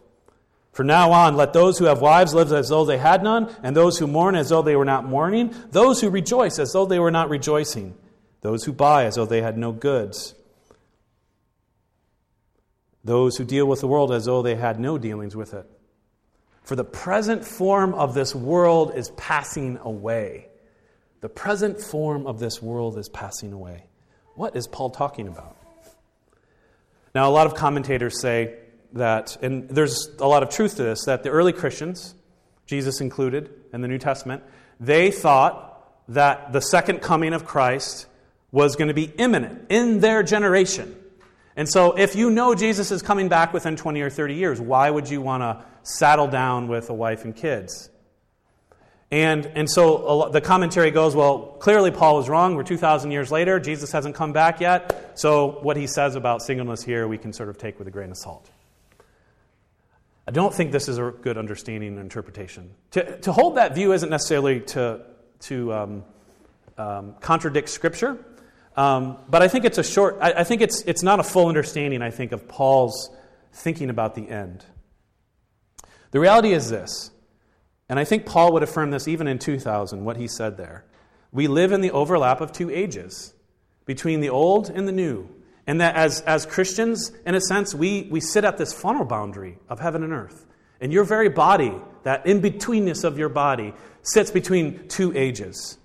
From 0.73 0.89
now 0.89 1.13
on, 1.13 1.37
let 1.37 1.53
those 1.53 1.79
who 1.79 1.87
have 1.87 2.01
wives 2.01 2.35
live 2.35 2.53
as 2.53 2.69
though 2.69 2.85
they 2.85 2.99
had 2.99 3.23
none, 3.23 3.55
and 3.63 3.77
those 3.77 3.99
who 3.99 4.07
mourn 4.07 4.35
as 4.35 4.49
though 4.49 4.63
they 4.63 4.77
were 4.77 4.85
not 4.85 5.05
mourning, 5.05 5.55
those 5.71 6.01
who 6.01 6.11
rejoice 6.11 6.59
as 6.59 6.73
though 6.73 6.87
they 6.87 6.99
were 6.99 7.11
not 7.11 7.31
rejoicing, 7.31 7.95
those 8.43 8.65
who 8.65 8.73
buy 8.73 9.05
as 9.05 9.15
though 9.15 9.27
they 9.27 9.41
had 9.41 9.57
no 9.57 9.73
goods, 9.73 10.35
those 13.03 13.37
who 13.37 13.45
deal 13.45 13.67
with 13.67 13.81
the 13.81 13.89
world 13.89 14.13
as 14.13 14.27
though 14.27 14.43
they 14.43 14.57
had 14.57 14.79
no 14.79 14.99
dealings 14.99 15.35
with 15.35 15.55
it. 15.55 15.67
For 16.69 16.77
the 16.77 16.85
present 16.85 17.47
form 17.47 17.95
of 17.95 18.13
this 18.13 18.35
world 18.35 18.93
is 18.95 19.09
passing 19.17 19.79
away. 19.79 20.49
The 21.23 21.31
present 21.31 21.81
form 21.81 22.27
of 22.27 22.41
this 22.41 22.61
world 22.61 22.99
is 22.99 23.09
passing 23.09 23.55
away. 23.55 23.85
What 24.35 24.55
is 24.55 24.67
Paul 24.67 24.91
talking 24.91 25.29
about? 25.29 25.57
Now, 27.15 27.27
a 27.27 27.33
lot 27.33 27.47
of 27.47 27.55
commentators 27.55 28.21
say, 28.21 28.57
that, 28.93 29.39
and 29.41 29.71
there's 29.71 30.11
a 30.19 30.27
lot 30.27 30.43
of 30.43 30.51
truth 30.51 30.77
to 30.77 30.83
this, 30.83 31.07
that 31.07 31.23
the 31.23 31.31
early 31.31 31.55
Christians, 31.55 32.15
Jesus 32.67 33.01
included 33.01 33.49
in 33.73 33.81
the 33.81 33.89
New 33.89 33.97
Testament, 33.97 34.43
they 34.79 35.11
thought 35.11 35.91
that 36.09 36.53
the 36.53 36.61
second 36.61 37.01
coming 37.01 37.33
of 37.33 37.47
Christ 37.47 38.07
was 38.53 38.77
going 38.77 38.89
to 38.89 38.95
be 38.95 39.11
imminent 39.17 39.69
in 39.71 40.01
their 40.01 40.23
generation. 40.23 40.95
And 41.59 41.69
so, 41.69 41.99
if 41.99 42.15
you 42.15 42.31
know 42.31 42.55
Jesus 42.55 42.93
is 42.93 43.03
coming 43.03 43.29
back 43.29 43.53
within 43.53 43.75
20 43.75 44.01
or 44.01 44.11
30 44.11 44.35
years, 44.37 44.61
why 44.61 44.89
would 44.89 45.11
you 45.11 45.21
want 45.21 45.43
to 45.43 45.65
saddle 45.83 46.29
down 46.29 46.69
with 46.69 46.89
a 46.89 46.95
wife 46.95 47.25
and 47.25 47.35
kids? 47.35 47.91
And, 49.11 49.45
and 49.45 49.69
so 49.69 50.29
the 50.33 50.41
commentary 50.41 50.93
goes, 50.93 51.17
well, 51.17 51.57
clearly 51.59 51.91
Paul 51.91 52.15
was 52.15 52.29
wrong. 52.29 52.55
We're 52.55 52.63
2,000 52.63 53.11
years 53.11 53.33
later. 53.33 53.59
Jesus 53.59 53.91
hasn't 53.91 54.15
come 54.15 54.33
back 54.33 54.61
yet. 54.61 55.19
So, 55.19 55.59
what 55.63 55.77
he 55.77 55.89
says 55.89 56.15
about 56.15 56.43
singleness 56.43 56.85
here, 56.85 57.09
we 57.09 57.19
can 57.19 57.33
sort 57.33 57.49
of 57.49 57.59
take 57.59 57.77
with 57.81 57.89
a 57.89 57.91
grain 57.91 58.13
of 58.13 58.19
salt. 58.19 58.49
I 60.29 60.31
don't 60.31 60.55
think 60.55 60.71
this 60.71 60.89
is 60.89 60.99
a 60.99 61.11
good 61.11 61.37
understanding 61.37 61.89
and 61.89 61.99
interpretation. 61.99 62.71
To, 62.93 63.19
to 63.23 63.33
hold 63.33 63.57
that 63.57 63.75
view 63.75 63.93
isn't 63.93 64.11
necessarily 64.11 64.61
to, 64.61 65.01
to 65.41 65.73
um, 65.73 66.05
um, 66.77 67.15
contradict 67.21 67.69
Scripture, 67.69 68.25
um, 68.79 69.19
but 69.29 69.43
I 69.43 69.49
think 69.49 69.65
it's 69.65 69.79
a 69.79 69.83
short, 69.83 70.19
I, 70.21 70.33
I, 70.35 70.45
think 70.45 70.63
it's, 70.63 70.83
it's 70.83 71.03
not 71.03 71.19
a 71.19 71.25
full 71.25 71.49
understanding, 71.49 72.01
I 72.01 72.11
think, 72.11 72.31
of 72.31 72.47
Paul's 72.47 73.11
thinking 73.53 73.91
about 73.91 74.15
the 74.15 74.29
end. 74.29 74.65
The 76.13 76.21
reality 76.21 76.53
is 76.53 76.71
this, 76.71 77.11
and 77.89 77.99
I 77.99 78.05
think 78.05 78.25
Paul 78.25 78.53
would 78.53 78.63
affirm 78.63 78.93
this 78.93 79.09
even 79.09 79.27
in 79.27 79.41
2000, 79.41 80.05
what 80.05 80.17
he 80.17 80.29
said 80.29 80.57
there. 80.57 80.85
We 81.33 81.49
live 81.49 81.73
in 81.73 81.81
the 81.81 81.91
overlap 81.91 82.41
of 82.41 82.53
two 82.53 82.71
ages, 82.71 83.35
between 83.85 84.21
the 84.21 84.29
old 84.29 84.71
and 84.71 84.87
the 84.87 84.93
new. 84.93 85.29
And 85.67 85.81
that 85.81 85.97
as, 85.97 86.21
as 86.21 86.47
Christians, 86.47 87.11
in 87.27 87.35
a 87.35 87.41
sense, 87.41 87.75
we, 87.75 88.07
we 88.13 88.21
sit 88.21 88.45
at 88.45 88.59
this 88.59 88.73
funnel 88.73 89.05
boundary 89.05 89.59
of 89.69 89.81
heaven 89.81 90.05
and 90.05 90.13
earth. 90.13 90.47
And 90.81 90.93
your 90.93 91.03
very 91.03 91.31
body, 91.31 91.75
that 92.05 92.27
in 92.27 92.41
betweenness 92.41 93.03
of 93.03 93.19
your 93.19 93.29
body, 93.29 93.75
sits 94.03 94.31
between 94.31 94.87
two 94.87 95.13
ages. 95.17 95.79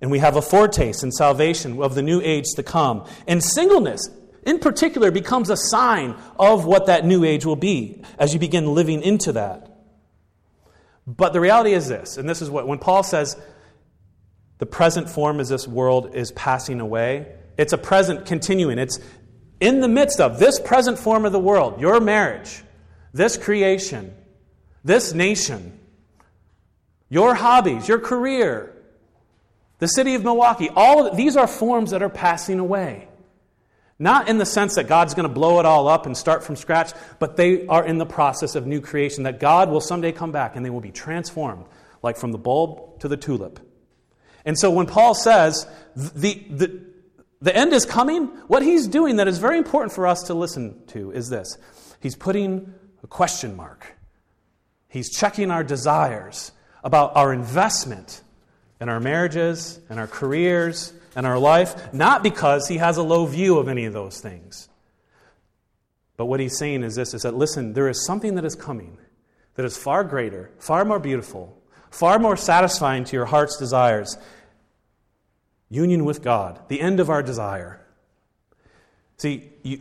And 0.00 0.10
we 0.10 0.20
have 0.20 0.36
a 0.36 0.42
foretaste 0.42 1.02
in 1.02 1.10
salvation 1.10 1.82
of 1.82 1.94
the 1.94 2.02
new 2.02 2.20
age 2.22 2.46
to 2.56 2.62
come. 2.62 3.04
And 3.26 3.42
singleness, 3.42 4.08
in 4.44 4.60
particular, 4.60 5.10
becomes 5.10 5.50
a 5.50 5.56
sign 5.56 6.14
of 6.38 6.64
what 6.64 6.86
that 6.86 7.04
new 7.04 7.24
age 7.24 7.44
will 7.44 7.56
be 7.56 8.02
as 8.18 8.32
you 8.32 8.38
begin 8.38 8.74
living 8.74 9.02
into 9.02 9.32
that. 9.32 9.68
But 11.06 11.32
the 11.32 11.40
reality 11.40 11.72
is 11.72 11.88
this, 11.88 12.16
and 12.16 12.28
this 12.28 12.42
is 12.42 12.50
what, 12.50 12.68
when 12.68 12.78
Paul 12.78 13.02
says 13.02 13.36
the 14.58 14.66
present 14.66 15.08
form 15.08 15.40
as 15.40 15.48
this 15.48 15.66
world 15.66 16.14
is 16.14 16.30
passing 16.32 16.80
away, 16.80 17.34
it's 17.56 17.72
a 17.72 17.78
present 17.78 18.26
continuing. 18.26 18.78
It's 18.78 19.00
in 19.58 19.80
the 19.80 19.88
midst 19.88 20.20
of 20.20 20.38
this 20.38 20.60
present 20.60 20.98
form 20.98 21.24
of 21.24 21.32
the 21.32 21.40
world, 21.40 21.80
your 21.80 22.00
marriage, 22.00 22.62
this 23.12 23.36
creation, 23.36 24.14
this 24.84 25.12
nation, 25.12 25.78
your 27.08 27.34
hobbies, 27.34 27.88
your 27.88 27.98
career, 27.98 28.74
the 29.78 29.86
city 29.86 30.14
of 30.14 30.24
Milwaukee, 30.24 30.70
all 30.74 31.06
of, 31.06 31.16
these 31.16 31.36
are 31.36 31.46
forms 31.46 31.92
that 31.92 32.02
are 32.02 32.08
passing 32.08 32.58
away. 32.58 33.08
Not 33.98 34.28
in 34.28 34.38
the 34.38 34.46
sense 34.46 34.76
that 34.76 34.86
God's 34.86 35.14
going 35.14 35.28
to 35.28 35.34
blow 35.34 35.58
it 35.58 35.66
all 35.66 35.88
up 35.88 36.06
and 36.06 36.16
start 36.16 36.44
from 36.44 36.56
scratch, 36.56 36.92
but 37.18 37.36
they 37.36 37.66
are 37.66 37.84
in 37.84 37.98
the 37.98 38.06
process 38.06 38.54
of 38.54 38.66
new 38.66 38.80
creation, 38.80 39.24
that 39.24 39.40
God 39.40 39.70
will 39.70 39.80
someday 39.80 40.12
come 40.12 40.30
back 40.30 40.54
and 40.54 40.64
they 40.64 40.70
will 40.70 40.80
be 40.80 40.92
transformed, 40.92 41.64
like 42.02 42.16
from 42.16 42.30
the 42.30 42.38
bulb 42.38 43.00
to 43.00 43.08
the 43.08 43.16
tulip. 43.16 43.58
And 44.44 44.58
so 44.58 44.70
when 44.70 44.86
Paul 44.86 45.14
says 45.14 45.66
the, 45.96 46.34
the, 46.48 46.80
the 47.40 47.54
end 47.54 47.72
is 47.72 47.84
coming, 47.84 48.26
what 48.46 48.62
he's 48.62 48.86
doing 48.86 49.16
that 49.16 49.26
is 49.26 49.38
very 49.38 49.58
important 49.58 49.92
for 49.92 50.06
us 50.06 50.24
to 50.24 50.34
listen 50.34 50.86
to 50.88 51.10
is 51.10 51.28
this 51.28 51.58
he's 52.00 52.14
putting 52.16 52.72
a 53.02 53.06
question 53.06 53.56
mark. 53.56 53.96
He's 54.88 55.10
checking 55.10 55.50
our 55.50 55.64
desires 55.64 56.52
about 56.82 57.16
our 57.16 57.32
investment 57.32 58.22
in 58.80 58.88
our 58.88 59.00
marriages 59.00 59.80
and 59.88 59.98
our 59.98 60.06
careers 60.06 60.92
and 61.16 61.26
our 61.26 61.38
life, 61.38 61.92
not 61.92 62.22
because 62.22 62.68
he 62.68 62.76
has 62.78 62.96
a 62.96 63.02
low 63.02 63.26
view 63.26 63.58
of 63.58 63.68
any 63.68 63.84
of 63.84 63.92
those 63.92 64.20
things. 64.20 64.68
But 66.16 66.26
what 66.26 66.40
he's 66.40 66.58
saying 66.58 66.82
is 66.82 66.94
this 66.94 67.14
is 67.14 67.22
that 67.22 67.34
listen, 67.34 67.72
there 67.72 67.88
is 67.88 68.04
something 68.04 68.34
that 68.34 68.44
is 68.44 68.54
coming 68.54 68.98
that 69.54 69.64
is 69.64 69.76
far 69.76 70.04
greater, 70.04 70.50
far 70.58 70.84
more 70.84 71.00
beautiful, 71.00 71.60
far 71.90 72.20
more 72.20 72.36
satisfying 72.36 73.02
to 73.04 73.16
your 73.16 73.26
heart's 73.26 73.56
desires. 73.56 74.16
Union 75.68 76.04
with 76.04 76.22
God, 76.22 76.60
the 76.68 76.80
end 76.80 77.00
of 77.00 77.10
our 77.10 77.22
desire. 77.22 77.84
See, 79.16 79.50
you, 79.64 79.80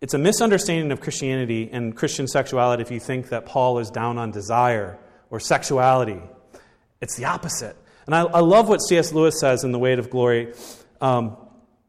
it's 0.00 0.14
a 0.14 0.18
misunderstanding 0.18 0.92
of 0.92 1.00
Christianity 1.00 1.68
and 1.72 1.94
Christian 1.94 2.28
sexuality 2.28 2.82
if 2.82 2.90
you 2.90 3.00
think 3.00 3.30
that 3.30 3.46
Paul 3.46 3.80
is 3.80 3.90
down 3.90 4.16
on 4.16 4.30
desire 4.30 4.96
or 5.28 5.40
sexuality. 5.40 6.22
It's 7.00 7.16
the 7.16 7.24
opposite. 7.24 7.76
And 8.06 8.14
I, 8.14 8.22
I 8.22 8.40
love 8.40 8.68
what 8.68 8.78
C.S. 8.78 9.12
Lewis 9.12 9.40
says 9.40 9.64
in 9.64 9.72
The 9.72 9.78
Weight 9.78 9.98
of 9.98 10.10
Glory 10.10 10.52
um, 11.00 11.36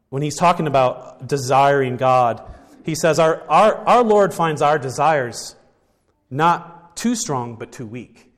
when 0.10 0.22
he's 0.22 0.38
talking 0.38 0.68
about 0.68 1.28
desiring 1.28 1.98
God. 1.98 2.42
He 2.84 2.96
says, 2.96 3.20
our, 3.20 3.42
our, 3.50 3.76
our 3.88 4.04
Lord 4.04 4.34
finds 4.34 4.62
our 4.62 4.80
desires 4.80 5.56
not 6.30 6.96
too 6.96 7.16
strong, 7.16 7.56
but 7.56 7.72
too 7.72 7.86
weak. 7.86 8.32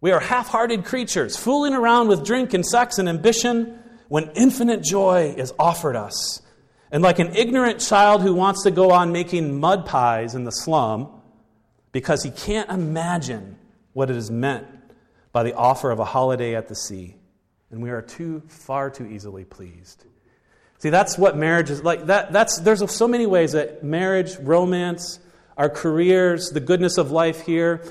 We 0.00 0.12
are 0.12 0.20
half 0.20 0.48
hearted 0.48 0.84
creatures, 0.84 1.36
fooling 1.36 1.74
around 1.74 2.08
with 2.08 2.24
drink 2.24 2.54
and 2.54 2.64
sex 2.64 2.98
and 2.98 3.08
ambition 3.08 3.78
when 4.08 4.30
infinite 4.34 4.82
joy 4.82 5.34
is 5.36 5.52
offered 5.58 5.96
us 5.96 6.40
and 6.90 7.02
like 7.02 7.18
an 7.18 7.34
ignorant 7.34 7.80
child 7.80 8.22
who 8.22 8.34
wants 8.34 8.62
to 8.62 8.70
go 8.70 8.90
on 8.90 9.12
making 9.12 9.60
mud 9.60 9.86
pies 9.86 10.34
in 10.34 10.44
the 10.44 10.50
slum 10.50 11.08
because 11.92 12.22
he 12.22 12.30
can't 12.30 12.70
imagine 12.70 13.58
what 13.92 14.10
it 14.10 14.16
is 14.16 14.30
meant 14.30 14.66
by 15.38 15.44
the 15.44 15.54
offer 15.54 15.92
of 15.92 16.00
a 16.00 16.04
holiday 16.04 16.56
at 16.56 16.66
the 16.66 16.74
sea. 16.74 17.14
And 17.70 17.80
we 17.80 17.90
are 17.90 18.02
too 18.02 18.42
far 18.48 18.90
too 18.90 19.06
easily 19.06 19.44
pleased. 19.44 20.04
See, 20.78 20.90
that's 20.90 21.16
what 21.16 21.36
marriage 21.36 21.70
is 21.70 21.80
like. 21.80 22.06
That, 22.06 22.32
that's, 22.32 22.58
there's 22.58 22.90
so 22.92 23.06
many 23.06 23.24
ways 23.24 23.52
that 23.52 23.84
marriage, 23.84 24.36
romance, 24.38 25.20
our 25.56 25.68
careers, 25.68 26.50
the 26.50 26.58
goodness 26.58 26.98
of 26.98 27.12
life 27.12 27.42
here, 27.42 27.84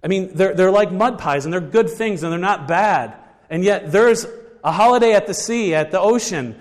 I 0.00 0.06
mean, 0.06 0.30
they're, 0.36 0.54
they're 0.54 0.70
like 0.70 0.92
mud 0.92 1.18
pies 1.18 1.44
and 1.44 1.52
they're 1.52 1.60
good 1.60 1.90
things 1.90 2.22
and 2.22 2.30
they're 2.30 2.38
not 2.38 2.68
bad. 2.68 3.16
And 3.50 3.64
yet 3.64 3.90
there's 3.90 4.24
a 4.62 4.70
holiday 4.70 5.14
at 5.14 5.26
the 5.26 5.34
sea, 5.34 5.74
at 5.74 5.90
the 5.90 5.98
ocean, 5.98 6.54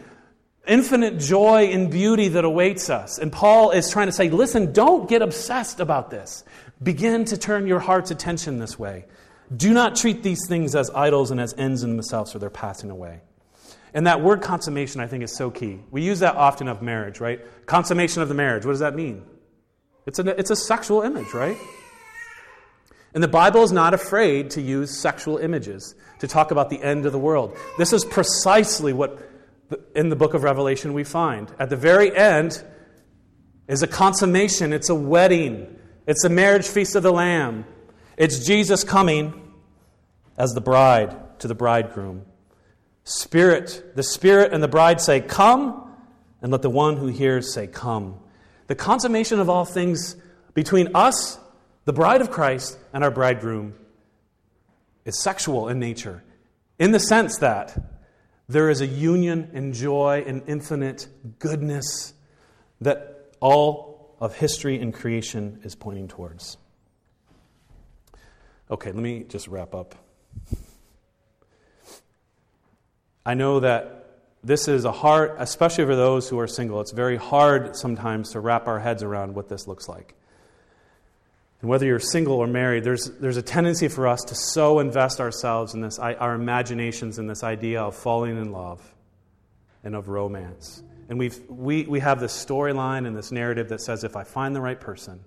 infinite 0.66 1.20
joy 1.20 1.66
and 1.66 1.92
beauty 1.92 2.30
that 2.30 2.46
awaits 2.46 2.90
us. 2.90 3.20
And 3.20 3.32
Paul 3.32 3.70
is 3.70 3.92
trying 3.92 4.08
to 4.08 4.12
say, 4.12 4.32
listen, 4.32 4.74
don't 4.74 5.08
get 5.08 5.22
obsessed 5.22 5.80
about 5.80 6.10
this. 6.10 6.44
Begin 6.82 7.26
to 7.26 7.38
turn 7.38 7.68
your 7.68 7.80
heart's 7.80 8.10
attention 8.10 8.58
this 8.58 8.80
way. 8.80 9.06
Do 9.56 9.74
not 9.74 9.96
treat 9.96 10.24
these 10.24 10.48
things 10.48 10.76
as 10.76 10.90
idols 10.92 11.32
and 11.32 11.40
as 11.40 11.54
ends 11.58 11.84
in 11.84 11.92
themselves, 11.92 12.32
for 12.32 12.40
they're 12.40 12.50
passing 12.50 12.92
away. 12.92 13.22
And 13.94 14.06
that 14.06 14.22
word 14.22 14.42
consummation, 14.42 15.02
I 15.02 15.08
think, 15.08 15.24
is 15.24 15.36
so 15.36 15.50
key. 15.50 15.80
We 15.90 16.04
use 16.04 16.20
that 16.20 16.36
often 16.36 16.68
of 16.68 16.82
marriage, 16.82 17.20
right? 17.20 17.42
Consummation 17.66 18.22
of 18.22 18.30
the 18.30 18.36
marriage. 18.36 18.66
What 18.66 18.74
does 18.74 18.82
that 18.82 18.96
mean? 18.96 19.24
It's 20.06 20.20
a, 20.20 20.28
it's 20.40 20.52
a 20.52 20.56
sexual 20.56 21.02
image, 21.02 21.34
right? 21.34 21.58
And 23.14 23.24
the 23.24 23.28
Bible 23.28 23.64
is 23.64 23.72
not 23.72 23.96
afraid 23.96 24.52
to 24.52 24.62
use 24.62 25.00
sexual 25.00 25.38
images 25.38 25.96
to 26.20 26.28
talk 26.28 26.52
about 26.52 26.70
the 26.70 26.82
end 26.82 27.06
of 27.08 27.12
the 27.12 27.20
world. 27.20 27.58
This 27.78 27.92
is 27.92 28.06
precisely 28.06 28.94
what 28.94 29.20
in 29.96 30.10
the 30.10 30.16
book 30.16 30.34
of 30.34 30.44
Revelation 30.44 30.94
we 30.94 31.04
find. 31.04 31.52
At 31.60 31.70
the 31.70 31.76
very 31.76 32.16
end 32.16 32.64
is 33.68 33.82
a 33.82 33.88
consummation, 33.88 34.74
it's 34.74 34.90
a 34.90 34.96
wedding, 34.96 35.80
it's 36.06 36.24
a 36.24 36.30
marriage 36.30 36.68
feast 36.68 36.96
of 36.96 37.04
the 37.04 37.12
Lamb. 37.12 37.66
It's 38.20 38.46
Jesus 38.46 38.84
coming 38.84 39.54
as 40.38 40.54
the 40.54 40.60
bride 40.60 41.40
to 41.40 41.48
the 41.48 41.56
bridegroom. 41.56 42.26
Spirit, 43.06 43.94
the 43.96 44.04
Spirit 44.04 44.52
and 44.52 44.62
the 44.62 44.68
bride 44.68 45.00
say, 45.00 45.22
Come, 45.22 45.90
and 46.42 46.52
let 46.52 46.62
the 46.62 46.70
one 46.70 46.98
who 46.98 47.08
hears 47.08 47.54
say, 47.54 47.66
Come. 47.66 48.20
The 48.68 48.76
consummation 48.76 49.40
of 49.40 49.50
all 49.50 49.64
things 49.64 50.18
between 50.54 50.90
us, 50.96 51.40
the 51.86 51.94
bride 51.94 52.20
of 52.20 52.30
Christ, 52.30 52.78
and 52.92 53.06
our 53.06 53.10
bridegroom 53.10 53.74
is 55.06 55.24
sexual 55.24 55.70
in 55.70 55.80
nature, 55.80 56.22
in 56.78 56.92
the 56.92 57.00
sense 57.00 57.38
that 57.38 57.82
there 58.50 58.70
is 58.70 58.82
a 58.82 58.86
union 58.86 59.50
and 59.54 59.74
joy 59.74 60.26
and 60.28 60.44
infinite 60.46 61.08
goodness 61.40 62.14
that 62.82 63.32
all 63.40 64.18
of 64.20 64.36
history 64.36 64.78
and 64.82 64.94
creation 64.94 65.62
is 65.64 65.74
pointing 65.74 66.10
towards. 66.10 66.58
Okay, 68.72 68.92
let 68.92 69.02
me 69.02 69.24
just 69.24 69.48
wrap 69.48 69.74
up. 69.74 69.96
I 73.26 73.34
know 73.34 73.60
that 73.62 74.00
this 74.44 74.68
is 74.68 74.86
a 74.86 74.92
hard, 74.92 75.32
especially 75.38 75.86
for 75.86 75.96
those 75.96 76.30
who 76.30 76.40
are 76.40 76.48
single, 76.48 76.80
it's 76.80 76.92
very 76.92 77.18
hard 77.18 77.76
sometimes 77.76 78.32
to 78.32 78.40
wrap 78.40 78.68
our 78.68 78.80
heads 78.80 79.04
around 79.04 79.36
what 79.36 79.50
this 79.50 79.68
looks 79.68 79.90
like. 79.90 80.14
And 81.62 81.70
whether 81.70 81.86
you're 81.86 82.00
single 82.00 82.36
or 82.36 82.48
married, 82.48 82.84
there's, 82.84 83.12
there's 83.20 83.38
a 83.38 83.42
tendency 83.42 83.90
for 83.90 84.08
us 84.08 84.22
to 84.28 84.36
so 84.36 84.80
invest 84.80 85.20
ourselves 85.20 85.74
in 85.74 85.82
this, 85.82 86.00
our 86.00 86.36
imaginations 86.36 87.20
in 87.20 87.28
this 87.28 87.44
idea 87.44 87.82
of 87.82 87.96
falling 87.96 88.38
in 88.38 88.52
love 88.52 88.82
and 89.84 89.96
of 89.96 90.08
romance. 90.08 90.82
And 91.10 91.20
we've, 91.20 91.38
we, 91.50 91.84
we 91.84 92.00
have 92.00 92.20
this 92.20 92.34
storyline 92.34 93.08
and 93.08 93.18
this 93.18 93.32
narrative 93.32 93.70
that 93.70 93.82
says 93.82 94.04
if 94.04 94.16
I 94.16 94.24
find 94.24 94.56
the 94.56 94.62
right 94.62 94.80
person, 94.80 95.20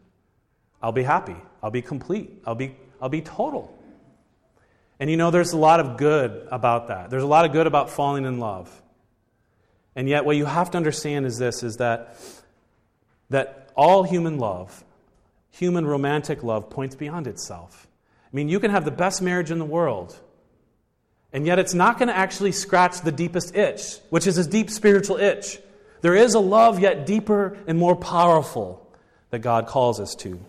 I'll 0.80 0.92
be 0.92 1.02
happy, 1.02 1.36
I'll 1.62 1.70
be 1.70 1.82
complete, 1.82 2.42
I'll 2.46 2.54
be, 2.54 2.76
I'll 3.02 3.10
be 3.10 3.20
total. 3.20 3.76
And 4.98 5.10
you 5.10 5.18
know, 5.18 5.30
there's 5.30 5.52
a 5.52 5.58
lot 5.58 5.80
of 5.80 5.98
good 5.98 6.48
about 6.50 6.88
that. 6.88 7.10
There's 7.10 7.24
a 7.24 7.26
lot 7.26 7.44
of 7.44 7.52
good 7.52 7.66
about 7.66 7.90
falling 7.90 8.24
in 8.24 8.38
love. 8.38 8.70
And 9.94 10.08
yet, 10.08 10.24
what 10.24 10.36
you 10.36 10.46
have 10.46 10.70
to 10.70 10.78
understand 10.78 11.26
is 11.26 11.36
this 11.36 11.62
is 11.62 11.76
that, 11.76 12.16
that 13.28 13.70
all 13.76 14.04
human 14.04 14.38
love 14.38 14.84
human 15.52 15.86
romantic 15.86 16.42
love 16.42 16.70
points 16.70 16.96
beyond 16.96 17.26
itself. 17.26 17.86
I 18.24 18.34
mean, 18.34 18.48
you 18.48 18.58
can 18.58 18.70
have 18.70 18.84
the 18.84 18.90
best 18.90 19.22
marriage 19.22 19.50
in 19.50 19.58
the 19.58 19.64
world, 19.64 20.18
and 21.32 21.46
yet 21.46 21.58
it's 21.58 21.74
not 21.74 21.98
going 21.98 22.08
to 22.08 22.16
actually 22.16 22.52
scratch 22.52 23.02
the 23.02 23.12
deepest 23.12 23.54
itch, 23.54 23.98
which 24.10 24.26
is 24.26 24.38
a 24.38 24.48
deep 24.48 24.70
spiritual 24.70 25.18
itch. 25.18 25.60
There 26.00 26.16
is 26.16 26.34
a 26.34 26.40
love 26.40 26.80
yet 26.80 27.06
deeper 27.06 27.56
and 27.66 27.78
more 27.78 27.94
powerful 27.94 28.90
that 29.30 29.40
God 29.40 29.66
calls 29.66 30.00
us 30.00 30.14
to. 30.16 30.40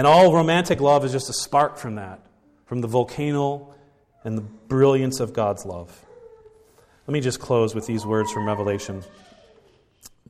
And 0.00 0.06
all 0.06 0.32
romantic 0.32 0.80
love 0.80 1.04
is 1.04 1.12
just 1.12 1.28
a 1.28 1.34
spark 1.34 1.76
from 1.76 1.96
that, 1.96 2.24
from 2.64 2.80
the 2.80 2.88
volcano 2.88 3.74
and 4.24 4.34
the 4.34 4.40
brilliance 4.40 5.20
of 5.20 5.34
God's 5.34 5.66
love. 5.66 6.06
Let 7.06 7.12
me 7.12 7.20
just 7.20 7.38
close 7.38 7.74
with 7.74 7.86
these 7.86 8.06
words 8.06 8.32
from 8.32 8.46
Revelation. 8.46 9.02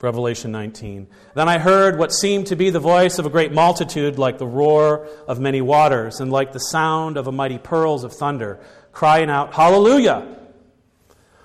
Revelation 0.00 0.50
19. 0.50 1.06
Then 1.36 1.48
I 1.48 1.58
heard 1.58 2.00
what 2.00 2.12
seemed 2.12 2.48
to 2.48 2.56
be 2.56 2.70
the 2.70 2.80
voice 2.80 3.20
of 3.20 3.26
a 3.26 3.30
great 3.30 3.52
multitude, 3.52 4.18
like 4.18 4.38
the 4.38 4.44
roar 4.44 5.06
of 5.28 5.38
many 5.38 5.60
waters, 5.60 6.18
and 6.18 6.32
like 6.32 6.52
the 6.52 6.58
sound 6.58 7.16
of 7.16 7.28
a 7.28 7.32
mighty 7.32 7.58
pearls 7.58 8.02
of 8.02 8.12
thunder, 8.12 8.58
crying 8.90 9.30
out, 9.30 9.54
Hallelujah! 9.54 10.36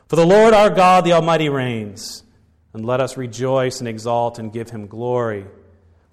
For 0.08 0.16
the 0.16 0.26
Lord 0.26 0.56
our 0.56 0.72
God, 0.72 1.06
the 1.06 1.14
Almighty, 1.14 1.50
reigns. 1.50 2.24
and 2.74 2.88
let 2.88 3.02
us 3.02 3.18
rejoice 3.18 3.82
and 3.82 3.88
exalt 3.88 4.40
and 4.40 4.52
give 4.52 4.72
him 4.72 4.88
glory. 4.88 5.46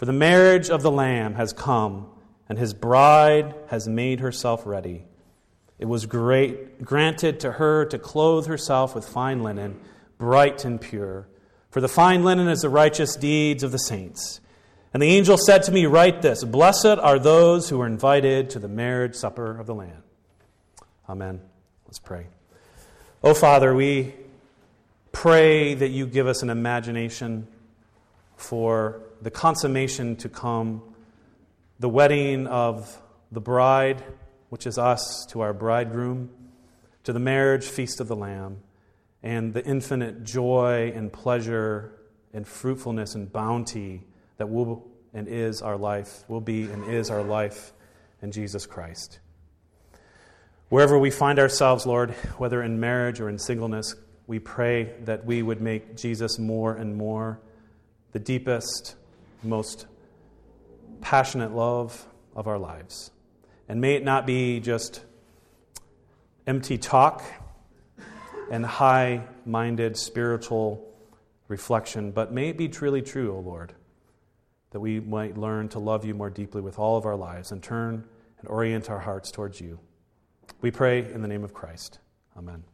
For 0.03 0.07
the 0.07 0.13
marriage 0.13 0.69
of 0.69 0.83
the 0.83 0.91
Lamb 0.91 1.35
has 1.35 1.53
come, 1.53 2.09
and 2.49 2.59
his 2.59 2.75
bride 2.75 3.55
has 3.69 3.87
made 3.87 4.19
herself 4.19 4.67
ready. 4.67 5.05
It 5.79 5.85
was 5.85 6.07
great, 6.07 6.83
granted 6.85 7.39
to 7.39 7.53
her 7.53 7.85
to 7.85 8.01
clothe 8.01 8.49
herself 8.49 8.97
with 8.97 9.07
fine 9.07 9.45
linen, 9.45 9.79
bright 10.19 10.65
and 10.65 10.81
pure. 10.81 11.29
For 11.71 11.81
the 11.81 11.87
fine 11.87 12.25
linen 12.25 12.49
is 12.49 12.63
the 12.63 12.69
righteous 12.69 13.15
deeds 13.15 13.63
of 13.63 13.71
the 13.71 13.79
saints. 13.79 14.41
And 14.93 15.01
the 15.01 15.07
angel 15.07 15.37
said 15.39 15.63
to 15.63 15.71
me, 15.71 15.87
Write 15.87 16.21
this 16.21 16.43
Blessed 16.43 16.99
are 16.99 17.21
those 17.21 17.69
who 17.69 17.81
are 17.81 17.87
invited 17.87 18.51
to 18.51 18.59
the 18.59 18.67
marriage 18.67 19.15
supper 19.15 19.57
of 19.57 19.67
the 19.67 19.75
Lamb. 19.77 20.03
Amen. 21.09 21.41
Let's 21.87 22.01
pray. 22.01 22.27
Oh, 23.23 23.35
Father, 23.35 23.73
we 23.73 24.15
pray 25.13 25.75
that 25.75 25.91
you 25.91 26.07
give 26.07 26.27
us 26.27 26.43
an 26.43 26.51
imagination 26.51 27.47
for 28.37 29.01
the 29.23 29.31
consummation 29.31 30.17
to 30.17 30.29
come, 30.29 30.83
the 31.79 31.89
wedding 31.89 32.49
of 32.49 33.01
the 33.31 33.41
bride, 33.41 34.03
which 34.49 34.67
is 34.67 34.79
us, 34.79 35.25
to 35.31 35.41
our 35.41 35.53
bridegroom, 35.53 36.29
to 37.05 37.13
the 37.13 37.21
marriage 37.21 37.65
feast 37.65 38.01
of 38.01 38.09
the 38.09 38.17
Lamb, 38.17 38.59
and 39.23 39.55
the 39.55 39.65
infinite 39.65 40.25
joy 40.25 40.93
and 40.95 41.13
pleasure 41.13 41.93
and 42.35 42.47
fruitfulness 42.47 43.15
and 43.15 43.33
bounty 43.33 44.03
that 44.39 44.49
will 44.49 44.89
and 45.15 45.29
is 45.29 45.63
our 45.63 45.77
life, 45.77 46.25
will 46.27 46.41
be 46.41 46.65
and 46.65 46.93
is 46.93 47.11
our 47.11 47.23
life 47.23 47.73
in 48.23 48.33
Jesus 48.33 48.67
Christ. 48.67 49.21
Wherever 50.69 50.99
we 50.99 51.11
find 51.11 51.39
ourselves, 51.39 51.87
Lord, 51.87 52.13
whether 52.39 52.63
in 52.63 52.81
marriage 52.81 53.21
or 53.21 53.29
in 53.29 53.39
singleness, 53.39 53.95
we 54.27 54.39
pray 54.39 54.95
that 55.05 55.25
we 55.27 55.43
would 55.43 55.61
make 55.61 55.97
Jesus 55.97 56.39
more 56.39 56.75
and 56.75 56.97
more 56.97 57.41
the 58.13 58.19
deepest, 58.19 58.97
most 59.43 59.87
passionate 61.01 61.53
love 61.53 62.07
of 62.35 62.47
our 62.47 62.59
lives. 62.59 63.11
And 63.69 63.81
may 63.81 63.95
it 63.95 64.05
not 64.05 64.27
be 64.27 64.61
just 64.61 65.05
empty 66.47 66.79
talk 66.79 67.23
and 68.51 68.65
high 68.65 69.25
minded 69.47 69.97
spiritual 69.97 70.89
reflection, 71.49 72.11
but 72.11 72.33
may 72.33 72.49
it 72.49 72.57
be 72.57 72.69
truly 72.69 73.03
true, 73.03 73.35
O 73.37 73.41
Lord, 73.41 73.75
that 74.71 74.81
we 74.81 75.01
might 75.01 75.37
learn 75.37 75.69
to 75.71 75.79
love 75.79 76.05
you 76.05 76.15
more 76.15 76.31
deeply 76.31 76.61
with 76.61 76.79
all 76.79 76.97
of 76.97 77.07
our 77.07 77.17
lives 77.17 77.53
and 77.53 77.63
turn 77.63 78.05
and 78.39 78.49
orient 78.49 78.91
our 78.91 79.01
hearts 79.01 79.31
towards 79.31 79.61
you. 79.61 79.79
We 80.61 80.71
pray 80.71 81.01
in 81.13 81.23
the 81.23 81.29
name 81.29 81.45
of 81.45 81.55
Christ. 81.55 81.99
Amen. 82.37 82.65